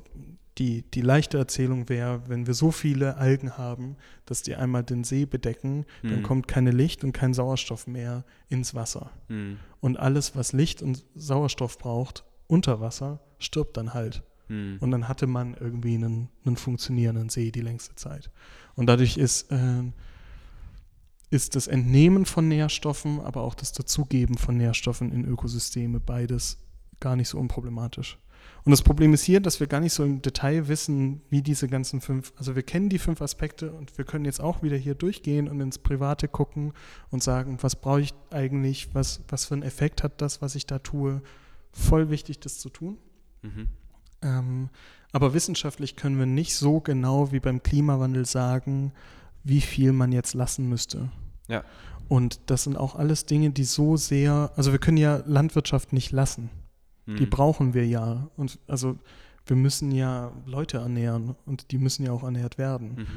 [0.58, 5.04] die, die leichte Erzählung wäre, wenn wir so viele Algen haben, dass die einmal den
[5.04, 6.24] See bedecken, dann Mhm.
[6.24, 9.12] kommt keine Licht und kein Sauerstoff mehr ins Wasser.
[9.28, 9.58] Mhm.
[9.82, 14.24] Und alles, was Licht und Sauerstoff braucht, unter Wasser, stirbt dann halt.
[14.48, 14.78] Mhm.
[14.80, 18.32] Und dann hatte man irgendwie einen, einen funktionierenden See die längste Zeit.
[18.76, 19.84] Und dadurch ist, äh,
[21.32, 26.60] ist das Entnehmen von Nährstoffen, aber auch das Dazugeben von Nährstoffen in Ökosysteme beides
[27.00, 28.18] gar nicht so unproblematisch.
[28.66, 31.68] Und das Problem ist hier, dass wir gar nicht so im Detail wissen, wie diese
[31.68, 34.96] ganzen fünf, also wir kennen die fünf Aspekte und wir können jetzt auch wieder hier
[34.96, 36.74] durchgehen und ins Private gucken
[37.12, 40.66] und sagen, was brauche ich eigentlich, was, was für einen Effekt hat das, was ich
[40.66, 41.22] da tue.
[41.72, 42.98] Voll wichtig, das zu tun.
[43.44, 43.68] Mhm.
[44.24, 44.70] Ähm,
[45.12, 48.94] aber wissenschaftlich können wir nicht so genau wie beim Klimawandel sagen,
[49.44, 51.12] wie viel man jetzt lassen müsste.
[51.48, 51.64] Ja.
[52.08, 56.12] Und das sind auch alles Dinge, die so sehr, also wir können ja Landwirtschaft nicht
[56.12, 56.50] lassen.
[57.06, 57.16] Mhm.
[57.18, 58.30] Die brauchen wir ja.
[58.38, 58.98] Und also
[59.46, 62.96] wir müssen ja Leute ernähren und die müssen ja auch ernährt werden.
[62.96, 63.08] Mhm.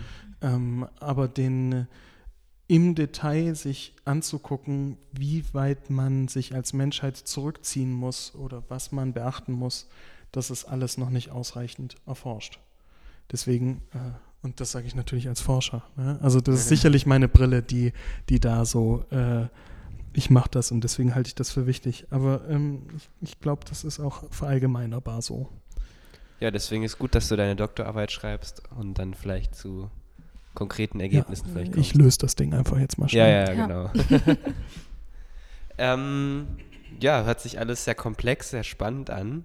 [0.40, 1.86] Ähm, aber den
[2.68, 9.14] im Detail sich anzugucken, wie weit man sich als Menschheit zurückziehen muss oder was man
[9.14, 9.88] beachten muss,
[10.32, 12.60] das ist alles noch nicht ausreichend erforscht.
[13.32, 13.98] Deswegen, äh,
[14.42, 16.18] und das sage ich natürlich als Forscher, ne?
[16.22, 17.92] also das ist sicherlich meine Brille, die,
[18.28, 19.46] die da so, äh,
[20.12, 22.06] ich mache das und deswegen halte ich das für wichtig.
[22.10, 25.48] Aber ähm, ich, ich glaube, das ist auch verallgemeinerbar so.
[26.40, 29.90] Ja, deswegen ist gut, dass du deine Doktorarbeit schreibst und dann vielleicht zu
[30.54, 31.90] konkreten Ergebnissen ja, vielleicht kommst.
[31.90, 33.46] Ich löse das Ding einfach jetzt mal schnell.
[33.46, 33.90] Ja, ja, genau.
[35.78, 36.46] ähm,
[37.00, 39.44] ja, hört sich alles sehr komplex, sehr spannend an.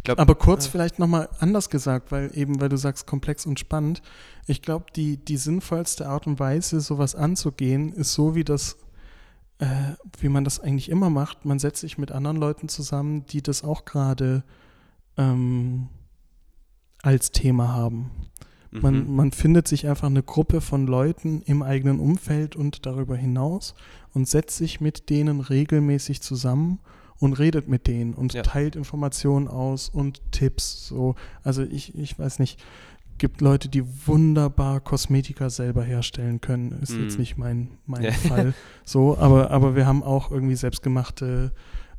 [0.00, 0.04] Hm.
[0.04, 3.60] Glaub, Aber kurz äh, vielleicht nochmal anders gesagt, weil eben, weil du sagst komplex und
[3.60, 4.02] spannend.
[4.46, 8.76] Ich glaube, die, die sinnvollste Art und Weise, sowas anzugehen, ist so, wie das
[9.60, 9.66] äh,
[10.18, 11.44] wie man das eigentlich immer macht.
[11.44, 14.42] Man setzt sich mit anderen Leuten zusammen, die das auch gerade
[15.16, 15.88] ähm,
[17.02, 18.10] als Thema haben.
[18.70, 18.80] Mhm.
[18.80, 23.74] Man, man findet sich einfach eine Gruppe von Leuten im eigenen Umfeld und darüber hinaus
[24.14, 26.80] und setzt sich mit denen regelmäßig zusammen
[27.20, 28.42] und redet mit denen und ja.
[28.42, 30.88] teilt Informationen aus und Tipps.
[30.88, 31.14] So,
[31.44, 32.58] also ich, ich weiß nicht,
[33.18, 36.72] gibt Leute, die wunderbar Kosmetika selber herstellen können.
[36.80, 37.02] Ist mm.
[37.02, 38.12] jetzt nicht mein, mein ja.
[38.12, 38.54] Fall.
[38.84, 41.52] So, aber, aber wir haben auch irgendwie selbstgemachte,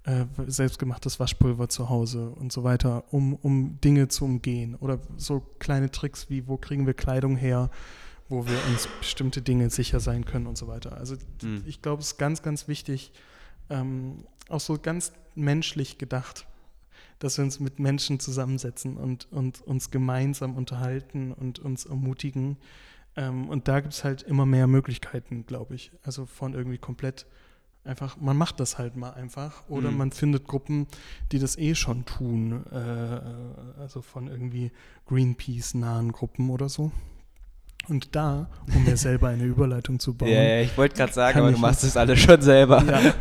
[0.04, 4.76] äh, selbstgemachtes Waschpulver zu Hause und so weiter, um, um Dinge zu umgehen.
[4.76, 7.70] Oder so kleine Tricks wie, wo kriegen wir Kleidung her,
[8.28, 10.98] wo wir uns bestimmte Dinge sicher sein können und so weiter.
[10.98, 11.60] Also mm.
[11.68, 13.14] ich glaube, es ist ganz, ganz wichtig,
[13.72, 16.46] ähm, auch so ganz menschlich gedacht
[17.22, 22.58] dass wir uns mit Menschen zusammensetzen und, und uns gemeinsam unterhalten und uns ermutigen.
[23.16, 25.92] Ähm, und da gibt es halt immer mehr Möglichkeiten, glaube ich.
[26.04, 27.28] Also von irgendwie komplett
[27.84, 29.98] einfach, man macht das halt mal einfach oder mhm.
[29.98, 30.88] man findet Gruppen,
[31.32, 32.66] die das eh schon tun.
[32.72, 34.72] Äh, also von irgendwie
[35.06, 36.92] Greenpeace-nahen Gruppen oder so.
[37.88, 40.30] Und da, um mir selber eine Überleitung zu bauen.
[40.32, 42.84] Ja, ja ich wollte gerade sagen, aber du machst es alles schon selber.
[42.84, 43.00] Ja,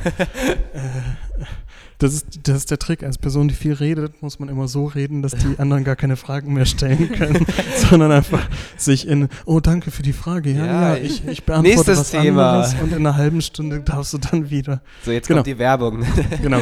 [1.98, 3.02] das ist, das ist der Trick.
[3.02, 6.16] Als Person, die viel redet, muss man immer so reden, dass die anderen gar keine
[6.16, 7.46] Fragen mehr stellen können,
[7.76, 10.50] sondern einfach sich in, oh, danke für die Frage.
[10.52, 12.52] Ja, ja, ja ich, ich beantworte Nächstes was Thema.
[12.52, 14.82] anderes und in einer halben Stunde darfst du dann wieder.
[15.04, 15.38] So, jetzt genau.
[15.38, 16.04] kommt die Werbung.
[16.42, 16.60] genau.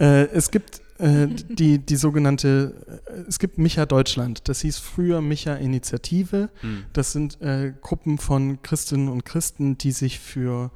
[0.00, 4.48] Äh, es gibt äh, die, die sogenannte, äh, es gibt Micha Deutschland.
[4.48, 6.50] Das hieß früher Micha Initiative.
[6.60, 6.84] Hm.
[6.92, 10.70] Das sind äh, Gruppen von Christinnen und Christen, die sich für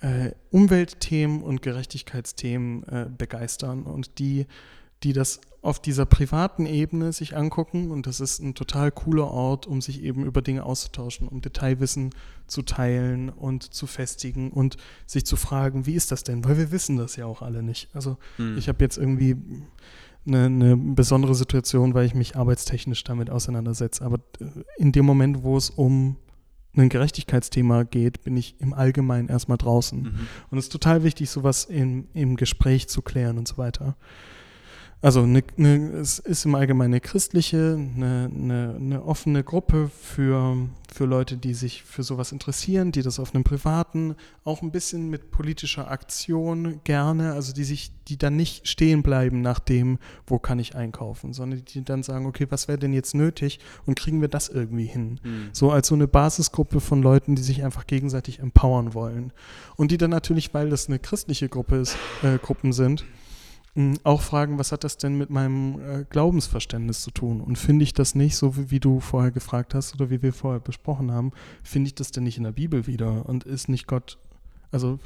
[0.00, 4.46] äh, Umweltthemen und Gerechtigkeitsthemen äh, begeistern und die,
[5.02, 9.66] die das auf dieser privaten Ebene sich angucken und das ist ein total cooler Ort,
[9.66, 12.10] um sich eben über Dinge auszutauschen, um Detailwissen
[12.46, 16.44] zu teilen und zu festigen und sich zu fragen, wie ist das denn?
[16.44, 17.94] Weil wir wissen das ja auch alle nicht.
[17.94, 18.56] Also hm.
[18.56, 19.36] ich habe jetzt irgendwie
[20.26, 24.04] eine, eine, besondere Situation, weil ich mich arbeitstechnisch damit auseinandersetze.
[24.04, 24.44] Aber äh,
[24.78, 26.16] in dem Moment, wo es um
[26.76, 30.02] ein Gerechtigkeitsthema geht, bin ich im Allgemeinen erstmal draußen.
[30.02, 30.28] Mhm.
[30.50, 33.96] Und es ist total wichtig, sowas im, im Gespräch zu klären und so weiter.
[35.02, 38.30] Also eine, eine, es ist im Allgemeinen eine christliche, eine,
[38.76, 43.42] eine, offene Gruppe für, für Leute, die sich für sowas interessieren, die das auf einem
[43.42, 44.14] privaten,
[44.44, 49.40] auch ein bisschen mit politischer Aktion gerne, also die sich, die dann nicht stehen bleiben
[49.40, 53.14] nach dem, wo kann ich einkaufen, sondern die dann sagen, okay, was wäre denn jetzt
[53.14, 55.18] nötig und kriegen wir das irgendwie hin?
[55.22, 55.48] Mhm.
[55.52, 59.32] So als so eine Basisgruppe von Leuten, die sich einfach gegenseitig empowern wollen.
[59.76, 63.06] Und die dann natürlich, weil das eine christliche Gruppe ist, äh, Gruppen sind,
[64.04, 67.40] auch fragen, was hat das denn mit meinem äh, Glaubensverständnis zu tun?
[67.40, 70.32] Und finde ich das nicht, so wie, wie, du vorher gefragt hast oder wie wir
[70.32, 71.32] vorher besprochen haben,
[71.62, 73.28] finde ich das denn nicht in der Bibel wieder?
[73.28, 74.18] Und ist nicht Gott,
[74.70, 74.98] also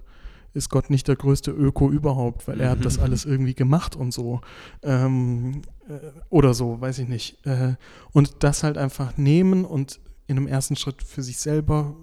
[0.55, 4.13] ist Gott nicht der größte Öko überhaupt, weil er hat das alles irgendwie gemacht und
[4.13, 4.41] so.
[4.83, 5.99] Ähm, äh,
[6.31, 7.45] oder so, weiß ich nicht.
[7.45, 7.75] Äh,
[8.13, 11.97] und das halt einfach nehmen und in einem ersten Schritt für sich selber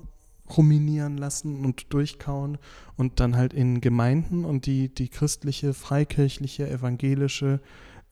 [0.58, 2.58] ruminieren lassen und durchkauen
[2.98, 7.60] und dann halt in Gemeinden und die, die christliche, freikirchliche, evangelische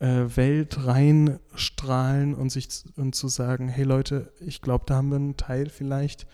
[0.00, 5.16] äh, Welt reinstrahlen und sich und zu sagen, hey Leute, ich glaube, da haben wir
[5.16, 6.26] einen Teil vielleicht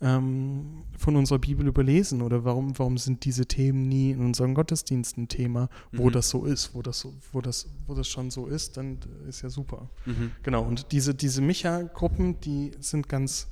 [0.00, 5.28] ähm, von unserer Bibel überlesen oder warum, warum sind diese Themen nie in unseren Gottesdiensten
[5.28, 6.12] Thema, wo mhm.
[6.12, 8.98] das so ist, wo das so, wo das, wo das schon so ist, dann
[9.28, 9.90] ist ja super.
[10.06, 10.32] Mhm.
[10.42, 13.48] Genau, und diese, diese Micha-Gruppen, die sind ganz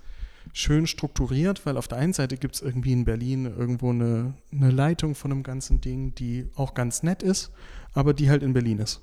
[0.53, 4.71] schön strukturiert, weil auf der einen Seite gibt es irgendwie in Berlin irgendwo eine, eine
[4.71, 7.51] Leitung von einem ganzen Ding, die auch ganz nett ist,
[7.93, 9.03] aber die halt in Berlin ist.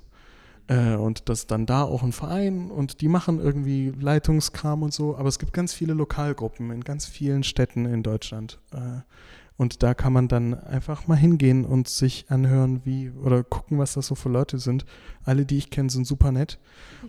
[0.66, 4.92] Äh, und das ist dann da auch ein Verein und die machen irgendwie Leitungskram und
[4.92, 5.16] so.
[5.16, 8.58] Aber es gibt ganz viele Lokalgruppen in ganz vielen Städten in Deutschland.
[8.72, 9.00] Äh,
[9.56, 13.94] und da kann man dann einfach mal hingehen und sich anhören, wie oder gucken, was
[13.94, 14.84] das so für Leute sind.
[15.24, 16.58] Alle, die ich kenne, sind super nett.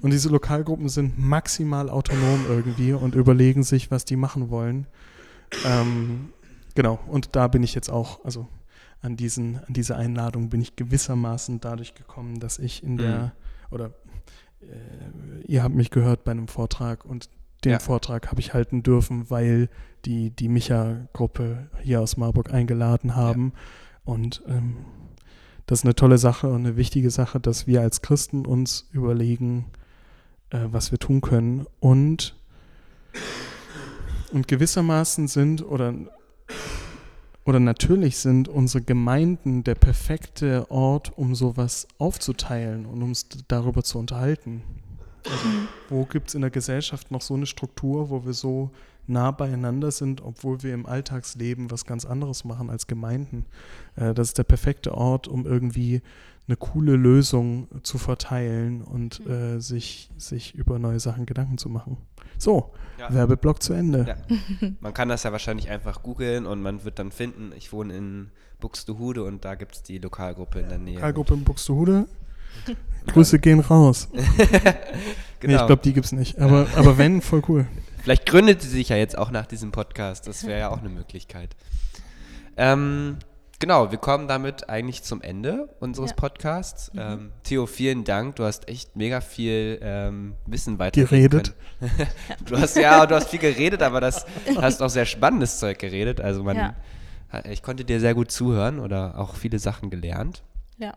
[0.02, 4.86] Und diese Lokalgruppen sind maximal autonom irgendwie und überlegen sich, was die machen wollen.
[5.66, 6.30] Ähm,
[6.76, 8.48] genau, und da bin ich jetzt auch, also
[9.02, 13.32] an, diesen, an diese Einladung bin ich gewissermaßen dadurch gekommen, dass ich in der, mhm.
[13.72, 13.86] oder
[14.62, 17.30] äh, ihr habt mich gehört bei einem Vortrag und
[17.66, 17.80] den ja.
[17.80, 19.70] Vortrag habe ich halten dürfen, weil
[20.06, 23.54] die, die Micha-Gruppe hier aus Marburg eingeladen haben.
[23.54, 24.14] Ja.
[24.14, 24.78] Und ähm,
[25.66, 29.66] das ist eine tolle Sache und eine wichtige Sache, dass wir als Christen uns überlegen,
[30.52, 31.66] äh, was wir tun können.
[31.80, 32.36] Und,
[34.32, 35.96] und gewissermaßen sind oder,
[37.44, 43.98] oder natürlich sind unsere Gemeinden der perfekte Ort, um sowas aufzuteilen und uns darüber zu
[43.98, 44.62] unterhalten.
[45.26, 45.50] Also,
[45.90, 48.72] wo gibt es in der Gesellschaft noch so eine Struktur, wo wir so
[49.08, 53.46] nah beieinander sind, obwohl wir im Alltagsleben was ganz anderes machen als Gemeinden?
[53.96, 56.02] Äh, das ist der perfekte Ort, um irgendwie
[56.48, 59.32] eine coole Lösung zu verteilen und mhm.
[59.32, 61.98] äh, sich, sich über neue Sachen Gedanken zu machen.
[62.38, 63.14] So, ja.
[63.14, 64.06] Werbeblock zu Ende.
[64.08, 64.70] Ja.
[64.80, 68.32] Man kann das ja wahrscheinlich einfach googeln und man wird dann finden, ich wohne in
[68.60, 70.96] Buxtehude und da gibt es die Lokalgruppe in der Nähe.
[70.96, 72.08] Lokalgruppe in Buxtehude.
[73.08, 74.10] Grüße gehen raus.
[74.14, 74.24] genau.
[75.42, 76.40] Nee, ich glaube, die gibt es nicht.
[76.40, 77.68] Aber, aber wenn, voll cool.
[78.04, 80.28] Vielleicht gründet sie sich ja jetzt auch nach diesem Podcast.
[80.28, 81.56] Das wäre ja auch eine Möglichkeit.
[82.58, 83.18] Ähm,
[83.60, 86.16] genau, wir kommen damit eigentlich zum Ende unseres ja.
[86.16, 86.94] Podcasts.
[86.94, 87.00] Mhm.
[87.00, 88.36] Ähm, Theo, vielen Dank.
[88.36, 91.54] Du hast echt mega viel ähm, Wissen weitergeredet.
[92.46, 94.26] du hast ja, du hast viel geredet, aber das
[94.56, 96.22] hast auch sehr spannendes Zeug geredet.
[96.22, 96.76] Also man, ja.
[97.50, 100.44] ich konnte dir sehr gut zuhören oder auch viele Sachen gelernt.
[100.78, 100.94] Ja.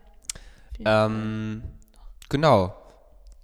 [0.85, 1.61] Ähm,
[2.29, 2.75] genau.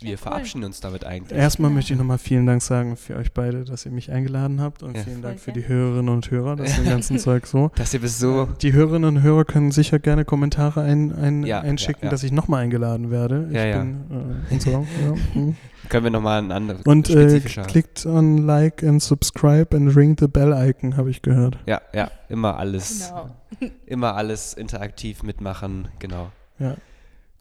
[0.02, 1.40] Wir ja, verabschieden uns damit eigentlich.
[1.40, 1.76] Erstmal ja.
[1.76, 4.98] möchte ich nochmal vielen Dank sagen für euch beide, dass ihr mich eingeladen habt und
[4.98, 5.04] ja.
[5.04, 7.72] vielen Dank für die Hörerinnen und Hörer, das ist ganzen Zeug so.
[7.76, 8.46] Dass ihr bis so.
[8.62, 13.10] Die Hörerinnen und Hörer können sicher gerne Kommentare ein, ein, einschicken, dass ich nochmal eingeladen
[13.10, 13.48] werde.
[13.48, 14.86] Ich bin, äh, und so.
[15.34, 15.56] Hm.
[15.90, 20.28] Können wir nochmal ein anderes Und äh, klickt on Like and Subscribe and ring the
[20.28, 21.58] Bell Icon, habe ich gehört.
[21.68, 23.10] Ja, ja, immer alles.
[23.10, 23.30] Genau.
[23.86, 26.32] Immer alles interaktiv mitmachen, genau.
[26.60, 26.76] Ja.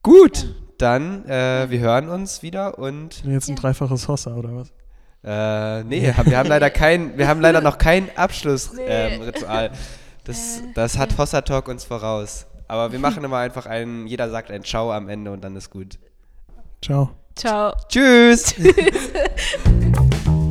[0.05, 3.25] Gut, dann äh, wir hören uns wieder und.
[3.25, 4.69] Jetzt ein dreifaches Hossa oder was?
[5.25, 9.67] Äh, nee, wir haben leider kein, wir haben leider noch kein Abschlussritual.
[9.67, 9.73] Ähm,
[10.25, 12.45] das, das hat Hossa Talk uns voraus.
[12.69, 15.71] Aber wir machen immer einfach einen, jeder sagt ein Ciao am Ende und dann ist
[15.71, 15.99] gut.
[16.83, 17.13] Ciao.
[17.35, 17.73] Ciao.
[17.89, 18.55] Tschüss.